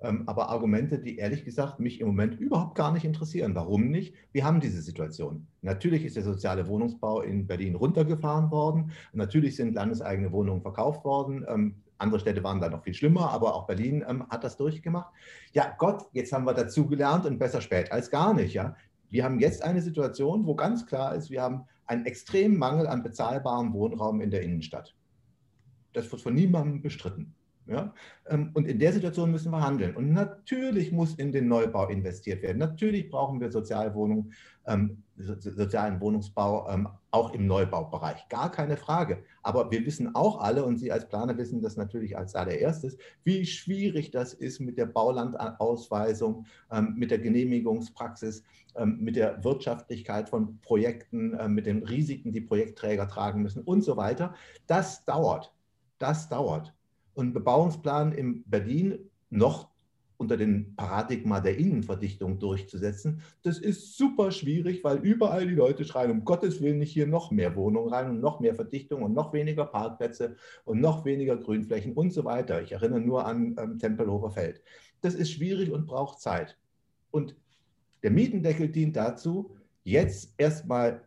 Ähm, 0.02 0.24
aber 0.28 0.50
Argumente, 0.50 1.00
die 1.00 1.16
ehrlich 1.16 1.46
gesagt 1.46 1.80
mich 1.80 2.02
im 2.02 2.08
Moment 2.08 2.38
überhaupt 2.38 2.76
gar 2.76 2.92
nicht 2.92 3.06
interessieren. 3.06 3.56
Warum 3.56 3.88
nicht? 3.88 4.14
Wir 4.34 4.44
haben 4.44 4.60
diese 4.60 4.82
Situation. 4.82 5.48
Natürlich 5.62 6.04
ist 6.04 6.18
der 6.18 6.24
soziale 6.24 6.68
Wohnungsbau 6.68 7.22
in 7.22 7.48
Berlin 7.48 7.76
runtergefahren 7.76 8.52
worden. 8.52 8.92
Natürlich 9.14 9.56
sind 9.56 9.74
landeseigene 9.74 10.34
Wohnungen 10.34 10.62
verkauft 10.62 11.06
worden. 11.06 11.46
Ähm, 11.48 11.76
andere 11.98 12.20
Städte 12.20 12.44
waren 12.44 12.60
da 12.60 12.68
noch 12.68 12.84
viel 12.84 12.94
schlimmer, 12.94 13.32
aber 13.32 13.56
auch 13.56 13.66
Berlin 13.66 14.04
ähm, 14.06 14.28
hat 14.30 14.44
das 14.44 14.58
durchgemacht. 14.58 15.14
Ja, 15.54 15.74
Gott, 15.78 16.08
jetzt 16.12 16.34
haben 16.34 16.44
wir 16.44 16.54
dazu 16.54 16.88
gelernt 16.88 17.26
und 17.26 17.40
besser 17.40 17.62
spät 17.62 17.90
als 17.90 18.12
gar 18.12 18.34
nicht. 18.34 18.54
Ja? 18.54 18.76
Wir 19.10 19.24
haben 19.24 19.40
jetzt 19.40 19.64
eine 19.64 19.82
Situation, 19.82 20.46
wo 20.46 20.56
ganz 20.56 20.86
klar 20.86 21.16
ist, 21.16 21.30
wir 21.30 21.42
haben 21.42 21.64
einen 21.86 22.06
extremen 22.06 22.58
Mangel 22.58 22.88
an 22.88 23.02
bezahlbarem 23.02 23.72
Wohnraum 23.72 24.20
in 24.20 24.30
der 24.30 24.42
Innenstadt. 24.42 24.94
Das 25.94 26.12
wird 26.12 26.22
von 26.22 26.34
niemandem 26.34 26.82
bestritten. 26.82 27.34
Ja? 27.66 27.94
Ähm, 28.28 28.52
und 28.54 28.68
in 28.68 28.80
der 28.80 28.94
Situation 28.94 29.32
müssen 29.32 29.52
wir 29.52 29.62
handeln. 29.62 29.96
Und 29.96 30.12
natürlich 30.12 30.92
muss 30.92 31.16
in 31.16 31.32
den 31.32 31.48
Neubau 31.48 31.88
investiert 31.88 32.42
werden. 32.42 32.58
Natürlich 32.58 33.10
brauchen 33.10 33.40
wir 33.40 33.52
Sozialwohnungen, 33.52 34.34
ähm, 34.66 35.04
sozialen 35.16 36.02
Wohnungsbau 36.02 36.70
ähm, 36.70 36.90
auch 37.12 37.34
im 37.34 37.46
Neubaubereich. 37.48 38.28
Gar 38.28 38.52
keine 38.52 38.76
Frage. 38.76 39.24
Aber 39.44 39.72
wir 39.72 39.86
wissen 39.86 40.16
auch 40.16 40.42
alle, 40.42 40.66
und 40.66 40.78
Sie 40.78 40.92
als 40.92 41.08
Planer 41.08 41.38
wissen 41.38 41.62
das 41.62 41.78
natürlich 41.78 42.18
als 42.18 42.36
allererstes, 42.36 42.98
wie 43.24 43.46
schwierig 43.46 44.12
das 44.12 44.34
ist 44.34 44.60
mit 44.60 44.78
der 44.78 44.88
Baulandausweisung, 44.88 46.48
mit 46.96 47.12
der 47.12 47.20
Genehmigungspraxis, 47.20 48.44
mit 48.84 49.16
der 49.16 49.44
Wirtschaftlichkeit 49.44 50.28
von 50.28 50.60
Projekten, 50.62 51.54
mit 51.54 51.68
den 51.68 51.84
Risiken, 51.84 52.32
die 52.32 52.42
Projektträger 52.42 53.08
tragen 53.08 53.44
müssen 53.44 53.62
und 53.62 53.84
so 53.84 53.96
weiter. 53.96 54.34
Das 54.66 55.06
dauert. 55.06 55.53
Das 56.04 56.28
dauert. 56.28 56.74
Und 57.14 57.32
Bebauungsplan 57.32 58.12
in 58.12 58.44
Berlin 58.44 59.10
noch 59.30 59.70
unter 60.18 60.36
dem 60.36 60.76
Paradigma 60.76 61.40
der 61.40 61.58
Innenverdichtung 61.58 62.40
durchzusetzen, 62.40 63.22
das 63.42 63.58
ist 63.58 63.98
super 63.98 64.32
schwierig, 64.32 64.84
weil 64.84 64.98
überall 64.98 65.48
die 65.48 65.56
Leute 65.56 65.86
schreien, 65.86 66.12
um 66.12 66.26
Gottes 66.26 66.62
Willen 66.62 66.80
nicht 66.80 66.92
hier 66.92 67.08
noch 67.08 67.32
mehr 67.32 67.56
Wohnungen 67.56 67.88
rein 67.88 68.10
und 68.10 68.20
noch 68.20 68.42
mehr 68.42 68.54
Verdichtung 68.54 69.02
und 69.02 69.14
noch 69.14 69.32
weniger 69.32 69.66
Parkplätze 69.66 70.36
und 70.66 70.82
noch 70.82 71.06
weniger 71.06 71.38
Grünflächen 71.38 71.94
und 71.94 72.12
so 72.12 72.26
weiter. 72.26 72.62
Ich 72.62 72.74
erinnere 72.74 73.00
nur 73.00 73.26
an 73.26 73.56
ähm, 73.58 73.80
Tempelhofer 73.80 74.32
Feld. 74.32 74.62
Das 75.00 75.16
ist 75.16 75.32
schwierig 75.32 75.72
und 75.72 75.86
braucht 75.86 76.20
Zeit. 76.20 76.58
Und 77.12 77.38
der 78.04 78.12
Mietendeckel 78.12 78.68
dient 78.68 78.98
dazu, 78.98 79.56
jetzt 79.86 80.34
erstmal 80.38 81.06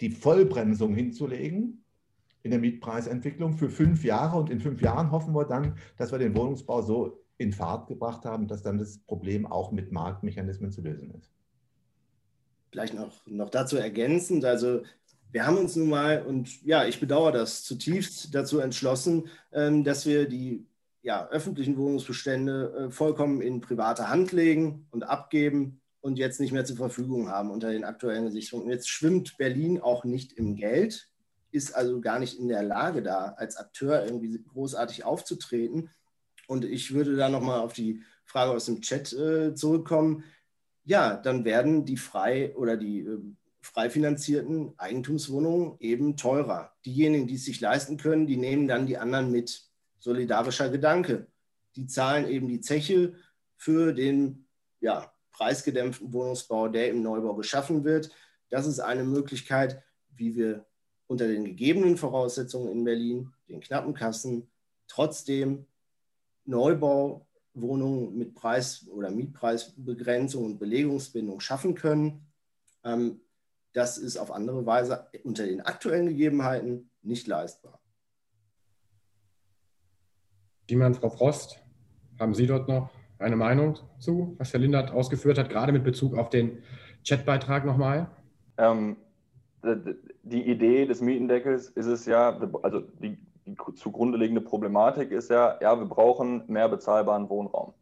die 0.00 0.10
Vollbremsung 0.10 0.94
hinzulegen 0.94 1.81
in 2.42 2.50
der 2.50 2.60
Mietpreisentwicklung 2.60 3.54
für 3.54 3.70
fünf 3.70 4.04
Jahre. 4.04 4.38
Und 4.38 4.50
in 4.50 4.60
fünf 4.60 4.80
Jahren 4.80 5.10
hoffen 5.10 5.34
wir 5.34 5.44
dann, 5.44 5.76
dass 5.96 6.12
wir 6.12 6.18
den 6.18 6.36
Wohnungsbau 6.36 6.82
so 6.82 7.22
in 7.38 7.52
Fahrt 7.52 7.88
gebracht 7.88 8.24
haben, 8.24 8.48
dass 8.48 8.62
dann 8.62 8.78
das 8.78 8.98
Problem 8.98 9.46
auch 9.46 9.72
mit 9.72 9.92
Marktmechanismen 9.92 10.70
zu 10.70 10.80
lösen 10.80 11.12
ist. 11.14 11.32
Vielleicht 12.70 12.94
noch, 12.94 13.26
noch 13.26 13.50
dazu 13.50 13.76
ergänzend, 13.76 14.44
also 14.44 14.82
wir 15.30 15.46
haben 15.46 15.56
uns 15.56 15.76
nun 15.76 15.88
mal, 15.88 16.22
und 16.22 16.62
ja, 16.62 16.84
ich 16.84 17.00
bedauere 17.00 17.32
das 17.32 17.64
zutiefst, 17.64 18.34
dazu 18.34 18.58
entschlossen, 18.58 19.28
ähm, 19.52 19.82
dass 19.82 20.06
wir 20.06 20.28
die 20.28 20.66
ja, 21.02 21.26
öffentlichen 21.28 21.76
Wohnungsbestände 21.76 22.88
äh, 22.88 22.90
vollkommen 22.90 23.40
in 23.40 23.60
private 23.60 24.08
Hand 24.08 24.32
legen 24.32 24.86
und 24.90 25.04
abgeben 25.04 25.80
und 26.00 26.18
jetzt 26.18 26.38
nicht 26.38 26.52
mehr 26.52 26.64
zur 26.64 26.76
Verfügung 26.76 27.28
haben 27.28 27.50
unter 27.50 27.70
den 27.70 27.84
aktuellen 27.84 28.26
Gesichtspunkten. 28.26 28.70
Jetzt 28.70 28.88
schwimmt 28.88 29.36
Berlin 29.38 29.80
auch 29.80 30.04
nicht 30.04 30.32
im 30.32 30.54
Geld, 30.54 31.11
ist 31.52 31.74
also 31.74 32.00
gar 32.00 32.18
nicht 32.18 32.38
in 32.38 32.48
der 32.48 32.62
Lage, 32.62 33.02
da 33.02 33.34
als 33.36 33.56
Akteur 33.56 34.04
irgendwie 34.04 34.42
großartig 34.42 35.04
aufzutreten. 35.04 35.90
Und 36.48 36.64
ich 36.64 36.92
würde 36.92 37.14
da 37.14 37.28
nochmal 37.28 37.60
auf 37.60 37.72
die 37.72 38.02
Frage 38.24 38.52
aus 38.52 38.66
dem 38.66 38.80
Chat 38.80 39.12
äh, 39.12 39.54
zurückkommen. 39.54 40.24
Ja, 40.84 41.16
dann 41.16 41.44
werden 41.44 41.84
die 41.84 41.96
frei 41.96 42.56
oder 42.56 42.76
die 42.76 43.00
äh, 43.00 43.18
frei 43.60 43.90
finanzierten 43.90 44.72
Eigentumswohnungen 44.78 45.76
eben 45.78 46.16
teurer. 46.16 46.72
Diejenigen, 46.84 47.26
die 47.26 47.36
es 47.36 47.44
sich 47.44 47.60
leisten 47.60 47.96
können, 47.96 48.26
die 48.26 48.36
nehmen 48.36 48.66
dann 48.66 48.86
die 48.86 48.98
anderen 48.98 49.30
mit. 49.30 49.68
Solidarischer 49.98 50.68
Gedanke. 50.68 51.28
Die 51.76 51.86
zahlen 51.86 52.28
eben 52.28 52.48
die 52.48 52.60
Zeche 52.60 53.14
für 53.56 53.92
den 53.92 54.48
ja, 54.80 55.12
preisgedämpften 55.30 56.12
Wohnungsbau, 56.12 56.66
der 56.68 56.88
im 56.88 57.02
Neubau 57.02 57.36
geschaffen 57.36 57.84
wird. 57.84 58.10
Das 58.50 58.66
ist 58.66 58.80
eine 58.80 59.04
Möglichkeit, 59.04 59.80
wie 60.10 60.34
wir 60.34 60.66
unter 61.12 61.28
den 61.28 61.44
gegebenen 61.44 61.98
Voraussetzungen 61.98 62.72
in 62.72 62.84
Berlin, 62.84 63.32
den 63.46 63.60
knappen 63.60 63.92
Kassen, 63.92 64.50
trotzdem 64.88 65.66
Neubauwohnungen 66.46 68.16
mit 68.16 68.34
Preis- 68.34 68.88
oder 68.88 69.10
Mietpreisbegrenzung 69.10 70.44
und 70.46 70.58
Belegungsbindung 70.58 71.40
schaffen 71.40 71.74
können. 71.74 72.26
Ähm, 72.82 73.20
das 73.74 73.98
ist 73.98 74.16
auf 74.16 74.30
andere 74.30 74.64
Weise 74.64 75.06
unter 75.22 75.44
den 75.44 75.60
aktuellen 75.60 76.08
Gegebenheiten 76.08 76.90
nicht 77.02 77.26
leistbar. 77.26 77.78
Diemann, 80.70 80.94
Frau 80.94 81.10
Frost, 81.10 81.58
haben 82.18 82.32
Sie 82.32 82.46
dort 82.46 82.68
noch 82.68 82.90
eine 83.18 83.36
Meinung 83.36 83.78
zu, 83.98 84.34
was 84.38 84.54
Herr 84.54 84.60
Lindert 84.60 84.90
ausgeführt 84.90 85.36
hat, 85.36 85.50
gerade 85.50 85.72
mit 85.72 85.84
Bezug 85.84 86.16
auf 86.16 86.30
den 86.30 86.62
Chatbeitrag 87.06 87.66
nochmal? 87.66 88.10
Ähm, 88.56 88.96
die 90.22 90.48
Idee 90.48 90.86
des 90.86 91.00
Mietendeckels 91.00 91.68
ist 91.68 91.86
es 91.86 92.06
ja, 92.06 92.38
also 92.62 92.80
die, 92.80 93.18
die 93.46 93.56
zugrunde 93.74 94.18
liegende 94.18 94.40
Problematik 94.40 95.10
ist 95.10 95.30
ja, 95.30 95.58
ja, 95.60 95.78
wir 95.78 95.86
brauchen 95.86 96.44
mehr 96.46 96.68
bezahlbaren 96.68 97.28
Wohnraum. 97.28 97.74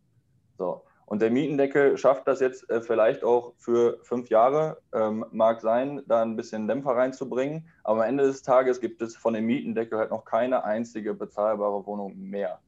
So. 0.56 0.82
Und 1.10 1.20
der 1.22 1.30
Mietendeckel 1.32 1.98
schafft 1.98 2.28
das 2.28 2.38
jetzt 2.38 2.70
äh, 2.70 2.80
vielleicht 2.80 3.24
auch 3.24 3.52
für 3.56 3.98
fünf 4.04 4.28
Jahre, 4.30 4.78
ähm, 4.94 5.24
mag 5.32 5.60
sein, 5.60 6.02
da 6.06 6.22
ein 6.22 6.36
bisschen 6.36 6.68
Dämpfer 6.68 6.92
reinzubringen. 6.92 7.66
Aber 7.82 8.02
am 8.02 8.08
Ende 8.08 8.24
des 8.24 8.42
Tages 8.42 8.80
gibt 8.80 9.02
es 9.02 9.16
von 9.16 9.34
dem 9.34 9.44
Mietendeckel 9.46 9.98
halt 9.98 10.10
noch 10.10 10.24
keine 10.24 10.62
einzige 10.62 11.12
bezahlbare 11.12 11.84
Wohnung 11.84 12.16
mehr, 12.16 12.60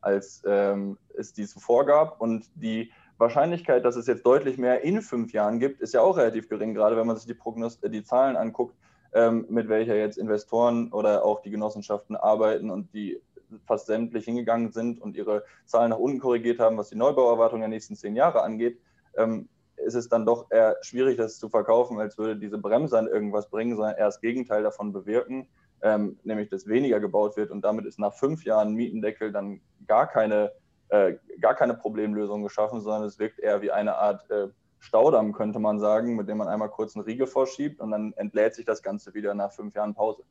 als 0.00 0.42
ähm, 0.44 0.98
es 1.16 1.34
dies 1.34 1.52
vorgab. 1.52 2.20
Und 2.20 2.50
die 2.56 2.90
Wahrscheinlichkeit, 3.18 3.84
dass 3.84 3.94
es 3.94 4.08
jetzt 4.08 4.26
deutlich 4.26 4.58
mehr 4.58 4.82
in 4.82 5.00
fünf 5.00 5.32
Jahren 5.32 5.60
gibt, 5.60 5.80
ist 5.80 5.94
ja 5.94 6.00
auch 6.00 6.16
relativ 6.16 6.48
gering, 6.48 6.74
gerade 6.74 6.96
wenn 6.96 7.06
man 7.06 7.16
sich 7.16 7.26
die, 7.26 7.34
Prognos 7.34 7.78
die 7.78 8.02
Zahlen 8.02 8.34
anguckt, 8.34 8.74
ähm, 9.14 9.46
mit 9.48 9.68
welcher 9.68 9.96
jetzt 9.96 10.18
Investoren 10.18 10.92
oder 10.92 11.24
auch 11.24 11.40
die 11.40 11.50
Genossenschaften 11.50 12.16
arbeiten 12.16 12.70
und 12.70 12.92
die 12.92 13.20
fast 13.66 13.86
sämtlich 13.86 14.24
hingegangen 14.24 14.72
sind 14.72 15.00
und 15.00 15.16
ihre 15.16 15.44
Zahlen 15.64 15.90
nach 15.90 15.98
unten 15.98 16.18
korrigiert 16.18 16.58
haben, 16.58 16.76
was 16.76 16.90
die 16.90 16.96
Neubauerwartung 16.96 17.60
der 17.60 17.68
nächsten 17.68 17.96
zehn 17.96 18.16
Jahre 18.16 18.42
angeht, 18.42 18.78
ähm, 19.16 19.48
ist 19.76 19.94
es 19.94 20.08
dann 20.08 20.26
doch 20.26 20.50
eher 20.50 20.76
schwierig, 20.82 21.16
das 21.16 21.38
zu 21.38 21.48
verkaufen, 21.48 22.00
als 22.00 22.18
würde 22.18 22.36
diese 22.36 22.58
Bremse 22.58 22.98
an 22.98 23.06
irgendwas 23.06 23.48
bringen, 23.48 23.76
sondern 23.76 23.96
eher 23.96 24.06
das 24.06 24.20
Gegenteil 24.20 24.62
davon 24.62 24.92
bewirken, 24.92 25.46
ähm, 25.82 26.18
nämlich 26.24 26.48
dass 26.48 26.66
weniger 26.66 27.00
gebaut 27.00 27.36
wird 27.36 27.50
und 27.50 27.62
damit 27.62 27.84
ist 27.86 27.98
nach 27.98 28.14
fünf 28.14 28.44
Jahren 28.44 28.74
Mietendeckel 28.74 29.32
dann 29.32 29.60
gar 29.86 30.08
keine, 30.08 30.52
äh, 30.88 31.14
gar 31.40 31.54
keine 31.54 31.74
Problemlösung 31.74 32.42
geschaffen, 32.42 32.80
sondern 32.80 33.04
es 33.04 33.18
wirkt 33.18 33.38
eher 33.38 33.62
wie 33.62 33.70
eine 33.70 33.96
Art 33.96 34.28
äh, 34.30 34.48
Staudamm, 34.84 35.32
könnte 35.32 35.58
man 35.58 35.80
sagen, 35.80 36.16
mit 36.16 36.28
dem 36.28 36.38
man 36.38 36.48
einmal 36.48 36.70
kurz 36.70 36.94
einen 36.94 37.04
Riegel 37.04 37.26
vorschiebt 37.26 37.80
und 37.80 37.90
dann 37.90 38.12
entlädt 38.14 38.54
sich 38.54 38.64
das 38.64 38.82
Ganze 38.82 39.14
wieder 39.14 39.34
nach 39.34 39.52
fünf 39.52 39.74
Jahren 39.74 39.94
Pause. 39.94 40.22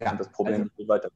Ja, 0.00 0.12
und 0.12 0.20
das 0.20 0.30
Problem 0.30 0.62
also, 0.62 0.74
geht 0.76 0.88
weiter 0.88 1.10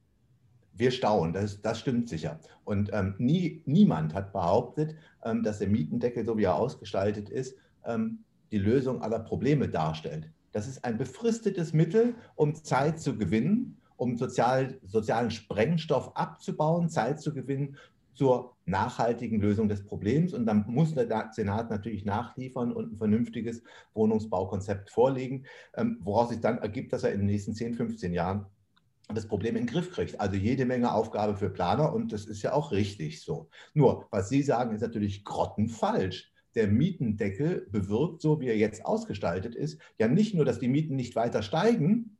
wir 0.75 0.91
staunen, 0.91 1.33
das, 1.33 1.61
das 1.61 1.79
stimmt 1.79 2.09
sicher. 2.09 2.39
Und 2.63 2.89
ähm, 2.93 3.15
nie, 3.17 3.61
niemand 3.65 4.13
hat 4.13 4.33
behauptet, 4.33 4.95
ähm, 5.23 5.43
dass 5.43 5.59
der 5.59 5.67
Mietendeckel, 5.67 6.25
so 6.25 6.37
wie 6.37 6.43
er 6.43 6.55
ausgestaltet 6.55 7.29
ist, 7.29 7.55
ähm, 7.85 8.23
die 8.51 8.57
Lösung 8.57 9.01
aller 9.01 9.19
Probleme 9.19 9.69
darstellt. 9.69 10.31
Das 10.51 10.67
ist 10.67 10.83
ein 10.83 10.97
befristetes 10.97 11.73
Mittel, 11.73 12.15
um 12.35 12.55
Zeit 12.55 12.99
zu 12.99 13.17
gewinnen, 13.17 13.77
um 13.97 14.17
sozial, 14.17 14.79
sozialen 14.83 15.31
Sprengstoff 15.31 16.15
abzubauen, 16.15 16.89
Zeit 16.89 17.21
zu 17.21 17.33
gewinnen 17.33 17.77
zur 18.13 18.55
nachhaltigen 18.65 19.39
Lösung 19.39 19.67
des 19.67 19.85
Problems. 19.85 20.33
Und 20.33 20.45
dann 20.45 20.65
muss 20.67 20.93
der 20.93 21.29
Senat 21.31 21.69
natürlich 21.69 22.05
nachliefern 22.05 22.71
und 22.71 22.93
ein 22.93 22.97
vernünftiges 22.97 23.63
Wohnungsbaukonzept 23.93 24.89
vorlegen, 24.89 25.45
ähm, 25.75 25.97
woraus 26.01 26.29
sich 26.29 26.39
dann 26.39 26.59
ergibt, 26.59 26.93
dass 26.93 27.03
er 27.03 27.11
in 27.11 27.19
den 27.19 27.27
nächsten 27.27 27.53
10, 27.53 27.75
15 27.75 28.13
Jahren 28.13 28.45
das 29.13 29.27
Problem 29.27 29.55
in 29.55 29.65
den 29.65 29.73
Griff 29.73 29.91
kriegt. 29.91 30.19
Also 30.19 30.35
jede 30.35 30.65
Menge 30.65 30.93
Aufgabe 30.93 31.35
für 31.35 31.49
Planer 31.49 31.93
und 31.93 32.13
das 32.13 32.25
ist 32.25 32.41
ja 32.41 32.53
auch 32.53 32.71
richtig 32.71 33.21
so. 33.21 33.49
Nur, 33.73 34.07
was 34.11 34.29
Sie 34.29 34.41
sagen, 34.41 34.73
ist 34.73 34.81
natürlich 34.81 35.23
grottenfalsch. 35.23 36.31
Der 36.55 36.67
Mietendeckel 36.67 37.67
bewirkt, 37.71 38.21
so 38.21 38.39
wie 38.39 38.47
er 38.47 38.57
jetzt 38.57 38.85
ausgestaltet 38.85 39.55
ist, 39.55 39.79
ja 39.97 40.07
nicht 40.07 40.35
nur, 40.35 40.45
dass 40.45 40.59
die 40.59 40.67
Mieten 40.67 40.95
nicht 40.95 41.15
weiter 41.15 41.41
steigen, 41.41 42.17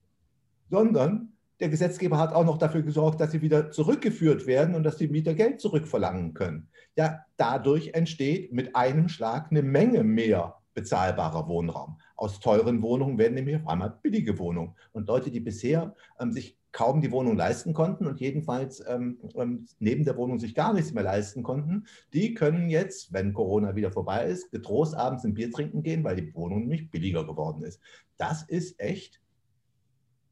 sondern 0.70 1.33
der 1.60 1.70
Gesetzgeber 1.70 2.18
hat 2.18 2.34
auch 2.34 2.46
noch 2.46 2.58
dafür 2.58 2.82
gesorgt, 2.82 3.22
dass 3.22 3.32
sie 3.32 3.42
wieder 3.42 3.72
zurückgeführt 3.72 4.48
werden 4.48 4.76
und 4.76 4.84
dass 4.84 4.98
die 4.98 5.08
Mieter 5.08 5.34
Geld 5.34 5.62
zurückverlangen 5.62 6.34
können. 6.34 6.68
Ja, 6.96 7.26
dadurch 7.38 7.94
entsteht 7.94 8.52
mit 8.52 8.76
einem 8.76 9.10
Schlag 9.10 9.52
eine 9.52 9.62
Menge 9.64 10.04
mehr 10.04 10.58
bezahlbarer 10.74 11.48
Wohnraum. 11.48 12.00
Aus 12.16 12.40
teuren 12.40 12.82
Wohnungen 12.82 13.18
werden 13.18 13.36
nämlich 13.36 13.58
auf 13.58 13.68
einmal 13.68 13.98
billige 14.02 14.38
Wohnungen. 14.40 14.76
Und 14.92 15.08
Leute, 15.08 15.32
die 15.32 15.40
bisher 15.40 15.96
ähm, 16.20 16.32
sich 16.32 16.58
kaum 16.72 17.02
die 17.02 17.12
Wohnung 17.12 17.38
leisten 17.38 17.74
konnten 17.74 18.08
und 18.08 18.20
jedenfalls 18.20 18.84
ähm, 18.88 19.20
ähm, 19.36 19.68
neben 19.80 20.04
der 20.04 20.18
Wohnung 20.18 20.40
sich 20.40 20.56
gar 20.56 20.74
nichts 20.74 20.92
mehr 20.92 21.04
leisten 21.04 21.44
konnten, 21.44 21.86
die 22.14 22.34
können 22.34 22.70
jetzt, 22.70 23.14
wenn 23.14 23.34
Corona 23.34 23.76
wieder 23.76 23.92
vorbei 23.92 24.26
ist, 24.26 24.52
getrost 24.52 24.96
abends 24.96 25.24
ein 25.24 25.36
Bier 25.36 25.52
trinken 25.52 25.84
gehen, 25.84 26.04
weil 26.04 26.16
die 26.16 26.34
Wohnung 26.34 26.62
nämlich 26.62 26.90
billiger 26.90 27.26
geworden 27.26 27.64
ist. 27.64 27.80
Das 28.18 28.44
ist 28.44 28.80
echt 28.80 29.22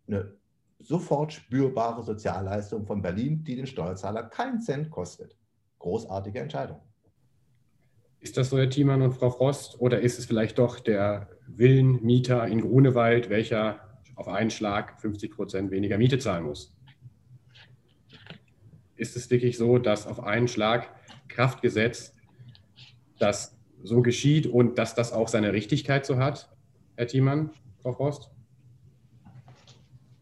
eine 0.07 0.35
sofort 0.81 1.33
spürbare 1.33 2.03
Sozialleistung 2.03 2.85
von 2.85 3.01
Berlin, 3.01 3.43
die 3.43 3.55
den 3.55 3.67
Steuerzahler 3.67 4.23
keinen 4.23 4.61
Cent 4.61 4.89
kostet. 4.89 5.37
Großartige 5.79 6.39
Entscheidung. 6.39 6.81
Ist 8.19 8.37
das 8.37 8.49
so, 8.49 8.57
Herr 8.57 8.69
Thiemann 8.69 9.01
und 9.01 9.13
Frau 9.13 9.31
Frost, 9.31 9.79
oder 9.79 10.01
ist 10.01 10.19
es 10.19 10.25
vielleicht 10.25 10.59
doch 10.59 10.79
der 10.79 11.29
Villenmieter 11.47 12.47
in 12.47 12.61
Grunewald, 12.61 13.29
welcher 13.29 13.91
auf 14.15 14.27
einen 14.27 14.51
Schlag 14.51 15.01
50 15.01 15.31
Prozent 15.31 15.71
weniger 15.71 15.97
Miete 15.97 16.19
zahlen 16.19 16.43
muss. 16.45 16.77
Ist 18.95 19.15
es 19.15 19.29
wirklich 19.31 19.57
so, 19.57 19.79
dass 19.79 20.05
auf 20.05 20.21
einen 20.21 20.47
Schlag 20.47 20.93
Kraftgesetz 21.27 22.13
das 23.17 23.57
so 23.83 24.01
geschieht 24.01 24.45
und 24.45 24.77
dass 24.77 24.93
das 24.93 25.11
auch 25.11 25.27
seine 25.27 25.53
Richtigkeit 25.53 26.05
so 26.05 26.17
hat, 26.17 26.55
Herr 26.95 27.07
Thiemann, 27.07 27.51
Frau 27.81 27.93
Frost? 27.93 28.29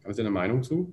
Haben 0.04 0.14
Sie 0.14 0.20
eine 0.22 0.30
Meinung 0.30 0.62
zu? 0.62 0.92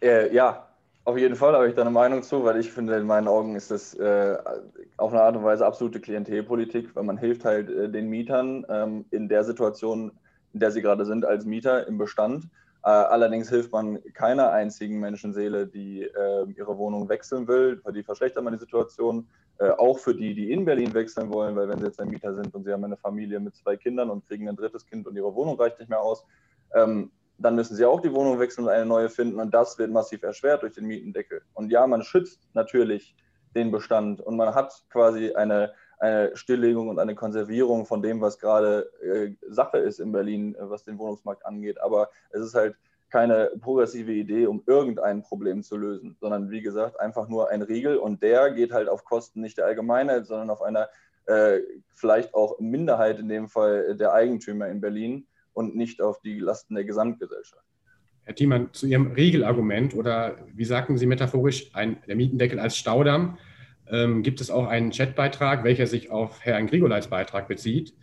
Äh, 0.00 0.34
ja, 0.34 0.68
auf 1.04 1.18
jeden 1.18 1.36
Fall 1.36 1.54
habe 1.54 1.68
ich 1.68 1.74
da 1.74 1.82
eine 1.82 1.90
Meinung 1.90 2.22
zu, 2.22 2.44
weil 2.44 2.58
ich 2.58 2.72
finde, 2.72 2.96
in 2.96 3.06
meinen 3.06 3.28
Augen 3.28 3.56
ist 3.56 3.70
das 3.70 3.94
äh, 3.94 4.36
auf 4.96 5.12
eine 5.12 5.22
Art 5.22 5.36
und 5.36 5.44
Weise 5.44 5.66
absolute 5.66 6.00
Klientelpolitik, 6.00 6.94
weil 6.94 7.04
man 7.04 7.18
hilft 7.18 7.44
halt 7.44 7.68
äh, 7.70 7.90
den 7.90 8.08
Mietern 8.08 8.64
ähm, 8.68 9.04
in 9.10 9.28
der 9.28 9.44
Situation, 9.44 10.12
in 10.52 10.60
der 10.60 10.70
sie 10.70 10.82
gerade 10.82 11.04
sind 11.04 11.24
als 11.24 11.44
Mieter 11.44 11.86
im 11.86 11.98
Bestand. 11.98 12.48
Äh, 12.84 12.90
allerdings 12.90 13.48
hilft 13.48 13.72
man 13.72 13.98
keiner 14.12 14.52
einzigen 14.52 15.00
Menschenseele, 15.00 15.66
die 15.66 16.02
äh, 16.02 16.46
ihre 16.54 16.76
Wohnung 16.76 17.08
wechseln 17.08 17.48
will. 17.48 17.80
Für 17.82 17.92
die 17.92 18.02
verschlechtert 18.02 18.44
man 18.44 18.52
die 18.52 18.58
Situation. 18.58 19.26
Äh, 19.58 19.70
auch 19.70 19.98
für 19.98 20.14
die, 20.14 20.34
die 20.34 20.52
in 20.52 20.64
Berlin 20.64 20.92
wechseln 20.92 21.32
wollen, 21.32 21.56
weil 21.56 21.68
wenn 21.68 21.78
sie 21.78 21.86
jetzt 21.86 22.00
ein 22.00 22.08
Mieter 22.08 22.34
sind 22.34 22.54
und 22.54 22.64
sie 22.64 22.72
haben 22.72 22.84
eine 22.84 22.96
Familie 22.96 23.40
mit 23.40 23.54
zwei 23.54 23.76
Kindern 23.76 24.10
und 24.10 24.26
kriegen 24.26 24.48
ein 24.48 24.56
drittes 24.56 24.84
Kind 24.84 25.06
und 25.06 25.16
ihre 25.16 25.34
Wohnung 25.34 25.58
reicht 25.58 25.78
nicht 25.78 25.88
mehr 25.88 26.00
aus, 26.00 26.24
ähm, 26.74 27.10
dann 27.38 27.54
müssen 27.54 27.76
sie 27.76 27.84
auch 27.84 28.00
die 28.00 28.12
Wohnung 28.12 28.38
wechseln 28.38 28.64
und 28.64 28.70
eine 28.70 28.84
neue 28.84 29.08
finden 29.08 29.40
und 29.40 29.54
das 29.54 29.78
wird 29.78 29.90
massiv 29.90 30.22
erschwert 30.22 30.62
durch 30.62 30.74
den 30.74 30.86
Mietendeckel. 30.86 31.42
Und 31.54 31.70
ja, 31.70 31.86
man 31.86 32.02
schützt 32.02 32.40
natürlich 32.52 33.16
den 33.54 33.70
Bestand 33.70 34.20
und 34.20 34.36
man 34.36 34.54
hat 34.54 34.84
quasi 34.90 35.32
eine, 35.34 35.72
eine 36.04 36.36
Stilllegung 36.36 36.88
und 36.88 36.98
eine 36.98 37.14
Konservierung 37.14 37.86
von 37.86 38.02
dem, 38.02 38.20
was 38.20 38.38
gerade 38.38 38.90
äh, 39.02 39.30
Sache 39.48 39.78
ist 39.78 40.00
in 40.00 40.12
Berlin, 40.12 40.54
äh, 40.54 40.68
was 40.68 40.84
den 40.84 40.98
Wohnungsmarkt 40.98 41.46
angeht. 41.46 41.80
Aber 41.80 42.10
es 42.30 42.42
ist 42.42 42.54
halt 42.54 42.76
keine 43.10 43.52
progressive 43.60 44.12
Idee, 44.12 44.46
um 44.46 44.62
irgendein 44.66 45.22
Problem 45.22 45.62
zu 45.62 45.76
lösen, 45.76 46.16
sondern 46.20 46.50
wie 46.50 46.62
gesagt, 46.62 47.00
einfach 47.00 47.28
nur 47.28 47.48
ein 47.50 47.62
Riegel 47.62 47.96
und 47.96 48.22
der 48.22 48.52
geht 48.52 48.72
halt 48.72 48.88
auf 48.88 49.04
Kosten 49.04 49.40
nicht 49.40 49.56
der 49.56 49.66
Allgemeinheit, 49.66 50.26
sondern 50.26 50.50
auf 50.50 50.62
einer 50.62 50.88
äh, 51.26 51.60
vielleicht 51.94 52.34
auch 52.34 52.58
Minderheit, 52.58 53.18
in 53.18 53.28
dem 53.28 53.48
Fall 53.48 53.96
der 53.96 54.12
Eigentümer 54.12 54.68
in 54.68 54.80
Berlin 54.80 55.26
und 55.52 55.74
nicht 55.74 56.02
auf 56.02 56.20
die 56.20 56.38
Lasten 56.38 56.74
der 56.74 56.84
Gesamtgesellschaft. 56.84 57.64
Herr 58.24 58.34
Thiemann, 58.34 58.72
zu 58.72 58.86
Ihrem 58.86 59.12
Regelargument 59.12 59.94
oder 59.94 60.36
wie 60.52 60.64
sagten 60.64 60.98
Sie 60.98 61.06
metaphorisch, 61.06 61.70
ein, 61.74 62.02
der 62.06 62.16
Mietendeckel 62.16 62.58
als 62.58 62.76
Staudamm, 62.76 63.38
ähm, 63.90 64.22
gibt 64.22 64.40
es 64.40 64.50
auch 64.50 64.66
einen 64.66 64.90
Chatbeitrag, 64.90 65.64
welcher 65.64 65.86
sich 65.86 66.10
auf 66.10 66.44
Herrn 66.44 66.66
Grigoleits 66.66 67.08
Beitrag 67.08 67.48
bezieht. 67.48 67.94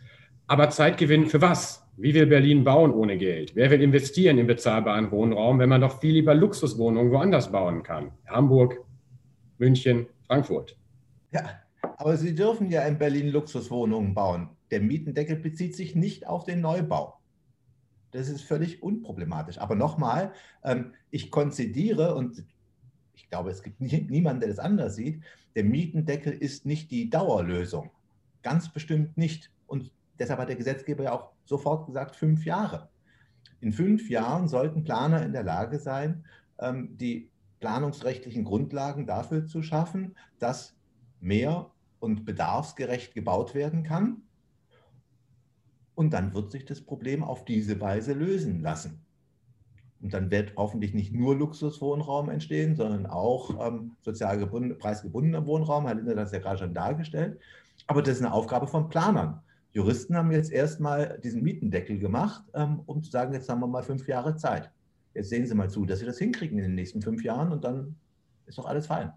Aber 0.47 0.69
Zeitgewinn 0.69 1.27
für 1.27 1.41
was? 1.41 1.87
Wie 1.97 2.13
will 2.13 2.25
Berlin 2.25 2.63
bauen 2.63 2.91
ohne 2.91 3.17
Geld? 3.17 3.55
Wer 3.55 3.69
will 3.69 3.81
investieren 3.81 4.37
in 4.37 4.47
bezahlbaren 4.47 5.11
Wohnraum, 5.11 5.59
wenn 5.59 5.69
man 5.69 5.81
doch 5.81 5.99
viel 5.99 6.13
lieber 6.13 6.33
Luxuswohnungen 6.33 7.11
woanders 7.11 7.51
bauen 7.51 7.83
kann? 7.83 8.11
Hamburg, 8.27 8.77
München, 9.57 10.07
Frankfurt. 10.25 10.77
Ja, 11.31 11.61
aber 11.97 12.17
Sie 12.17 12.33
dürfen 12.33 12.69
ja 12.69 12.81
in 12.83 12.97
Berlin 12.97 13.29
Luxuswohnungen 13.29 14.13
bauen. 14.13 14.49
Der 14.71 14.81
Mietendeckel 14.81 15.35
bezieht 15.35 15.75
sich 15.75 15.95
nicht 15.95 16.27
auf 16.27 16.45
den 16.45 16.61
Neubau. 16.61 17.19
Das 18.11 18.29
ist 18.29 18.41
völlig 18.41 18.81
unproblematisch. 18.83 19.57
Aber 19.57 19.75
nochmal, 19.75 20.33
ähm, 20.63 20.93
ich 21.11 21.31
konzidiere 21.31 22.15
und 22.15 22.43
ich 23.21 23.29
glaube, 23.29 23.51
es 23.51 23.63
gibt 23.63 23.79
niemanden, 23.81 24.41
der 24.41 24.49
das 24.49 24.59
anders 24.59 24.95
sieht. 24.95 25.21
Der 25.55 25.63
Mietendeckel 25.63 26.33
ist 26.33 26.65
nicht 26.65 26.91
die 26.91 27.09
Dauerlösung. 27.09 27.91
Ganz 28.41 28.71
bestimmt 28.73 29.17
nicht. 29.17 29.51
Und 29.67 29.91
deshalb 30.19 30.39
hat 30.39 30.49
der 30.49 30.55
Gesetzgeber 30.55 31.03
ja 31.03 31.13
auch 31.13 31.31
sofort 31.45 31.85
gesagt, 31.85 32.15
fünf 32.15 32.45
Jahre. 32.45 32.89
In 33.59 33.71
fünf 33.71 34.09
Jahren 34.09 34.47
sollten 34.47 34.83
Planer 34.83 35.23
in 35.23 35.33
der 35.33 35.43
Lage 35.43 35.79
sein, 35.79 36.25
ähm, 36.59 36.97
die 36.97 37.29
planungsrechtlichen 37.59 38.43
Grundlagen 38.43 39.05
dafür 39.05 39.45
zu 39.45 39.61
schaffen, 39.61 40.15
dass 40.39 40.75
mehr 41.19 41.69
und 41.99 42.25
bedarfsgerecht 42.25 43.13
gebaut 43.13 43.53
werden 43.53 43.83
kann 43.83 44.23
und 45.93 46.11
dann 46.11 46.33
wird 46.33 46.51
sich 46.51 46.65
das 46.65 46.81
Problem 46.81 47.23
auf 47.23 47.45
diese 47.45 47.79
Weise 47.79 48.13
lösen 48.13 48.61
lassen. 48.61 49.05
Und 50.01 50.13
dann 50.13 50.31
wird 50.31 50.53
hoffentlich 50.57 50.93
nicht 50.93 51.13
nur 51.13 51.35
Luxuswohnraum 51.35 52.29
entstehen, 52.29 52.75
sondern 52.75 53.05
auch 53.05 53.67
ähm, 53.67 53.91
sozial 54.01 54.37
gebunden, 54.39 54.77
preisgebundener 54.77 55.45
Wohnraum, 55.45 55.85
Herr 55.85 55.95
Lindner 55.95 56.13
hat 56.13 56.19
das 56.19 56.31
ja 56.31 56.39
gerade 56.39 56.57
schon 56.57 56.73
dargestellt. 56.73 57.39
Aber 57.87 58.01
das 58.01 58.15
ist 58.15 58.23
eine 58.23 58.33
Aufgabe 58.33 58.67
von 58.67 58.89
Planern. 58.89 59.41
Juristen 59.73 60.17
haben 60.17 60.31
jetzt 60.31 60.51
erstmal 60.51 61.19
diesen 61.23 61.43
Mietendeckel 61.43 61.99
gemacht, 61.99 62.43
ähm, 62.53 62.81
um 62.85 63.03
zu 63.03 63.11
sagen, 63.11 63.33
jetzt 63.33 63.47
haben 63.47 63.59
wir 63.59 63.67
mal 63.67 63.83
fünf 63.83 64.07
Jahre 64.07 64.35
Zeit. 64.35 64.71
Jetzt 65.13 65.29
sehen 65.29 65.45
Sie 65.45 65.55
mal 65.55 65.69
zu, 65.69 65.85
dass 65.85 65.99
Sie 65.99 66.05
das 66.05 66.17
hinkriegen 66.17 66.57
in 66.57 66.63
den 66.63 66.75
nächsten 66.75 67.01
fünf 67.01 67.23
Jahren 67.23 67.51
und 67.51 67.63
dann 67.63 67.95
ist 68.47 68.57
doch 68.57 68.65
alles 68.65 68.87
fein. 68.87 69.13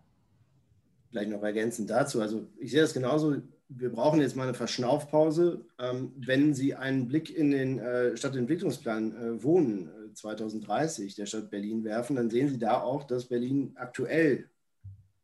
Vielleicht 1.10 1.30
noch 1.30 1.42
ergänzend 1.42 1.88
dazu. 1.90 2.20
Also 2.20 2.46
ich 2.58 2.72
sehe 2.72 2.82
das 2.82 2.92
genauso 2.92 3.36
wir 3.68 3.90
brauchen 3.90 4.20
jetzt 4.20 4.36
mal 4.36 4.44
eine 4.44 4.54
Verschnaufpause. 4.54 5.64
Ähm, 5.78 6.12
wenn 6.16 6.54
Sie 6.54 6.74
einen 6.74 7.08
Blick 7.08 7.34
in 7.34 7.50
den 7.50 7.78
äh, 7.78 8.16
Stadtentwicklungsplan 8.16 9.16
äh, 9.16 9.42
Wohnen 9.42 9.88
äh, 9.88 10.03
2030 10.14 11.14
der 11.14 11.26
Stadt 11.26 11.50
Berlin 11.50 11.84
werfen, 11.84 12.16
dann 12.16 12.30
sehen 12.30 12.48
Sie 12.48 12.58
da 12.58 12.80
auch, 12.80 13.04
dass 13.04 13.26
Berlin 13.26 13.72
aktuell 13.76 14.48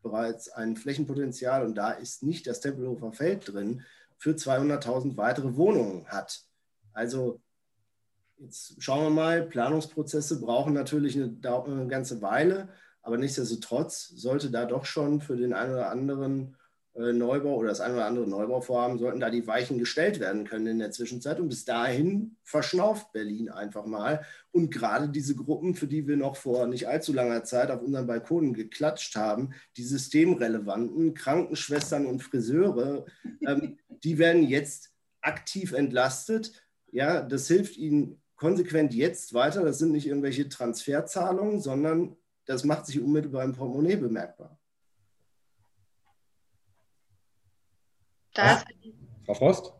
bereits 0.03 0.49
ein 0.51 0.77
Flächenpotenzial, 0.77 1.65
und 1.65 1.75
da 1.75 1.91
ist 1.91 2.23
nicht 2.23 2.47
das 2.47 2.61
Tempelhofer 2.61 3.13
Feld 3.13 3.53
drin, 3.53 3.83
für 4.17 4.33
200.000 4.33 5.17
weitere 5.17 5.57
Wohnungen 5.57 6.07
hat. 6.09 6.43
Also 6.93 7.41
jetzt 8.39 8.83
schauen 8.83 9.05
wir 9.05 9.11
mal, 9.11 9.43
Planungsprozesse 9.43 10.41
brauchen 10.41 10.73
natürlich 10.73 11.17
eine, 11.17 11.37
eine 11.43 11.87
ganze 11.89 12.23
Weile, 12.23 12.69
aber 13.03 13.17
nichtsdestotrotz 13.17 14.09
sollte 14.09 14.51
da 14.51 14.67
doch 14.67 14.85
schon 14.85 15.21
für 15.21 15.37
den 15.37 15.53
einen 15.53 15.73
oder 15.73 15.91
anderen 15.91 16.57
Neubau 16.95 17.57
oder 17.57 17.69
das 17.69 17.81
ein 17.81 17.93
oder 17.93 18.07
andere 18.07 18.29
Neubauvorhaben 18.29 18.99
sollten 18.99 19.21
da 19.21 19.31
die 19.31 19.47
Weichen 19.47 19.79
gestellt 19.79 20.19
werden 20.19 20.45
können 20.45 20.67
in 20.67 20.79
der 20.81 20.91
Zwischenzeit. 20.91 21.39
Und 21.39 21.49
bis 21.49 21.65
dahin 21.65 22.37
verschnauft 22.43 23.13
Berlin 23.13 23.49
einfach 23.49 23.87
mal. 23.87 24.25
Und 24.51 24.71
gerade 24.73 25.09
diese 25.09 25.37
Gruppen, 25.37 25.75
für 25.75 25.87
die 25.87 26.07
wir 26.09 26.17
noch 26.17 26.37
vor 26.37 26.67
nicht 26.67 26.89
allzu 26.89 27.13
langer 27.13 27.45
Zeit 27.45 27.71
auf 27.71 27.83
unseren 27.83 28.07
Balkonen 28.07 28.55
geklatscht 28.55 29.15
haben, 29.15 29.51
die 29.77 29.85
systemrelevanten 29.85 31.15
Krankenschwestern 31.15 32.07
und 32.07 32.23
Friseure, 32.23 33.07
ähm, 33.47 33.79
die 33.89 34.19
werden 34.19 34.43
jetzt 34.43 34.93
aktiv 35.21 35.73
entlastet. 35.73 36.53
Ja, 36.91 37.23
das 37.23 37.47
hilft 37.47 37.77
ihnen 37.77 38.21
konsequent 38.35 38.95
jetzt 38.95 39.33
weiter. 39.33 39.65
Das 39.65 39.79
sind 39.79 39.93
nicht 39.93 40.07
irgendwelche 40.07 40.49
Transferzahlungen, 40.49 41.61
sondern 41.61 42.17
das 42.47 42.65
macht 42.65 42.87
sich 42.87 43.01
unmittelbar 43.01 43.45
im 43.45 43.53
Portemonnaie 43.53 43.97
bemerkbar. 43.97 44.60
Da 48.41 48.63
Frau 49.27 49.35
Frost? 49.35 49.73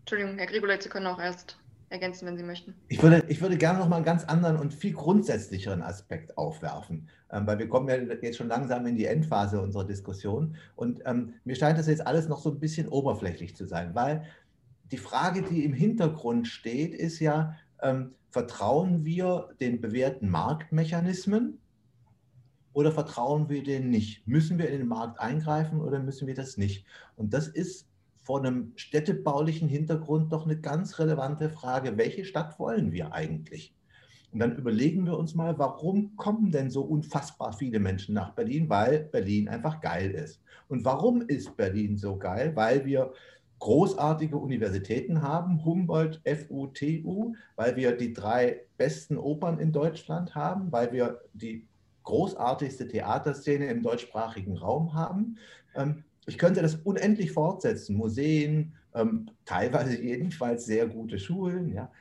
Entschuldigung, 0.00 0.38
Herr 0.38 0.46
Grigoleit, 0.46 0.82
Sie 0.82 0.88
können 0.88 1.06
auch 1.06 1.18
erst 1.18 1.58
ergänzen, 1.88 2.26
wenn 2.26 2.36
Sie 2.36 2.44
möchten. 2.44 2.74
Ich 2.88 3.02
würde, 3.02 3.24
ich 3.28 3.40
würde 3.40 3.56
gerne 3.56 3.78
noch 3.78 3.88
mal 3.88 3.96
einen 3.96 4.04
ganz 4.04 4.24
anderen 4.24 4.56
und 4.56 4.72
viel 4.72 4.92
grundsätzlicheren 4.92 5.82
Aspekt 5.82 6.38
aufwerfen, 6.38 7.08
ähm, 7.30 7.46
weil 7.46 7.58
wir 7.58 7.68
kommen 7.68 7.88
ja 7.88 7.96
jetzt 7.96 8.36
schon 8.36 8.48
langsam 8.48 8.86
in 8.86 8.96
die 8.96 9.06
Endphase 9.06 9.60
unserer 9.60 9.84
Diskussion 9.84 10.56
und 10.74 11.02
ähm, 11.06 11.34
mir 11.44 11.56
scheint 11.56 11.78
das 11.78 11.86
jetzt 11.88 12.06
alles 12.06 12.28
noch 12.28 12.38
so 12.38 12.50
ein 12.50 12.60
bisschen 12.60 12.88
oberflächlich 12.88 13.56
zu 13.56 13.66
sein, 13.66 13.94
weil 13.94 14.24
die 14.92 14.98
Frage, 14.98 15.42
die 15.42 15.64
im 15.64 15.72
Hintergrund 15.72 16.46
steht, 16.46 16.94
ist 16.94 17.18
ja, 17.18 17.56
ähm, 17.82 18.14
vertrauen 18.30 19.04
wir 19.04 19.48
den 19.60 19.80
bewährten 19.80 20.28
Marktmechanismen 20.28 21.58
oder 22.76 22.92
vertrauen 22.92 23.48
wir 23.48 23.62
denen 23.62 23.88
nicht? 23.88 24.28
Müssen 24.28 24.58
wir 24.58 24.68
in 24.68 24.80
den 24.80 24.88
Markt 24.88 25.18
eingreifen 25.18 25.80
oder 25.80 25.98
müssen 25.98 26.26
wir 26.26 26.34
das 26.34 26.58
nicht? 26.58 26.84
Und 27.16 27.32
das 27.32 27.48
ist 27.48 27.88
vor 28.22 28.40
einem 28.40 28.72
städtebaulichen 28.76 29.66
Hintergrund 29.66 30.30
doch 30.30 30.44
eine 30.44 30.60
ganz 30.60 30.98
relevante 30.98 31.48
Frage. 31.48 31.96
Welche 31.96 32.26
Stadt 32.26 32.58
wollen 32.58 32.92
wir 32.92 33.14
eigentlich? 33.14 33.74
Und 34.30 34.40
dann 34.40 34.56
überlegen 34.56 35.06
wir 35.06 35.16
uns 35.16 35.34
mal, 35.34 35.58
warum 35.58 36.16
kommen 36.16 36.50
denn 36.50 36.68
so 36.68 36.82
unfassbar 36.82 37.54
viele 37.54 37.78
Menschen 37.78 38.14
nach 38.14 38.34
Berlin? 38.34 38.68
Weil 38.68 39.04
Berlin 39.04 39.48
einfach 39.48 39.80
geil 39.80 40.10
ist. 40.10 40.42
Und 40.68 40.84
warum 40.84 41.22
ist 41.22 41.56
Berlin 41.56 41.96
so 41.96 42.18
geil? 42.18 42.54
Weil 42.56 42.84
wir 42.84 43.10
großartige 43.58 44.36
Universitäten 44.36 45.22
haben, 45.22 45.64
Humboldt, 45.64 46.20
FU, 46.26 46.66
TU, 46.66 47.32
weil 47.54 47.74
wir 47.74 47.96
die 47.96 48.12
drei 48.12 48.60
besten 48.76 49.16
Opern 49.16 49.60
in 49.60 49.72
Deutschland 49.72 50.34
haben, 50.34 50.70
weil 50.70 50.92
wir 50.92 51.22
die 51.32 51.66
großartigste 52.06 52.88
Theaterszene 52.88 53.66
im 53.66 53.82
deutschsprachigen 53.82 54.56
Raum 54.56 54.94
haben. 54.94 55.36
Ähm, 55.74 56.04
ich 56.26 56.38
könnte 56.38 56.62
das 56.62 56.76
unendlich 56.76 57.32
fortsetzen. 57.32 57.96
Museen, 57.96 58.74
ähm, 58.94 59.30
teilweise 59.44 60.00
jedenfalls 60.02 60.64
sehr 60.64 60.86
gute 60.86 61.18
Schulen. 61.18 61.74
Ja. 61.74 61.92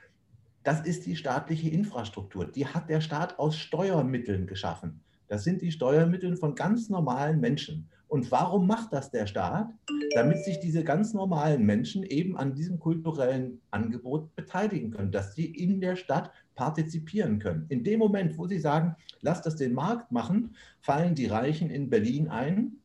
Das 0.64 0.82
ist 0.82 1.06
die 1.06 1.16
staatliche 1.16 1.70
Infrastruktur. 1.70 2.46
Die 2.46 2.66
hat 2.66 2.90
der 2.90 3.02
Staat 3.02 3.38
aus 3.38 3.58
Steuermitteln 3.58 4.48
geschaffen. 4.48 5.02
Das 5.28 5.44
sind 5.44 5.62
die 5.62 5.72
Steuermittel 5.72 6.38
von 6.38 6.56
ganz 6.56 6.90
normalen 6.90 7.40
Menschen. 7.40 7.90
Und 8.08 8.32
warum 8.32 8.68
macht 8.68 8.94
das 8.94 9.12
der 9.12 9.26
Staat? 9.26 9.70
Damit 10.14 10.44
sich 10.44 10.60
diese 10.60 10.84
ganz 10.84 11.14
normalen 11.14 11.66
Menschen 11.66 12.04
eben 12.04 12.38
an 12.38 12.54
diesem 12.54 12.80
kulturellen 12.80 13.60
Angebot 13.72 14.36
beteiligen 14.36 14.92
können, 14.92 15.12
dass 15.12 15.34
sie 15.34 15.48
in 15.48 15.82
der 15.82 15.96
Stadt 15.96 16.32
partizipieren 16.56 17.40
können. 17.40 17.66
In 17.70 17.84
dem 17.84 18.00
Moment, 18.00 18.38
wo 18.38 18.48
sie 18.48 18.60
sagen, 18.60 18.96
lass 19.22 19.42
das 19.42 19.56
den 19.56 19.74
Markt 19.74 20.12
machen, 20.12 20.56
fallen 20.82 21.16
die 21.16 21.28
Reichen 21.28 21.70
in 21.70 21.90
Berlin 21.90 22.30
ein. 22.30 22.78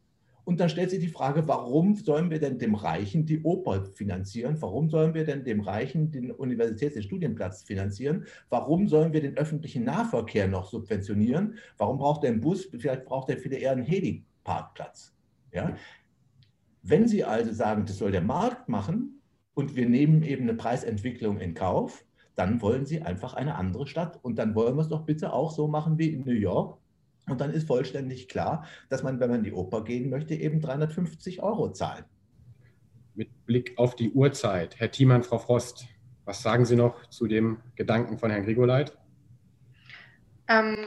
Und 0.45 0.59
dann 0.59 0.68
stellt 0.68 0.91
sich 0.91 0.99
die 0.99 1.09
Frage, 1.09 1.47
warum 1.47 1.95
sollen 1.95 2.31
wir 2.31 2.41
denn 2.41 2.59
dem 2.59 2.75
Reichen 2.75 3.25
die 3.25 3.43
Oper 3.43 3.85
finanzieren? 3.85 4.57
Warum 4.61 4.91
sollen 4.91 5.14
wir 5.14 5.25
denn 5.25 5.45
dem 5.45 5.61
Reichen 5.61 6.11
den 6.11 6.33
Universitäts- 6.33 6.97
und 6.97 7.05
Studienplatz 7.05 7.62
finanzieren? 7.62 8.25
Warum 8.49 8.89
sollen 8.89 9.12
wir 9.12 9.21
den 9.21 9.37
öffentlichen 9.37 9.85
Nahverkehr 9.85 10.49
noch 10.49 10.68
subventionieren? 10.68 11.55
Warum 11.77 11.99
braucht 11.99 12.25
er 12.25 12.31
einen 12.31 12.41
Bus? 12.41 12.68
Vielleicht 12.77 13.05
braucht 13.05 13.31
er 13.31 13.37
viel 13.37 13.53
eher 13.53 13.73
einen 13.73 13.85
Heli-Parkplatz. 13.85 15.14
Ja? 15.53 15.77
Wenn 16.83 17.07
Sie 17.07 17.23
also 17.23 17.53
sagen, 17.53 17.85
das 17.87 17.99
soll 17.99 18.11
der 18.11 18.23
Markt 18.23 18.68
machen 18.68 19.21
und 19.55 19.77
wir 19.77 19.89
nehmen 19.89 20.23
eben 20.23 20.45
eine 20.45 20.55
Preisentwicklung 20.55 21.39
in 21.39 21.55
Kauf, 21.55 22.05
dann 22.41 22.62
wollen 22.62 22.86
Sie 22.86 23.03
einfach 23.03 23.34
eine 23.34 23.57
andere 23.57 23.86
Stadt. 23.86 24.18
Und 24.22 24.38
dann 24.38 24.55
wollen 24.55 24.74
wir 24.74 24.80
es 24.80 24.88
doch 24.88 25.05
bitte 25.05 25.34
auch 25.34 25.51
so 25.51 25.68
machen 25.68 25.99
wie 25.99 26.09
in 26.09 26.24
New 26.24 26.32
York. 26.32 26.78
Und 27.28 27.43
dann 27.43 27.53
ist 27.53 27.66
vollständig 27.66 28.28
klar, 28.28 28.66
dass 28.88 29.03
man, 29.03 29.20
wenn 29.20 29.28
man 29.28 29.41
in 29.41 29.45
die 29.45 29.53
Oper 29.53 29.84
gehen 29.84 30.09
möchte, 30.09 30.34
eben 30.34 30.62
350 30.62 31.43
Euro 31.43 31.70
zahlt. 31.70 32.07
Mit 33.14 33.45
Blick 33.45 33.76
auf 33.76 33.95
die 33.95 34.11
Uhrzeit, 34.11 34.80
Herr 34.80 34.91
Thiemann, 34.91 35.22
Frau 35.22 35.38
Frost, 35.38 35.84
was 36.24 36.43
sagen 36.43 36.64
Sie 36.64 36.76
noch 36.76 37.05
zu 37.11 37.26
dem 37.26 37.59
Gedanken 37.76 38.16
von 38.16 38.30
Herrn 38.30 38.45
Grigoleit? 38.45 38.97
Ähm, 40.49 40.86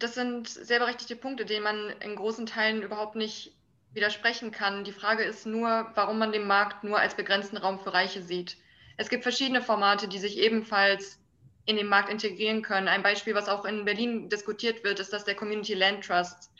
das 0.00 0.16
sind 0.16 0.48
sehr 0.48 0.80
berechtigte 0.80 1.14
Punkte, 1.14 1.44
denen 1.44 1.62
man 1.62 1.90
in 2.00 2.16
großen 2.16 2.46
Teilen 2.46 2.82
überhaupt 2.82 3.14
nicht 3.14 3.56
widersprechen 3.92 4.50
kann. 4.50 4.82
Die 4.82 4.90
Frage 4.90 5.22
ist 5.22 5.46
nur, 5.46 5.92
warum 5.94 6.18
man 6.18 6.32
den 6.32 6.48
Markt 6.48 6.82
nur 6.82 6.98
als 6.98 7.14
begrenzten 7.14 7.56
Raum 7.56 7.78
für 7.78 7.94
Reiche 7.94 8.20
sieht. 8.20 8.56
Es 9.02 9.08
gibt 9.08 9.24
verschiedene 9.24 9.62
Formate, 9.62 10.06
die 10.06 10.20
sich 10.20 10.38
ebenfalls 10.38 11.18
in 11.66 11.74
den 11.74 11.88
Markt 11.88 12.08
integrieren 12.08 12.62
können. 12.62 12.86
Ein 12.86 13.02
Beispiel, 13.02 13.34
was 13.34 13.48
auch 13.48 13.64
in 13.64 13.84
Berlin 13.84 14.28
diskutiert 14.28 14.84
wird, 14.84 15.00
ist 15.00 15.12
das 15.12 15.24
der 15.24 15.34
Community 15.34 15.74
Land 15.74 16.04
Trust, 16.06 16.52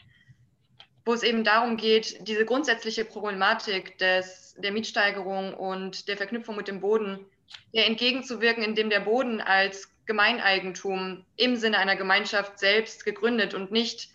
wo 1.05 1.14
es 1.14 1.22
eben 1.22 1.45
darum 1.45 1.76
geht, 1.76 2.26
diese 2.26 2.45
grundsätzliche 2.45 3.05
Problematik 3.05 3.97
des, 3.99 4.57
der 4.59 4.72
Mietsteigerung 4.72 5.55
und 5.55 6.09
der 6.09 6.16
Verknüpfung 6.16 6.57
mit 6.57 6.66
dem 6.66 6.80
Boden 6.80 7.24
der 7.72 7.86
entgegenzuwirken, 7.86 8.64
indem 8.64 8.90
der 8.90 9.01
Boden 9.01 9.40
als 9.40 9.95
Gemeineigentum 10.07 11.24
im 11.36 11.55
Sinne 11.55 11.78
einer 11.78 11.95
Gemeinschaft 11.95 12.59
selbst 12.59 13.05
gegründet 13.05 13.55
und 13.55 13.70
nicht 13.70 14.09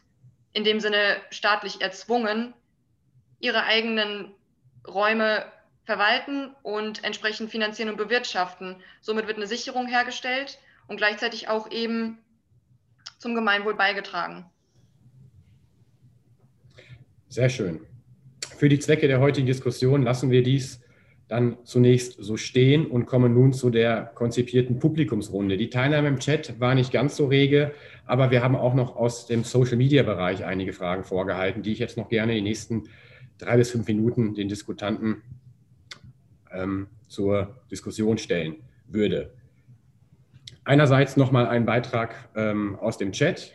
in 0.51 0.65
dem 0.65 0.81
Sinne 0.81 1.21
staatlich 1.29 1.79
erzwungen, 1.79 2.53
ihre 3.39 3.63
eigenen 3.63 4.35
Räume 4.85 5.49
verwalten 5.87 6.51
und 6.63 7.05
entsprechend 7.05 7.49
finanzieren 7.49 7.89
und 7.89 7.95
bewirtschaften. 7.95 8.75
Somit 8.99 9.25
wird 9.25 9.37
eine 9.37 9.47
Sicherung 9.47 9.87
hergestellt 9.87 10.59
und 10.87 10.97
gleichzeitig 10.97 11.47
auch 11.47 11.71
eben 11.71 12.17
zum 13.19 13.33
Gemeinwohl 13.33 13.73
beigetragen. 13.73 14.45
Sehr 17.29 17.49
schön. 17.49 17.79
Für 18.57 18.67
die 18.67 18.79
Zwecke 18.79 19.07
der 19.07 19.21
heutigen 19.21 19.47
Diskussion 19.47 20.03
lassen 20.03 20.29
wir 20.29 20.43
dies 20.43 20.81
dann 21.29 21.57
zunächst 21.63 22.17
so 22.19 22.35
stehen 22.35 22.85
und 22.85 23.05
kommen 23.05 23.33
nun 23.33 23.53
zu 23.53 23.69
der 23.69 24.11
konzipierten 24.13 24.79
Publikumsrunde. 24.79 25.55
Die 25.55 25.69
Teilnahme 25.69 26.09
im 26.09 26.19
Chat 26.19 26.59
war 26.59 26.75
nicht 26.75 26.91
ganz 26.91 27.15
so 27.15 27.27
rege, 27.27 27.73
aber 28.05 28.31
wir 28.31 28.43
haben 28.43 28.55
auch 28.55 28.73
noch 28.73 28.95
aus 28.95 29.25
dem 29.25 29.43
Social-Media-Bereich 29.45 30.43
einige 30.43 30.73
Fragen 30.73 31.03
vorgehalten, 31.05 31.63
die 31.63 31.71
ich 31.71 31.79
jetzt 31.79 31.97
noch 31.97 32.09
gerne 32.09 32.33
in 32.33 32.37
den 32.39 32.43
nächsten 32.45 32.89
drei 33.37 33.57
bis 33.57 33.71
fünf 33.71 33.87
Minuten 33.87 34.35
den 34.35 34.47
Diskutanten 34.49 35.21
ähm, 36.57 36.87
zur 37.07 37.55
Diskussion 37.71 38.17
stellen 38.17 38.57
würde. 38.87 39.33
Einerseits 40.63 41.15
nochmal 41.15 41.47
ein 41.47 41.65
Beitrag 41.65 42.29
ähm, 42.35 42.77
aus 42.79 42.97
dem 42.97 43.11
Chat, 43.11 43.53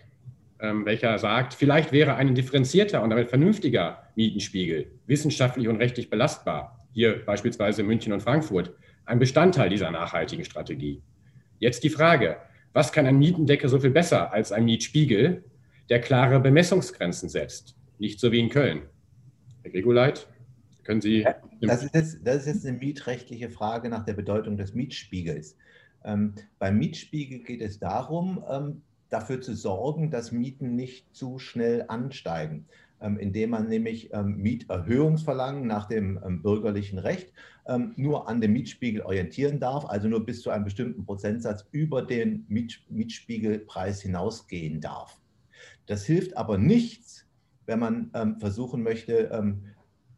ähm, 0.61 0.87
welcher 0.87 1.19
sagt, 1.19 1.55
vielleicht 1.55 1.93
wäre 1.93 2.15
ein 2.15 2.35
differenzierter 2.35 3.03
und 3.03 3.11
damit 3.11 3.29
vernünftiger 3.29 4.05
Mietenspiegel 4.15 4.93
wissenschaftlich 5.07 5.69
und 5.69 5.77
rechtlich 5.77 6.09
belastbar 6.09 6.79
hier 6.93 7.25
beispielsweise 7.25 7.83
München 7.83 8.13
und 8.13 8.23
Frankfurt, 8.23 8.73
ein 9.05 9.19
Bestandteil 9.19 9.69
dieser 9.69 9.91
nachhaltigen 9.91 10.45
Strategie. 10.45 11.03
Jetzt 11.59 11.85
die 11.85 11.91
Frage, 11.91 12.37
was 12.73 12.93
kann 12.93 13.07
ein 13.07 13.19
Mietendeckel 13.19 13.69
so 13.69 13.79
viel 13.79 13.91
besser 13.91 14.33
als 14.33 14.53
ein 14.53 14.65
Mietspiegel, 14.65 15.45
der 15.89 16.01
klare 16.01 16.41
Bemessungsgrenzen 16.41 17.29
setzt? 17.29 17.77
Nicht 17.99 18.21
so 18.21 18.33
wie 18.33 18.41
in 18.41 18.49
Köln. 18.49 18.83
Herr 19.63 19.71
Gregoleit, 19.71 20.29
können 20.85 21.01
Sie... 21.01 21.27
Das 21.61 21.83
ist, 21.83 21.95
jetzt, 21.95 22.19
das 22.25 22.39
ist 22.39 22.47
jetzt 22.47 22.67
eine 22.67 22.79
mietrechtliche 22.79 23.51
Frage 23.51 23.89
nach 23.89 24.05
der 24.05 24.15
Bedeutung 24.15 24.57
des 24.57 24.75
Mietspiegels. 24.75 25.57
Ähm, 26.05 26.35
beim 26.59 26.79
Mietspiegel 26.79 27.41
geht 27.41 27.61
es 27.61 27.79
darum, 27.79 28.45
ähm, 28.51 28.83
dafür 29.09 29.41
zu 29.41 29.55
sorgen, 29.55 30.11
dass 30.11 30.33
Mieten 30.33 30.75
nicht 30.75 31.15
zu 31.15 31.39
schnell 31.39 31.85
ansteigen. 31.89 32.67
Ähm, 33.01 33.19
indem 33.19 33.51
man 33.51 33.69
nämlich 33.69 34.13
ähm, 34.13 34.37
Mieterhöhungsverlangen 34.37 35.67
nach 35.67 35.89
dem 35.89 36.21
ähm, 36.25 36.41
bürgerlichen 36.43 36.99
Recht 36.99 37.33
nur 37.95 38.29
an 38.29 38.41
dem 38.41 38.55
Mietspiegel 38.55 39.03
orientieren 39.03 39.61
darf, 39.61 39.85
also 39.87 40.09
nur 40.09 40.27
bis 40.27 40.43
zu 40.43 40.51
einem 40.51 40.65
bestimmten 40.65 41.05
Prozentsatz 41.05 41.65
über 41.71 42.03
den 42.03 42.45
Mietspiegelpreis 42.49 44.03
hinausgehen 44.03 44.81
darf. 44.81 45.21
Das 45.87 46.05
hilft 46.05 46.37
aber 46.37 46.59
nichts, 46.59 47.25
wenn 47.67 47.79
man 47.79 48.11
versuchen 48.41 48.83
möchte, 48.83 49.31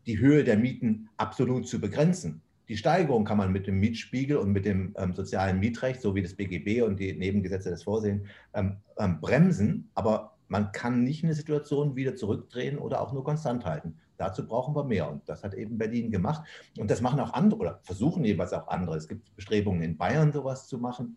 die 0.07 0.19
Höhe 0.19 0.45
der 0.45 0.57
Mieten 0.57 1.09
absolut 1.17 1.69
zu 1.69 1.81
begrenzen. 1.81 2.43
Die 2.69 2.77
Steigerung 2.77 3.25
kann 3.25 3.37
man 3.37 3.53
mit 3.53 3.67
dem 3.67 3.79
Mietspiegel 3.79 4.39
und 4.39 4.53
mit 4.53 4.65
dem 4.65 4.95
ähm, 4.97 5.15
sozialen 5.15 5.61
Mietrecht, 5.61 6.01
so 6.01 6.15
wie 6.15 6.23
das 6.23 6.35
BGB 6.35 6.83
und 6.83 6.99
die 6.99 7.13
Nebengesetze 7.13 7.71
das 7.71 7.83
vorsehen, 7.83 8.27
ähm, 8.55 8.77
ähm, 8.99 9.21
bremsen. 9.21 9.91
Aber 9.95 10.37
man 10.49 10.73
kann 10.73 11.05
nicht 11.05 11.25
eine 11.25 11.35
Situation 11.35 11.97
wieder 11.97 12.17
zurückdrehen 12.17 12.79
oder 12.79 13.01
auch 13.01 13.13
nur 13.13 13.25
konstant 13.25 13.67
halten. 13.67 13.97
Dazu 14.17 14.47
brauchen 14.47 14.75
wir 14.75 14.85
mehr. 14.85 15.11
Und 15.11 15.29
das 15.29 15.45
hat 15.45 15.55
eben 15.55 15.77
Berlin 15.77 16.11
gemacht. 16.11 16.45
Und 16.79 16.91
das 16.91 17.01
machen 17.01 17.21
auch 17.21 17.33
andere 17.35 17.61
oder 17.61 17.81
versuchen 17.83 18.25
jeweils 18.25 18.53
auch 18.53 18.69
andere. 18.69 18.97
Es 18.97 19.09
gibt 19.09 19.35
Bestrebungen 19.37 19.83
in 19.83 19.97
Bayern, 19.97 20.33
sowas 20.33 20.67
zu 20.69 20.79
machen. 20.79 21.17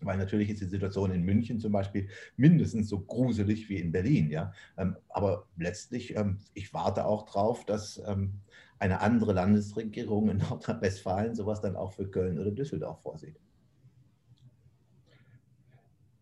Weil 0.00 0.18
natürlich 0.18 0.50
ist 0.50 0.60
die 0.60 0.66
Situation 0.66 1.10
in 1.10 1.22
München 1.22 1.58
zum 1.58 1.72
Beispiel 1.72 2.08
mindestens 2.36 2.88
so 2.88 3.00
gruselig 3.00 3.68
wie 3.68 3.78
in 3.78 3.92
Berlin. 3.92 4.30
Ja? 4.30 4.52
Ähm, 4.76 4.96
aber 5.08 5.46
letztlich, 5.56 6.16
ähm, 6.16 6.38
ich 6.54 6.74
warte 6.74 7.06
auch 7.06 7.24
darauf, 7.24 7.64
dass 7.64 8.02
ähm, 8.06 8.34
eine 8.78 9.00
andere 9.00 9.32
Landesregierung 9.32 10.28
in 10.28 10.36
Nordrhein-Westfalen 10.38 11.34
sowas 11.34 11.60
dann 11.60 11.76
auch 11.76 11.92
für 11.92 12.08
Köln 12.08 12.38
oder 12.38 12.50
Düsseldorf 12.50 13.00
vorsieht. 13.02 13.36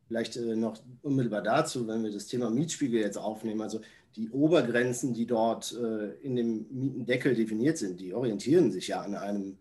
Vielleicht 0.07 0.37
äh, 0.37 0.55
noch 0.55 0.81
unmittelbar 1.03 1.43
dazu, 1.43 1.89
wenn 1.89 2.03
wir 2.03 2.13
das 2.13 2.27
Thema 2.27 2.51
Mietspiegel 2.51 3.01
jetzt 3.01 3.19
aufnehmen, 3.19 3.63
also 3.63 3.81
die 4.17 4.31
Obergrenzen, 4.31 5.13
die 5.13 5.27
dort 5.27 5.77
äh, 5.77 6.11
in 6.23 6.37
dem 6.37 6.67
Mietendeckel 6.71 7.35
definiert 7.35 7.79
sind, 7.79 7.99
die 7.99 8.15
orientieren 8.15 8.71
sich 8.71 8.89
ja 8.89 9.01
an 9.01 9.15
einem 9.17 9.59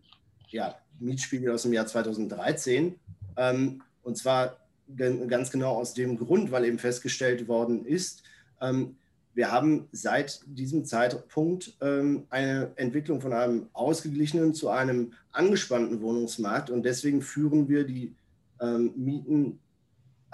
ja, 0.48 0.76
Mietspiegel 1.00 1.52
aus 1.52 1.62
dem 1.62 1.72
Jahr 1.72 1.86
2013. 1.86 2.94
Ähm, 3.36 3.82
und 4.04 4.16
zwar 4.16 4.58
ganz 4.96 5.50
genau 5.50 5.76
aus 5.76 5.94
dem 5.94 6.18
Grund, 6.18 6.50
weil 6.50 6.64
eben 6.64 6.78
festgestellt 6.78 7.48
worden 7.48 7.84
ist, 7.84 8.22
ähm, 8.60 8.96
wir 9.34 9.50
haben 9.50 9.88
seit 9.90 10.42
diesem 10.46 10.84
Zeitpunkt 10.84 11.76
ähm, 11.80 12.26
eine 12.30 12.70
Entwicklung 12.76 13.20
von 13.20 13.32
einem 13.32 13.66
ausgeglichenen 13.72 14.54
zu 14.54 14.68
einem 14.68 15.12
angespannten 15.32 16.00
Wohnungsmarkt 16.00 16.70
und 16.70 16.84
deswegen 16.84 17.22
führen 17.22 17.68
wir 17.68 17.84
die 17.84 18.14
Mieten 18.96 19.58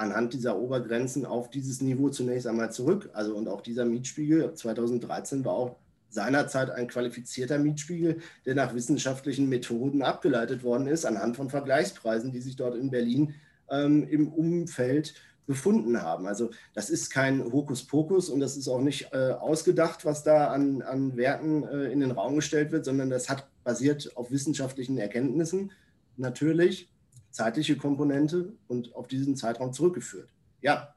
anhand 0.00 0.32
dieser 0.32 0.58
Obergrenzen 0.58 1.26
auf 1.26 1.50
dieses 1.50 1.82
Niveau 1.82 2.08
zunächst 2.08 2.46
einmal 2.46 2.72
zurück. 2.72 3.10
Also 3.12 3.36
und 3.36 3.48
auch 3.48 3.60
dieser 3.60 3.84
Mietspiegel 3.84 4.54
2013 4.54 5.44
war 5.44 5.52
auch 5.52 5.76
seinerzeit 6.08 6.70
ein 6.70 6.88
qualifizierter 6.88 7.58
Mietspiegel, 7.58 8.18
der 8.46 8.54
nach 8.54 8.74
wissenschaftlichen 8.74 9.48
Methoden 9.48 10.02
abgeleitet 10.02 10.64
worden 10.64 10.86
ist, 10.86 11.04
anhand 11.04 11.36
von 11.36 11.50
Vergleichspreisen, 11.50 12.32
die 12.32 12.40
sich 12.40 12.56
dort 12.56 12.76
in 12.76 12.90
Berlin 12.90 13.34
ähm, 13.70 14.06
im 14.08 14.28
Umfeld 14.28 15.14
befunden 15.46 16.00
haben. 16.00 16.28
Also 16.28 16.50
das 16.74 16.90
ist 16.90 17.10
kein 17.10 17.52
Hokuspokus 17.52 18.28
und 18.28 18.38
das 18.38 18.56
ist 18.56 18.68
auch 18.68 18.80
nicht 18.80 19.12
äh, 19.12 19.32
ausgedacht, 19.32 20.04
was 20.04 20.22
da 20.22 20.48
an, 20.48 20.80
an 20.82 21.16
Werten 21.16 21.64
äh, 21.64 21.90
in 21.90 22.00
den 22.00 22.12
Raum 22.12 22.36
gestellt 22.36 22.70
wird, 22.70 22.84
sondern 22.84 23.10
das 23.10 23.28
hat 23.28 23.48
basiert 23.64 24.16
auf 24.16 24.30
wissenschaftlichen 24.30 24.96
Erkenntnissen 24.96 25.72
natürlich 26.16 26.90
zeitliche 27.30 27.76
Komponente 27.76 28.52
und 28.68 28.94
auf 28.94 29.08
diesen 29.08 29.36
Zeitraum 29.36 29.72
zurückgeführt. 29.72 30.28
Ja. 30.60 30.94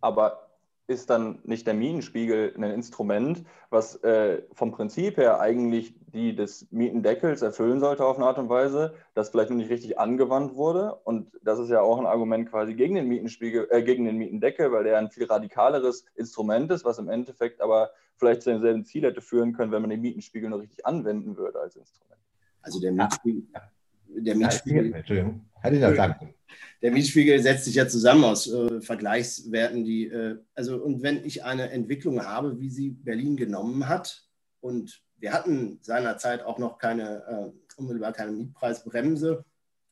Aber 0.00 0.49
ist 0.90 1.08
dann 1.08 1.38
nicht 1.44 1.68
der 1.68 1.74
Mietenspiegel 1.74 2.52
ein 2.56 2.64
Instrument, 2.64 3.44
was 3.70 3.94
äh, 4.02 4.42
vom 4.52 4.72
Prinzip 4.72 5.16
her 5.18 5.38
eigentlich 5.38 5.94
die 6.12 6.34
des 6.34 6.66
Mietendeckels 6.72 7.42
erfüllen 7.42 7.78
sollte 7.78 8.04
auf 8.04 8.16
eine 8.16 8.26
Art 8.26 8.38
und 8.38 8.48
Weise, 8.48 8.94
das 9.14 9.30
vielleicht 9.30 9.50
noch 9.50 9.56
nicht 9.56 9.70
richtig 9.70 10.00
angewandt 10.00 10.56
wurde. 10.56 10.96
Und 11.04 11.30
das 11.42 11.60
ist 11.60 11.70
ja 11.70 11.80
auch 11.80 12.00
ein 12.00 12.06
Argument 12.06 12.50
quasi 12.50 12.74
gegen 12.74 12.96
den 12.96 13.06
Mietenspiegel, 13.06 13.68
äh, 13.70 13.82
gegen 13.84 14.04
den 14.04 14.16
Mietendeckel, 14.16 14.72
weil 14.72 14.82
der 14.82 14.98
ein 14.98 15.10
viel 15.10 15.26
radikaleres 15.26 16.06
Instrument 16.16 16.72
ist, 16.72 16.84
was 16.84 16.98
im 16.98 17.08
Endeffekt 17.08 17.60
aber 17.60 17.90
vielleicht 18.16 18.42
zu 18.42 18.50
demselben 18.50 18.84
Ziel 18.84 19.04
hätte 19.04 19.20
führen 19.20 19.52
können, 19.52 19.70
wenn 19.70 19.82
man 19.82 19.90
den 19.90 20.00
Mietenspiegel 20.00 20.50
noch 20.50 20.58
richtig 20.58 20.84
anwenden 20.84 21.36
würde 21.36 21.60
als 21.60 21.76
Instrument. 21.76 22.20
Also 22.62 22.80
der 22.80 22.90
Mietspiegel, 22.90 23.44
ja 23.54 23.62
der 24.16 24.34
Mietspiegel. 24.34 25.40
Hatte 25.62 25.74
ich 25.74 25.80
das 25.80 25.96
sagen. 25.96 26.34
Der 26.82 26.92
Mietspiegel 26.92 27.40
setzt 27.42 27.66
sich 27.66 27.74
ja 27.74 27.86
zusammen 27.86 28.24
aus 28.24 28.50
äh, 28.50 28.80
Vergleichswerten, 28.80 29.84
die, 29.84 30.06
äh, 30.06 30.38
also 30.54 30.82
und 30.82 31.02
wenn 31.02 31.24
ich 31.24 31.44
eine 31.44 31.70
Entwicklung 31.70 32.24
habe, 32.24 32.58
wie 32.58 32.70
sie 32.70 32.90
Berlin 32.90 33.36
genommen 33.36 33.88
hat, 33.88 34.24
und 34.60 35.02
wir 35.18 35.32
hatten 35.32 35.78
seinerzeit 35.82 36.42
auch 36.42 36.58
noch 36.58 36.78
keine, 36.78 37.52
äh, 37.56 37.78
unmittelbar 37.78 38.12
keine 38.12 38.32
Mietpreisbremse, 38.32 39.44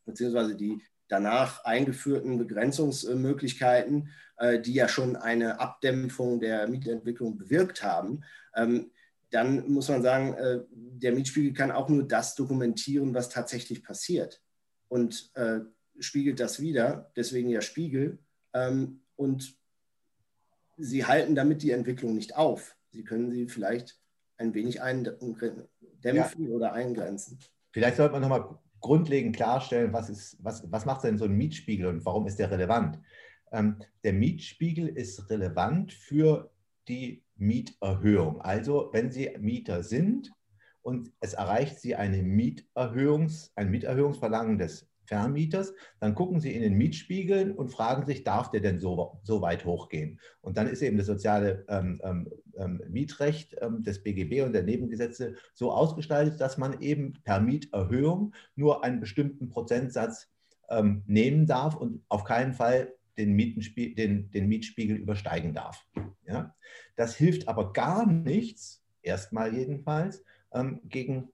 beziehungsweise 0.06 0.56
die 0.56 0.82
danach 1.08 1.64
eingeführten 1.64 2.38
Begrenzungsmöglichkeiten, 2.38 4.10
äh, 4.38 4.60
die 4.60 4.74
ja 4.74 4.88
schon 4.88 5.16
eine 5.16 5.60
Abdämpfung 5.60 6.40
der 6.40 6.68
Mietentwicklung 6.68 7.36
bewirkt 7.38 7.82
haben. 7.82 8.24
Ähm, 8.54 8.90
dann 9.30 9.68
muss 9.70 9.88
man 9.88 10.02
sagen, 10.02 10.34
äh, 10.34 10.60
der 10.70 11.12
Mietspiegel 11.12 11.52
kann 11.52 11.70
auch 11.70 11.90
nur 11.90 12.06
das 12.06 12.34
dokumentieren, 12.34 13.14
was 13.14 13.28
tatsächlich 13.28 13.82
passiert 13.82 14.42
und 14.88 15.30
äh, 15.34 15.60
spiegelt 15.98 16.40
das 16.40 16.60
wieder, 16.60 17.10
deswegen 17.16 17.48
ja 17.48 17.60
Spiegel. 17.60 18.18
Ähm, 18.54 19.00
und 19.16 19.56
sie 20.76 21.04
halten 21.04 21.34
damit 21.34 21.62
die 21.62 21.72
Entwicklung 21.72 22.14
nicht 22.14 22.36
auf. 22.36 22.76
Sie 22.90 23.04
können 23.04 23.30
sie 23.30 23.48
vielleicht 23.48 23.98
ein 24.36 24.54
wenig 24.54 24.80
eindämpfen 24.80 25.68
ja. 26.02 26.30
oder 26.48 26.72
eingrenzen. 26.72 27.38
Vielleicht 27.72 27.96
sollte 27.96 28.12
man 28.12 28.22
nochmal 28.22 28.58
grundlegend 28.80 29.34
klarstellen, 29.34 29.92
was, 29.92 30.08
ist, 30.08 30.36
was, 30.42 30.70
was 30.70 30.84
macht 30.84 31.04
denn 31.04 31.18
so 31.18 31.24
ein 31.24 31.36
Mietspiegel 31.36 31.86
und 31.86 32.04
warum 32.04 32.26
ist 32.26 32.38
der 32.38 32.50
relevant? 32.50 33.00
Ähm, 33.50 33.76
der 34.04 34.12
Mietspiegel 34.12 34.88
ist 34.88 35.28
relevant 35.30 35.92
für 35.92 36.50
die 36.86 37.24
Mieterhöhung. 37.36 38.40
Also 38.40 38.90
wenn 38.92 39.10
Sie 39.10 39.30
Mieter 39.38 39.82
sind 39.82 40.30
und 40.88 41.12
es 41.20 41.34
erreicht 41.34 41.80
Sie 41.80 41.96
eine 41.96 42.22
Mieterhöhungs, 42.22 43.52
ein 43.56 43.70
Mieterhöhungsverlangen 43.70 44.56
des 44.56 44.88
Vermieters, 45.04 45.74
dann 46.00 46.14
gucken 46.14 46.40
Sie 46.40 46.54
in 46.54 46.62
den 46.62 46.78
Mietspiegeln 46.78 47.52
und 47.52 47.68
fragen 47.68 48.06
sich, 48.06 48.24
darf 48.24 48.50
der 48.50 48.60
denn 48.60 48.80
so, 48.80 49.20
so 49.22 49.42
weit 49.42 49.66
hochgehen? 49.66 50.18
Und 50.40 50.56
dann 50.56 50.66
ist 50.66 50.80
eben 50.80 50.96
das 50.96 51.06
soziale 51.06 51.66
ähm, 51.68 52.00
ähm, 52.02 52.30
ähm 52.56 52.80
Mietrecht 52.88 53.54
ähm, 53.60 53.82
des 53.82 54.02
BGB 54.02 54.46
und 54.46 54.54
der 54.54 54.62
Nebengesetze 54.62 55.34
so 55.52 55.72
ausgestaltet, 55.72 56.40
dass 56.40 56.56
man 56.56 56.80
eben 56.80 57.12
per 57.22 57.38
Mieterhöhung 57.38 58.34
nur 58.56 58.82
einen 58.82 59.00
bestimmten 59.00 59.50
Prozentsatz 59.50 60.30
ähm, 60.70 61.02
nehmen 61.06 61.44
darf 61.44 61.76
und 61.76 62.02
auf 62.08 62.24
keinen 62.24 62.54
Fall 62.54 62.94
den, 63.18 63.36
den, 63.36 64.30
den 64.30 64.48
Mietspiegel 64.48 64.96
übersteigen 64.96 65.52
darf. 65.52 65.86
Ja? 66.26 66.54
Das 66.96 67.14
hilft 67.14 67.46
aber 67.46 67.74
gar 67.74 68.06
nichts, 68.06 68.82
erstmal 69.02 69.54
jedenfalls, 69.54 70.24
ähm, 70.58 70.80
gegen 70.84 71.28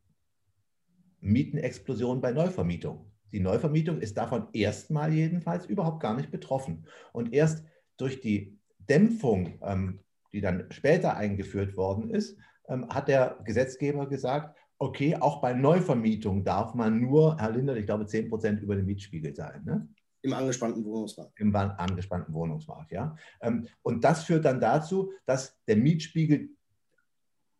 Mietenexplosionen 1.20 2.20
bei 2.20 2.32
Neuvermietung. 2.32 3.10
Die 3.32 3.40
Neuvermietung 3.40 4.00
ist 4.00 4.16
davon 4.16 4.46
erstmal 4.52 5.12
jedenfalls 5.12 5.66
überhaupt 5.66 6.00
gar 6.00 6.14
nicht 6.14 6.30
betroffen. 6.30 6.86
Und 7.12 7.32
erst 7.32 7.64
durch 7.96 8.20
die 8.20 8.58
Dämpfung, 8.78 9.58
ähm, 9.62 10.00
die 10.32 10.40
dann 10.40 10.66
später 10.70 11.16
eingeführt 11.16 11.76
worden 11.76 12.10
ist, 12.10 12.36
ähm, 12.68 12.88
hat 12.88 13.08
der 13.08 13.38
Gesetzgeber 13.44 14.08
gesagt, 14.08 14.56
okay, 14.78 15.16
auch 15.16 15.40
bei 15.40 15.52
Neuvermietung 15.52 16.44
darf 16.44 16.74
man 16.74 17.00
nur, 17.00 17.38
Herr 17.38 17.50
Lindert, 17.50 17.78
ich 17.78 17.86
glaube, 17.86 18.06
10 18.06 18.28
Prozent 18.28 18.60
über 18.60 18.76
dem 18.76 18.86
Mietspiegel 18.86 19.34
sein. 19.34 19.64
Ne? 19.64 19.88
Im 20.22 20.32
angespannten 20.32 20.84
Wohnungsmarkt. 20.84 21.38
Im 21.38 21.54
angespannten 21.54 22.34
Wohnungsmarkt, 22.34 22.92
ja. 22.92 23.16
Ähm, 23.40 23.66
und 23.82 24.04
das 24.04 24.24
führt 24.24 24.44
dann 24.44 24.60
dazu, 24.60 25.12
dass 25.26 25.58
der 25.66 25.76
Mietspiegel 25.76 26.50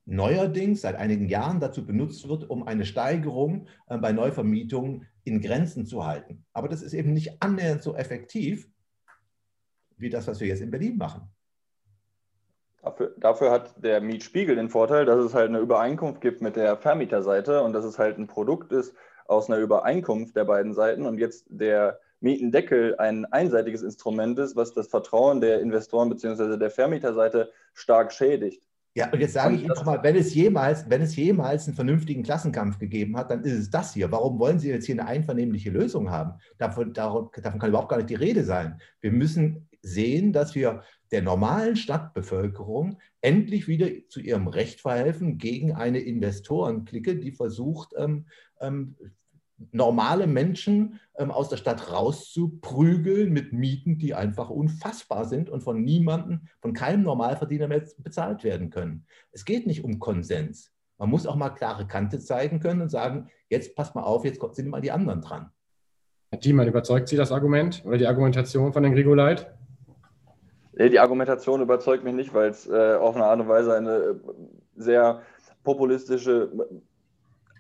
neuerdings 0.07 0.83
seit 0.83 0.97
einigen 0.97 1.29
Jahren 1.29 1.61
dazu 1.61 1.87
benutzt 1.87 2.29
wird, 2.29 2.49
um 2.49 2.67
eine 2.67 2.85
Steigerung 2.85 3.67
äh, 3.87 3.99
bei 3.99 4.13
Neuvermietungen 4.13 5.07
in 5.25 5.41
Grenzen 5.41 5.87
zu 5.87 6.07
halten. 6.07 6.45
Aber 6.53 6.69
das 6.69 6.83
ist 6.83 6.93
eben 6.93 7.13
nicht 7.13 7.43
annähernd 7.43 7.83
so 7.83 7.95
effektiv 7.95 8.69
wie 9.97 10.11
das, 10.11 10.27
was 10.27 10.41
wir 10.41 10.49
jetzt 10.49 10.61
in 10.61 10.71
Berlin 10.71 10.97
machen. 10.97 11.31
Dafür, 12.83 13.15
dafür, 13.19 13.51
hat 13.51 13.83
der 13.83 14.03
Mietspiegel 14.03 14.57
den 14.57 14.69
Vorteil, 14.69 15.07
dass 15.07 15.25
es 15.25 15.33
halt 15.33 15.49
eine 15.49 15.61
Übereinkunft 15.61 16.21
gibt 16.21 16.43
mit 16.43 16.57
der 16.57 16.77
Vermieterseite 16.77 17.63
und 17.63 17.73
dass 17.73 17.85
es 17.85 17.99
halt 17.99 18.19
ein 18.19 18.27
Produkt 18.27 18.73
ist 18.73 18.95
aus 19.27 19.49
einer 19.49 19.59
Übereinkunft 19.59 20.37
der 20.37 20.45
beiden 20.45 20.75
Seiten 20.75 21.07
und 21.07 21.19
jetzt 21.19 21.47
der 21.49 21.99
Mietendeckel 22.21 22.97
ein 22.99 23.25
einseitiges 23.27 23.83
Instrument 23.83 24.39
ist, 24.39 24.55
was 24.57 24.75
das 24.75 24.89
Vertrauen 24.89 25.41
der 25.41 25.61
Investoren 25.61 26.11
bzw. 26.11 26.59
der 26.59 26.71
Vermieterseite 26.71 27.51
stark 27.73 28.13
schädigt. 28.13 28.67
Ja, 28.97 29.11
und 29.13 29.21
jetzt 29.21 29.33
sage 29.33 29.57
ich 29.57 29.63
Ihnen 29.63 29.75
nochmal, 29.75 30.01
wenn 30.05 30.15
es, 30.15 30.35
jemals, 30.35 30.89
wenn 30.89 31.03
es 31.03 31.17
jemals 31.17 31.67
einen 31.67 31.75
vernünftigen 31.75 32.23
Klassenkampf 32.23 32.79
gegeben 32.79 33.17
hat, 33.17 33.29
dann 33.29 33.43
ist 33.43 33.55
es 33.55 33.71
das 33.71 33.93
hier. 33.93 34.13
Warum 34.13 34.39
wollen 34.39 34.61
Sie 34.61 34.69
jetzt 34.69 34.87
hier 34.87 34.95
eine 34.95 35.07
einvernehmliche 35.07 35.71
Lösung 35.71 36.11
haben? 36.11 36.39
Davon, 36.59 36.93
davon, 36.93 37.29
davon 37.43 37.59
kann 37.59 37.71
überhaupt 37.71 37.89
gar 37.89 37.97
nicht 37.97 38.11
die 38.11 38.15
Rede 38.15 38.45
sein. 38.45 38.81
Wir 39.01 39.11
müssen 39.11 39.69
sehen, 39.83 40.33
dass 40.33 40.55
wir 40.55 40.83
der 41.11 41.23
normalen 41.23 41.75
Stadtbevölkerung 41.75 42.99
endlich 43.21 43.67
wieder 43.67 43.89
zu 44.09 44.21
ihrem 44.21 44.47
Recht 44.47 44.81
verhelfen 44.81 45.39
gegen 45.39 45.73
eine 45.73 45.99
Investorenklicke, 45.99 47.17
die 47.17 47.33
versucht, 47.33 47.95
ähm, 47.97 48.27
ähm, 48.61 48.97
normale 49.73 50.27
Menschen 50.27 51.01
ähm, 51.17 51.31
aus 51.31 51.49
der 51.49 51.57
Stadt 51.57 51.93
rauszuprügeln 51.93 53.33
mit 53.33 53.53
Mieten, 53.53 53.99
die 53.99 54.15
einfach 54.15 54.51
unfassbar 54.51 55.25
sind 55.25 55.49
und 55.49 55.63
von 55.63 55.83
niemandem, 55.83 56.43
von 56.61 56.73
keinem 56.73 57.03
Normalverdiener 57.03 57.69
mehr 57.69 57.83
bezahlt 57.99 58.45
werden 58.45 58.71
können. 58.71 59.07
Es 59.33 59.45
geht 59.45 59.67
nicht 59.67 59.85
um 59.85 59.99
Konsens. 59.99 60.73
Man 60.99 61.11
muss 61.11 61.27
auch 61.27 61.37
mal 61.37 61.51
klare 61.51 61.87
Kante 61.87 62.21
zeigen 62.21 62.61
können 62.61 62.83
und 62.83 62.89
sagen, 62.89 63.29
jetzt 63.49 63.75
passt 63.75 63.95
mal 63.95 64.03
auf, 64.03 64.25
jetzt 64.25 64.41
sind 64.55 64.69
mal 64.69 64.81
die 64.81 64.93
anderen 64.93 65.21
dran. 65.21 65.51
Herr 66.31 66.41
Thiemann, 66.41 66.69
überzeugt 66.69 67.09
Sie 67.09 67.17
das 67.17 67.31
Argument 67.31 67.83
oder 67.85 67.99
die 67.99 68.07
Argumentation 68.07 68.73
von 68.73 68.83
Herrn 68.83 68.95
Grigoleit? 68.95 69.53
Nee, 70.73 70.89
die 70.89 70.99
Argumentation 70.99 71.61
überzeugt 71.61 72.03
mich 72.03 72.15
nicht, 72.15 72.35
weil 72.35 72.51
es 72.51 72.69
äh, 72.69 72.95
auf 72.95 73.15
eine 73.15 73.25
Art 73.25 73.41
und 73.41 73.49
Weise 73.49 73.75
eine 73.75 73.97
äh, 73.97 74.15
sehr 74.75 75.23
populistische 75.63 76.51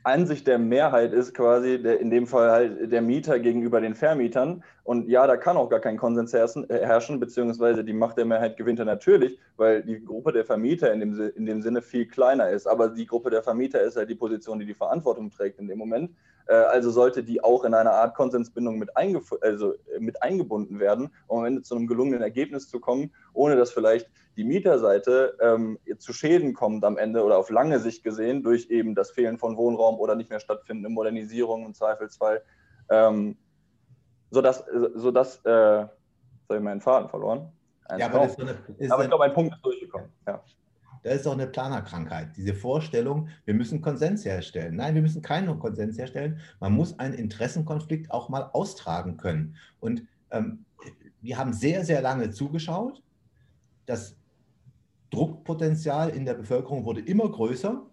Ansicht 0.05 0.47
der 0.47 0.59
Mehrheit 0.59 1.13
ist 1.13 1.35
quasi 1.35 1.83
der, 1.83 1.99
in 1.99 2.11
dem 2.11 2.27
Fall 2.27 2.51
halt 2.51 2.93
der 2.93 3.01
Mieter 3.01 3.39
gegenüber 3.39 3.81
den 3.81 3.95
Vermietern. 3.95 4.63
Und 4.85 5.09
ja, 5.09 5.27
da 5.27 5.37
kann 5.37 5.57
auch 5.57 5.71
gar 5.71 5.81
kein 5.81 5.97
Konsens 5.97 6.33
herrschen, 6.33 6.69
äh, 6.69 6.81
herrschen 6.87 7.19
beziehungsweise 7.19 7.85
die 7.85 7.95
Macht 7.95 8.19
der 8.19 8.27
Mehrheit 8.27 8.57
gewinnt 8.59 8.79
er 8.79 8.85
natürlich, 8.85 9.39
weil 9.57 9.83
die 9.83 10.05
Gruppe 10.05 10.33
der 10.33 10.45
Vermieter 10.45 10.93
in 10.93 11.01
dem, 11.01 11.33
in 11.35 11.47
dem 11.47 11.63
Sinne 11.63 11.81
viel 11.81 12.07
kleiner 12.07 12.51
ist. 12.51 12.67
Aber 12.67 12.89
die 12.89 13.07
Gruppe 13.07 13.31
der 13.31 13.43
Vermieter 13.43 13.81
ist 13.81 13.97
halt 13.97 14.11
die 14.11 14.15
Position, 14.15 14.59
die 14.59 14.67
die 14.67 14.75
Verantwortung 14.75 15.31
trägt 15.31 15.59
in 15.59 15.69
dem 15.69 15.79
Moment. 15.79 16.11
Äh, 16.47 16.55
also 16.55 16.91
sollte 16.91 17.23
die 17.23 17.43
auch 17.43 17.65
in 17.65 17.75
einer 17.75 17.93
Art 17.93 18.15
Konsensbindung 18.15 18.79
mit, 18.79 18.91
also 18.97 19.73
äh, 19.73 19.99
mit 19.99 20.23
eingebunden 20.23 20.79
werden, 20.79 21.11
um 21.27 21.41
am 21.41 21.45
Ende 21.47 21.63
zu 21.63 21.75
einem 21.75 21.87
gelungenen 21.87 22.23
Ergebnis 22.23 22.69
zu 22.69 22.81
kommen, 22.81 23.13
ohne 23.33 23.57
dass 23.57 23.71
vielleicht 23.73 24.11
die 24.37 24.45
Mieterseite 24.45 25.37
ähm, 25.41 25.79
zu 25.99 26.13
Schäden 26.13 26.55
kommt 26.55 26.85
am 26.85 26.99
Ende 26.99 27.23
oder 27.23 27.39
auf 27.39 27.51
lange 27.51 27.79
Sicht 27.79 28.03
gesehen 28.03 28.43
durch 28.43 28.69
eben 28.69 28.95
das 28.95 29.11
Fehlen 29.11 29.39
von 29.39 29.57
Wohnraum 29.57 29.99
oder 29.99 30.17
nicht 30.17 30.31
mehr 30.31 30.41
stattfindende 30.41 30.89
Modernisierung 30.91 31.65
im 31.65 31.75
Zweifelsfall, 31.75 32.43
ähm, 32.91 33.37
sodass, 34.31 34.65
sodass 34.95 35.41
äh, 35.45 35.81
jetzt 35.81 36.49
habe 36.49 36.57
ich 36.57 36.61
meinen 36.63 36.81
Faden 36.81 37.09
verloren. 37.09 37.53
Ja, 37.97 38.07
aber, 38.07 38.21
das 38.21 38.39
eine, 38.39 38.57
aber 38.91 39.03
ich 39.03 39.09
glaube, 39.09 39.25
ein 39.25 39.35
Punkt 39.35 39.55
ist 39.55 39.65
durchgekommen. 39.65 40.09
Ja. 40.27 40.43
Das 41.05 41.17
ist 41.17 41.27
doch 41.27 41.35
eine 41.35 41.47
Planerkrankheit. 41.47 42.35
Diese 42.35 42.55
Vorstellung, 42.55 43.29
wir 43.45 43.53
müssen 43.53 43.83
Konsens 43.83 44.25
herstellen. 44.25 44.77
Nein, 44.77 44.95
wir 44.95 45.03
müssen 45.03 45.21
keinen 45.21 45.59
Konsens 45.59 45.99
herstellen. 45.99 46.41
Man 46.61 46.73
muss 46.73 46.99
einen 46.99 47.13
Interessenkonflikt 47.13 48.11
auch 48.11 48.31
mal 48.31 48.49
austragen 48.55 49.19
können. 49.19 49.55
Und 49.81 50.05
ähm, 50.31 50.65
wir 51.21 51.37
haben 51.37 51.53
sehr, 51.53 51.85
sehr 51.85 52.01
lange 52.01 52.31
zugeschaut. 52.31 53.03
Das 53.85 54.17
Druckpotenzial 55.11 56.09
in 56.09 56.25
der 56.25 56.35
Bevölkerung 56.35 56.87
wurde 56.87 57.03
immer 57.03 57.31
größer. 57.31 57.85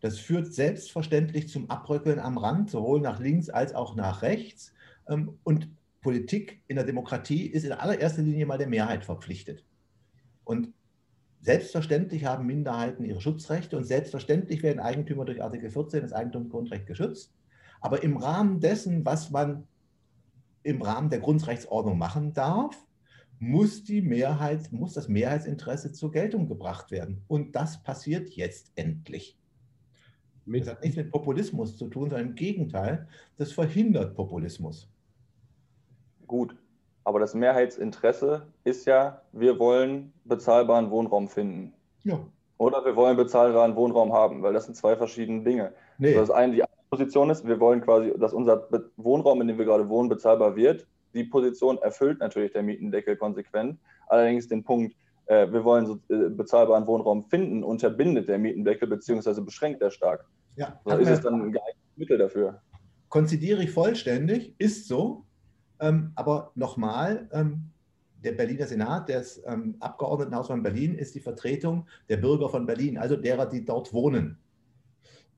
Das 0.00 0.20
führt 0.20 0.54
selbstverständlich 0.54 1.48
zum 1.48 1.68
Abrückeln 1.70 2.20
am 2.20 2.38
Rand, 2.38 2.70
sowohl 2.70 3.00
nach 3.00 3.18
links 3.18 3.50
als 3.50 3.74
auch 3.74 3.96
nach 3.96 4.22
rechts. 4.22 4.72
Ähm, 5.08 5.40
und 5.42 5.68
Politik 6.02 6.62
in 6.68 6.76
der 6.76 6.84
Demokratie 6.84 7.46
ist 7.46 7.64
in 7.64 7.72
allererster 7.72 8.22
Linie 8.22 8.46
mal 8.46 8.58
der 8.58 8.68
Mehrheit 8.68 9.04
verpflichtet. 9.04 9.64
Und 10.44 10.72
selbstverständlich 11.40 12.24
haben 12.24 12.46
Minderheiten 12.46 13.04
ihre 13.04 13.20
Schutzrechte 13.20 13.76
und 13.76 13.84
selbstverständlich 13.84 14.62
werden 14.62 14.80
Eigentümer 14.80 15.24
durch 15.24 15.42
Artikel 15.42 15.70
14 15.70 16.02
des 16.02 16.12
Eigentumsgrundrechts 16.12 16.86
geschützt. 16.86 17.32
Aber 17.80 18.02
im 18.02 18.16
Rahmen 18.16 18.60
dessen, 18.60 19.04
was 19.04 19.30
man 19.30 19.66
im 20.62 20.82
Rahmen 20.82 21.08
der 21.08 21.20
Grundrechtsordnung 21.20 21.96
machen 21.96 22.34
darf, 22.34 22.76
muss 23.38 23.82
die 23.84 24.02
Mehrheit, 24.02 24.70
muss 24.70 24.92
das 24.92 25.08
Mehrheitsinteresse 25.08 25.92
zur 25.92 26.12
Geltung 26.12 26.46
gebracht 26.46 26.90
werden. 26.90 27.22
Und 27.26 27.56
das 27.56 27.82
passiert 27.82 28.28
jetzt 28.30 28.70
endlich. 28.74 29.38
Das 30.44 30.68
hat 30.68 30.82
nichts 30.82 30.96
mit 30.96 31.10
Populismus 31.10 31.76
zu 31.76 31.88
tun, 31.88 32.10
sondern 32.10 32.28
im 32.28 32.34
Gegenteil, 32.34 33.08
das 33.38 33.52
verhindert 33.52 34.14
Populismus. 34.14 34.90
Gut, 36.26 36.54
aber 37.10 37.20
das 37.20 37.34
Mehrheitsinteresse 37.34 38.46
ist 38.64 38.86
ja, 38.86 39.20
wir 39.32 39.58
wollen 39.58 40.12
bezahlbaren 40.24 40.90
Wohnraum 40.90 41.28
finden. 41.28 41.74
Ja. 42.04 42.18
Oder 42.56 42.84
wir 42.84 42.96
wollen 42.96 43.16
bezahlbaren 43.16 43.76
Wohnraum 43.76 44.12
haben, 44.12 44.42
weil 44.42 44.52
das 44.52 44.64
sind 44.64 44.76
zwei 44.76 44.96
verschiedene 44.96 45.42
Dinge. 45.42 45.72
Nee. 45.98 46.08
Also 46.08 46.20
das 46.20 46.30
eine, 46.30 46.54
die 46.54 46.62
eine 46.62 46.70
Position 46.88 47.30
ist, 47.30 47.46
wir 47.46 47.60
wollen 47.60 47.80
quasi, 47.80 48.12
dass 48.18 48.32
unser 48.32 48.66
Wohnraum, 48.96 49.40
in 49.42 49.48
dem 49.48 49.58
wir 49.58 49.64
gerade 49.64 49.88
wohnen, 49.88 50.08
bezahlbar 50.08 50.56
wird 50.56 50.86
die 51.14 51.24
Position 51.24 51.78
erfüllt 51.78 52.20
natürlich 52.20 52.52
der 52.52 52.62
Mietendeckel 52.62 53.16
konsequent. 53.16 53.78
Allerdings 54.08 54.48
den 54.48 54.62
Punkt, 54.64 54.94
äh, 55.26 55.50
wir 55.50 55.64
wollen 55.64 55.86
so, 55.86 55.98
äh, 56.08 56.28
bezahlbaren 56.30 56.86
Wohnraum 56.86 57.24
finden, 57.24 57.62
unterbindet 57.62 58.28
der 58.28 58.38
Mietendeckel 58.38 58.88
bzw. 58.88 59.40
beschränkt 59.40 59.82
er 59.82 59.90
stark. 59.90 60.24
Ja, 60.56 60.80
so 60.84 60.96
ist 60.96 61.08
es 61.08 61.20
dann 61.20 61.34
ein 61.34 61.52
geeignetes 61.52 61.96
Mittel 61.96 62.18
dafür. 62.18 62.60
Konzidiere 63.08 63.62
ich 63.62 63.70
vollständig, 63.70 64.54
ist 64.58 64.86
so. 64.86 65.24
Ähm, 65.80 66.12
aber 66.14 66.52
nochmal, 66.54 67.28
ähm, 67.32 67.70
der 68.22 68.32
Berliner 68.32 68.66
Senat, 68.66 69.08
das 69.08 69.42
ähm, 69.46 69.76
Abgeordnetenhaus 69.80 70.48
von 70.48 70.62
Berlin, 70.62 70.94
ist 70.94 71.14
die 71.14 71.20
Vertretung 71.20 71.86
der 72.08 72.18
Bürger 72.18 72.48
von 72.48 72.66
Berlin, 72.66 72.98
also 72.98 73.16
derer, 73.16 73.46
die 73.46 73.64
dort 73.64 73.92
wohnen. 73.92 74.38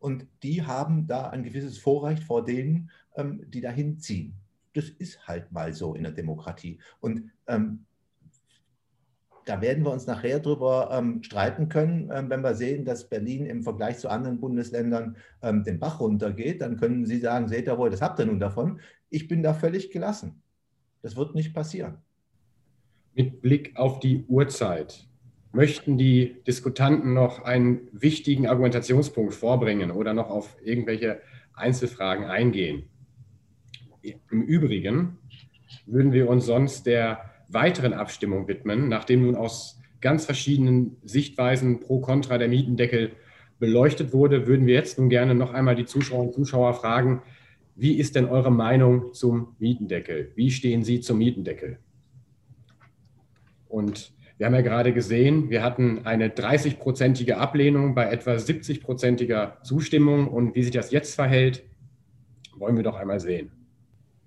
Und 0.00 0.26
die 0.42 0.62
haben 0.62 1.06
da 1.06 1.30
ein 1.30 1.44
gewisses 1.44 1.78
Vorrecht 1.78 2.24
vor 2.24 2.44
denen, 2.44 2.90
ähm, 3.14 3.44
die 3.48 3.60
dahin 3.60 3.98
ziehen 4.00 4.34
das 4.74 4.88
ist 4.88 5.26
halt 5.26 5.52
mal 5.52 5.72
so 5.72 5.94
in 5.94 6.02
der 6.02 6.12
Demokratie. 6.12 6.78
Und 7.00 7.30
ähm, 7.46 7.84
da 9.44 9.60
werden 9.60 9.84
wir 9.84 9.90
uns 9.90 10.06
nachher 10.06 10.40
drüber 10.40 10.90
ähm, 10.92 11.22
streiten 11.22 11.68
können, 11.68 12.10
ähm, 12.12 12.30
wenn 12.30 12.42
wir 12.42 12.54
sehen, 12.54 12.84
dass 12.84 13.08
Berlin 13.08 13.46
im 13.46 13.62
Vergleich 13.62 13.98
zu 13.98 14.08
anderen 14.08 14.40
Bundesländern 14.40 15.16
ähm, 15.42 15.64
den 15.64 15.78
Bach 15.78 16.00
runtergeht. 16.00 16.60
Dann 16.60 16.76
können 16.76 17.04
Sie 17.06 17.18
sagen, 17.18 17.48
seht 17.48 17.66
ihr 17.66 17.78
wohl, 17.78 17.90
das 17.90 18.02
habt 18.02 18.18
ihr 18.20 18.26
nun 18.26 18.40
davon. 18.40 18.80
Ich 19.10 19.28
bin 19.28 19.42
da 19.42 19.54
völlig 19.54 19.90
gelassen. 19.90 20.42
Das 21.02 21.16
wird 21.16 21.34
nicht 21.34 21.54
passieren. 21.54 21.98
Mit 23.14 23.42
Blick 23.42 23.76
auf 23.76 24.00
die 24.00 24.24
Uhrzeit 24.28 25.06
möchten 25.52 25.98
die 25.98 26.42
Diskutanten 26.46 27.12
noch 27.12 27.44
einen 27.44 27.88
wichtigen 27.92 28.46
Argumentationspunkt 28.46 29.34
vorbringen 29.34 29.90
oder 29.90 30.14
noch 30.14 30.30
auf 30.30 30.56
irgendwelche 30.62 31.20
Einzelfragen 31.54 32.24
eingehen. 32.24 32.84
Im 34.02 34.42
Übrigen 34.42 35.18
würden 35.86 36.12
wir 36.12 36.28
uns 36.28 36.46
sonst 36.46 36.86
der 36.86 37.31
weiteren 37.52 37.92
Abstimmung 37.92 38.48
widmen, 38.48 38.88
nachdem 38.88 39.22
nun 39.22 39.36
aus 39.36 39.80
ganz 40.00 40.24
verschiedenen 40.24 40.96
Sichtweisen 41.04 41.80
pro 41.80 42.00
Contra 42.00 42.38
der 42.38 42.48
Mietendeckel 42.48 43.12
beleuchtet 43.58 44.12
wurde, 44.12 44.46
würden 44.46 44.66
wir 44.66 44.74
jetzt 44.74 44.98
nun 44.98 45.08
gerne 45.08 45.34
noch 45.34 45.52
einmal 45.54 45.76
die 45.76 45.84
Zuschauer 45.84 46.24
und 46.24 46.34
Zuschauer 46.34 46.74
fragen, 46.74 47.22
wie 47.76 47.98
ist 47.98 48.16
denn 48.16 48.26
eure 48.26 48.50
Meinung 48.50 49.12
zum 49.12 49.54
Mietendeckel? 49.58 50.32
Wie 50.34 50.50
stehen 50.50 50.82
Sie 50.82 51.00
zum 51.00 51.18
Mietendeckel? 51.18 51.78
Und 53.68 54.12
wir 54.36 54.46
haben 54.46 54.54
ja 54.54 54.60
gerade 54.60 54.92
gesehen, 54.92 55.50
wir 55.50 55.62
hatten 55.62 56.04
eine 56.04 56.28
30-prozentige 56.28 57.34
Ablehnung 57.34 57.94
bei 57.94 58.10
etwa 58.10 58.32
70-prozentiger 58.32 59.62
Zustimmung. 59.62 60.28
Und 60.28 60.54
wie 60.54 60.62
sich 60.64 60.72
das 60.72 60.90
jetzt 60.90 61.14
verhält, 61.14 61.62
wollen 62.56 62.76
wir 62.76 62.82
doch 62.82 62.96
einmal 62.96 63.20
sehen. 63.20 63.52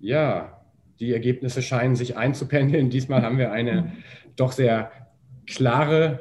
Ja, 0.00 0.55
die 1.00 1.12
Ergebnisse 1.12 1.62
scheinen 1.62 1.96
sich 1.96 2.16
einzupendeln. 2.16 2.90
Diesmal 2.90 3.22
haben 3.22 3.38
wir 3.38 3.52
eine 3.52 3.92
doch 4.36 4.52
sehr 4.52 4.90
klare 5.46 6.20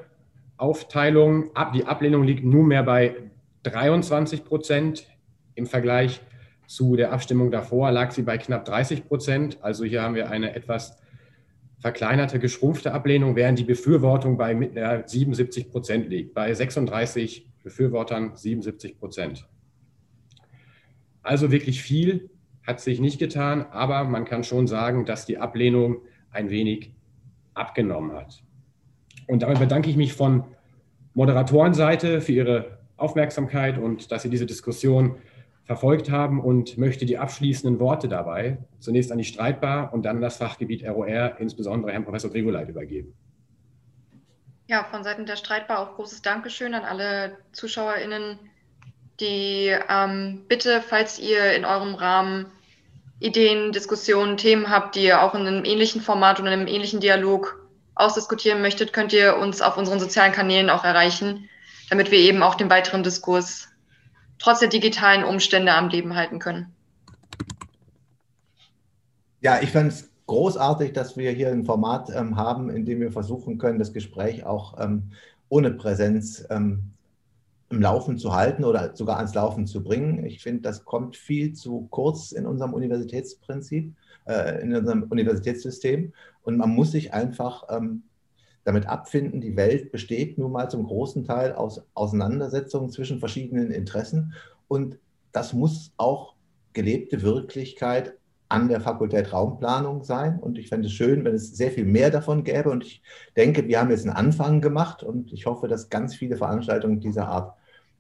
Aufteilung. 0.58 1.52
Die 1.74 1.86
Ablehnung 1.86 2.24
liegt 2.24 2.44
nunmehr 2.44 2.84
bei 2.84 3.16
23 3.64 4.44
Prozent. 4.44 5.08
Im 5.56 5.66
Vergleich 5.66 6.22
zu 6.68 6.96
der 6.96 7.12
Abstimmung 7.12 7.52
davor 7.52 7.92
lag 7.92 8.12
sie 8.12 8.24
bei 8.24 8.38
knapp 8.38 8.66
30 8.66 9.08
Prozent. 9.08 9.58
Also 9.62 9.86
hier 9.86 10.02
haben 10.02 10.16
wir 10.16 10.30
eine 10.30 10.56
etwas 10.56 10.98
verkleinerte, 11.80 12.40
geschrumpfte 12.40 12.94
Ablehnung, 12.94 13.36
während 13.36 13.60
die 13.60 13.64
Befürwortung 13.64 14.38
bei 14.38 15.04
77 15.06 15.70
Prozent 15.72 16.10
liegt, 16.10 16.34
bei 16.34 16.54
36 16.54 17.48
Befürwortern 17.64 18.36
77 18.36 18.98
Prozent. 18.98 19.48
Also 21.22 21.52
wirklich 21.52 21.82
viel 21.82 22.30
hat 22.66 22.80
sich 22.80 23.00
nicht 23.00 23.20
getan, 23.20 23.66
aber 23.72 24.04
man 24.04 24.26
kann 24.26 24.44
schon 24.44 24.68
sagen, 24.68 25.06
dass 25.06 25.26
die 25.26 25.38
Ablehnung 25.38 25.98
ein 26.32 26.50
wenig 26.50 26.92
abgenommen 27.54 28.14
hat. 28.14 28.44
Und 29.28 29.44
damit 29.44 29.60
bedanke 29.60 29.90
ich 29.90 29.96
mich 29.96 30.14
von 30.14 30.44
Moderatorenseite 31.14 32.22
für 32.22 32.32
Ihre 32.32 32.78
Aufmerksamkeit 32.98 33.78
und 33.78 34.12
dass 34.12 34.24
Sie 34.24 34.30
diese 34.30 34.46
Diskussion 34.46 35.16
verfolgt 35.64 36.12
haben 36.12 36.40
und 36.40 36.78
möchte 36.78 37.06
die 37.06 37.18
abschließenden 37.18 37.80
Worte 37.80 38.08
dabei 38.08 38.60
zunächst 38.80 39.12
an 39.12 39.18
die 39.18 39.24
Streitbar 39.24 39.94
und 39.94 40.04
dann 40.04 40.18
an 40.18 40.22
das 40.22 40.38
Fachgebiet 40.38 40.88
ROR, 40.88 41.40
insbesondere 41.40 41.92
Herrn 41.92 42.04
Professor 42.04 42.30
Grigoleit, 42.30 42.70
übergeben. 42.70 43.14
Ja, 44.68 44.84
von 44.84 45.04
Seiten 45.04 45.26
der 45.26 45.36
Streitbar 45.36 45.80
auch 45.80 45.96
großes 45.96 46.22
Dankeschön 46.22 46.74
an 46.74 46.84
alle 46.84 47.38
ZuschauerInnen, 47.52 48.40
die 49.20 49.76
ähm, 49.90 50.44
bitte, 50.48 50.82
falls 50.82 51.20
ihr 51.20 51.54
in 51.54 51.66
eurem 51.66 51.96
Rahmen 51.96 52.48
Ideen, 53.20 53.72
Diskussionen, 53.72 54.38
Themen 54.38 54.70
habt, 54.70 54.96
die 54.96 55.06
ihr 55.06 55.22
auch 55.22 55.34
in 55.36 55.48
einem 55.48 55.66
ähnlichen 55.66 56.02
Format 56.02 56.40
und 56.40 56.48
in 56.48 56.54
einem 56.54 56.68
ähnlichen 56.68 57.00
Dialog 57.00 57.66
ausdiskutieren 57.96 58.62
möchtet, 58.62 58.92
könnt 58.92 59.14
ihr 59.14 59.38
uns 59.38 59.62
auf 59.62 59.78
unseren 59.78 60.00
sozialen 60.00 60.34
Kanälen 60.34 60.70
auch 60.70 60.84
erreichen, 60.84 61.50
damit 61.90 62.12
wir 62.12 62.20
eben 62.20 62.44
auch 62.44 62.56
den 62.56 62.70
weiteren 62.70 63.04
Diskurs 63.04 63.70
trotz 64.38 64.60
der 64.60 64.68
digitalen 64.68 65.24
Umstände 65.24 65.74
am 65.74 65.88
Leben 65.88 66.16
halten 66.16 66.40
können. 66.40 66.74
Ja, 69.40 69.62
ich 69.62 69.72
fand 69.72 69.94
es 69.94 70.10
großartig, 70.28 70.92
dass 70.94 71.16
wir 71.16 71.32
hier 71.32 71.50
ein 71.50 71.64
Format 71.64 72.10
ähm, 72.10 72.36
haben, 72.36 72.70
in 72.70 72.86
dem 72.86 73.00
wir 73.00 73.12
versuchen 73.12 73.58
können, 73.58 73.80
das 73.80 73.94
Gespräch 73.94 74.46
auch 74.46 74.80
ähm, 74.80 75.12
ohne 75.48 75.72
Präsenz 75.72 76.46
ähm, 76.50 76.95
im 77.76 77.82
Laufen 77.82 78.18
zu 78.18 78.34
halten 78.34 78.64
oder 78.64 78.96
sogar 78.96 79.18
ans 79.18 79.36
Laufen 79.36 79.68
zu 79.68 79.84
bringen. 79.84 80.26
Ich 80.26 80.42
finde, 80.42 80.62
das 80.62 80.86
kommt 80.86 81.16
viel 81.16 81.54
zu 81.54 81.88
kurz 81.92 82.32
in 82.32 82.46
unserem 82.46 82.74
Universitätsprinzip, 82.74 83.94
äh, 84.26 84.62
in 84.62 84.76
unserem 84.76 85.04
Universitätssystem. 85.04 86.14
Und 86.44 86.58
man 86.58 86.70
muss 86.70 86.92
sich 86.92 87.14
einfach 87.14 87.66
ähm, 87.70 88.04
damit 88.64 88.88
abfinden, 88.88 89.42
die 89.42 89.56
Welt 89.56 89.92
besteht 89.92 90.38
nun 90.38 90.52
mal 90.52 90.70
zum 90.70 90.86
großen 90.86 91.24
Teil 91.24 91.54
aus 91.54 91.84
Auseinandersetzungen 91.94 92.90
zwischen 92.90 93.20
verschiedenen 93.20 93.72
Interessen 93.72 94.34
und 94.68 94.98
das 95.32 95.54
muss 95.54 95.92
auch 95.98 96.34
gelebte 96.74 97.22
Wirklichkeit 97.22 98.16
an 98.48 98.70
der 98.70 98.80
Fakultät 98.80 99.34
Raumplanung 99.34 100.04
sein. 100.04 100.40
Und 100.40 100.58
ich 100.58 100.70
fände 100.70 100.88
es 100.88 100.94
schön, 100.94 101.26
wenn 101.26 101.36
es 101.36 101.56
sehr 101.56 101.72
viel 101.72 101.86
mehr 101.86 102.10
davon 102.10 102.44
gäbe. 102.44 102.70
Und 102.70 102.86
ich 102.86 103.02
denke, 103.36 103.68
wir 103.68 103.80
haben 103.80 103.90
jetzt 103.90 104.06
einen 104.06 104.16
Anfang 104.16 104.62
gemacht 104.62 105.04
und 105.04 105.34
ich 105.34 105.46
hoffe, 105.46 105.68
dass 105.68 105.90
ganz 105.90 106.16
viele 106.16 106.38
Veranstaltungen 106.38 107.00
dieser 107.00 107.28
Art 107.28 107.56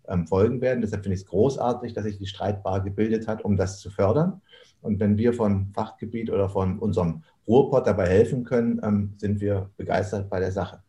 ähm, 0.08 0.28
folgen 0.28 0.62
werden. 0.62 0.82
Deshalb 0.82 1.04
finde 1.04 1.16
ich 1.16 1.22
es 1.22 1.28
großartig, 1.28 1.94
dass 1.94 2.04
sich 2.04 2.18
die 2.18 2.28
Streitbar 2.28 2.82
gebildet 2.82 3.28
hat, 3.28 3.44
um 3.44 3.58
das 3.58 3.80
zu 3.80 3.90
fördern. 3.90 4.42
Und 4.82 5.00
wenn 5.00 5.18
wir 5.18 5.34
von 5.34 5.72
Fachgebiet 5.74 6.30
oder 6.30 6.50
von 6.50 6.80
unserem 6.80 7.24
Ruhrpott 7.48 7.88
dabei 7.88 8.08
helfen 8.08 8.44
können, 8.44 8.80
ähm, 8.84 9.14
sind 9.18 9.42
wir 9.42 9.70
begeistert 9.78 10.30
bei 10.30 10.40
der 10.40 10.52
Sache. 10.52 10.82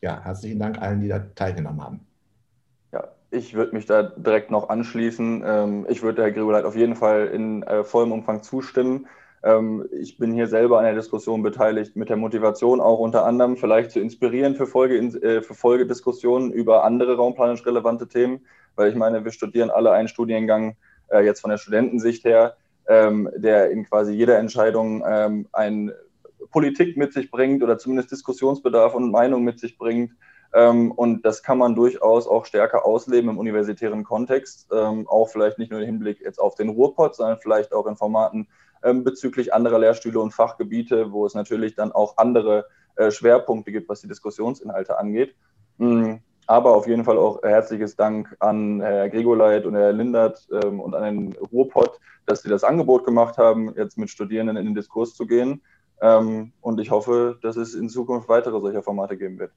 Ja, 0.00 0.22
herzlichen 0.22 0.58
Dank 0.58 0.80
allen, 0.80 1.00
die 1.00 1.08
da 1.08 1.18
teilgenommen 1.18 1.82
haben. 1.82 2.00
Ja, 2.92 3.08
ich 3.30 3.54
würde 3.54 3.74
mich 3.74 3.86
da 3.86 4.02
direkt 4.02 4.50
noch 4.50 4.68
anschließen. 4.68 5.42
Ähm, 5.44 5.86
ich 5.88 6.02
würde 6.02 6.22
Herr 6.22 6.32
Grigoleit 6.32 6.64
auf 6.64 6.76
jeden 6.76 6.96
Fall 6.96 7.26
in 7.26 7.62
äh, 7.62 7.84
vollem 7.84 8.12
Umfang 8.12 8.42
zustimmen. 8.42 9.06
Ähm, 9.42 9.88
ich 9.92 10.18
bin 10.18 10.32
hier 10.32 10.46
selber 10.46 10.78
an 10.78 10.84
der 10.84 10.94
Diskussion 10.94 11.42
beteiligt, 11.42 11.96
mit 11.96 12.08
der 12.10 12.16
Motivation 12.16 12.80
auch 12.80 12.98
unter 12.98 13.24
anderem 13.24 13.56
vielleicht 13.56 13.90
zu 13.90 14.00
inspirieren 14.00 14.54
für, 14.54 14.66
Folge, 14.66 14.96
äh, 14.98 15.42
für 15.42 15.54
Folgediskussionen 15.54 16.52
über 16.52 16.84
andere 16.84 17.16
raumplanisch 17.16 17.64
relevante 17.64 18.06
Themen, 18.06 18.40
weil 18.76 18.90
ich 18.90 18.96
meine, 18.96 19.24
wir 19.24 19.32
studieren 19.32 19.70
alle 19.70 19.92
einen 19.92 20.08
Studiengang 20.08 20.76
äh, 21.08 21.24
jetzt 21.24 21.40
von 21.40 21.50
der 21.50 21.58
Studentensicht 21.58 22.24
her, 22.24 22.56
ähm, 22.86 23.30
der 23.34 23.70
in 23.70 23.84
quasi 23.84 24.12
jeder 24.12 24.38
Entscheidung 24.38 25.02
ähm, 25.06 25.48
ein 25.52 25.92
Politik 26.50 26.96
mit 26.96 27.12
sich 27.12 27.30
bringt 27.30 27.62
oder 27.62 27.78
zumindest 27.78 28.10
Diskussionsbedarf 28.10 28.94
und 28.94 29.10
Meinung 29.10 29.44
mit 29.44 29.60
sich 29.60 29.78
bringt. 29.78 30.12
Und 30.52 31.22
das 31.22 31.44
kann 31.44 31.58
man 31.58 31.76
durchaus 31.76 32.26
auch 32.26 32.44
stärker 32.44 32.84
ausleben 32.84 33.30
im 33.30 33.38
universitären 33.38 34.02
Kontext, 34.02 34.72
auch 34.72 35.28
vielleicht 35.28 35.58
nicht 35.58 35.70
nur 35.70 35.78
im 35.78 35.86
Hinblick 35.86 36.20
jetzt 36.20 36.40
auf 36.40 36.56
den 36.56 36.70
Ruhrpott, 36.70 37.14
sondern 37.14 37.38
vielleicht 37.38 37.72
auch 37.72 37.86
in 37.86 37.94
Formaten 37.94 38.48
bezüglich 38.80 39.52
anderer 39.52 39.78
Lehrstühle 39.78 40.20
und 40.20 40.32
Fachgebiete, 40.32 41.12
wo 41.12 41.26
es 41.26 41.34
natürlich 41.34 41.74
dann 41.74 41.92
auch 41.92 42.16
andere 42.16 42.66
äh, 42.96 43.10
Schwerpunkte 43.10 43.72
gibt, 43.72 43.88
was 43.88 44.00
die 44.00 44.08
Diskussionsinhalte 44.08 44.98
angeht. 44.98 45.34
Mm, 45.78 46.16
aber 46.46 46.74
auf 46.74 46.86
jeden 46.86 47.04
Fall 47.04 47.16
auch 47.16 47.42
herzliches 47.42 47.96
Dank 47.96 48.34
an 48.40 48.80
Herr 48.80 49.08
Gregoleit 49.08 49.66
und 49.66 49.74
Herr 49.74 49.92
Lindert 49.92 50.48
ähm, 50.50 50.80
und 50.80 50.94
an 50.94 51.04
den 51.04 51.36
Ruhrpott, 51.52 52.00
dass 52.26 52.42
sie 52.42 52.48
das 52.48 52.64
Angebot 52.64 53.04
gemacht 53.04 53.38
haben, 53.38 53.74
jetzt 53.76 53.98
mit 53.98 54.10
Studierenden 54.10 54.56
in 54.56 54.66
den 54.66 54.74
Diskurs 54.74 55.14
zu 55.14 55.26
gehen. 55.26 55.62
Ähm, 56.02 56.52
und 56.60 56.80
ich 56.80 56.90
hoffe, 56.90 57.38
dass 57.42 57.56
es 57.56 57.74
in 57.74 57.88
Zukunft 57.88 58.28
weitere 58.28 58.60
solcher 58.60 58.82
Formate 58.82 59.16
geben 59.16 59.38
wird. 59.38 59.52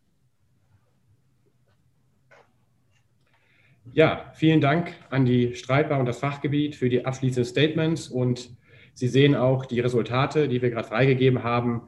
Ja, 3.92 4.32
vielen 4.34 4.62
Dank 4.62 4.94
an 5.10 5.26
die 5.26 5.56
Streitbar 5.56 6.00
und 6.00 6.06
das 6.06 6.20
Fachgebiet 6.20 6.76
für 6.76 6.90
die 6.90 7.06
abschließenden 7.06 7.46
Statements. 7.46 8.08
Und 8.08 8.56
Sie 8.94 9.08
sehen 9.08 9.36
auch 9.36 9.66
die 9.66 9.80
Resultate, 9.80 10.48
die 10.48 10.62
wir 10.62 10.70
gerade 10.70 10.88
freigegeben 10.88 11.44
haben. 11.44 11.82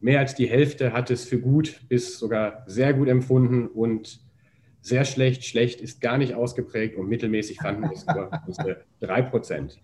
Mehr 0.00 0.20
als 0.20 0.34
die 0.34 0.46
Hälfte 0.46 0.92
hat 0.92 1.10
es 1.10 1.24
für 1.24 1.40
gut 1.40 1.80
bis 1.88 2.18
sogar 2.18 2.62
sehr 2.66 2.92
gut 2.94 3.08
empfunden 3.08 3.66
und 3.66 4.20
sehr 4.80 5.06
schlecht, 5.06 5.44
schlecht 5.44 5.80
ist 5.80 6.00
gar 6.02 6.18
nicht 6.18 6.34
ausgeprägt 6.34 6.96
und 6.96 7.08
mittelmäßig 7.08 7.58
fanden 7.58 7.90
es 7.90 8.06
nur 8.06 8.30
unsere 8.46 8.84
3 9.00 9.22
Prozent. 9.22 9.80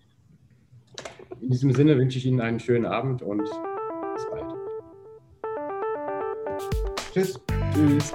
In 1.41 1.49
diesem 1.49 1.73
Sinne 1.73 1.97
wünsche 1.97 2.19
ich 2.19 2.25
Ihnen 2.27 2.39
einen 2.39 2.59
schönen 2.59 2.85
Abend 2.85 3.23
und 3.23 3.41
bis 3.41 4.29
bald. 4.29 4.53
Tschüss. 7.13 7.39
Tschüss. 7.73 8.13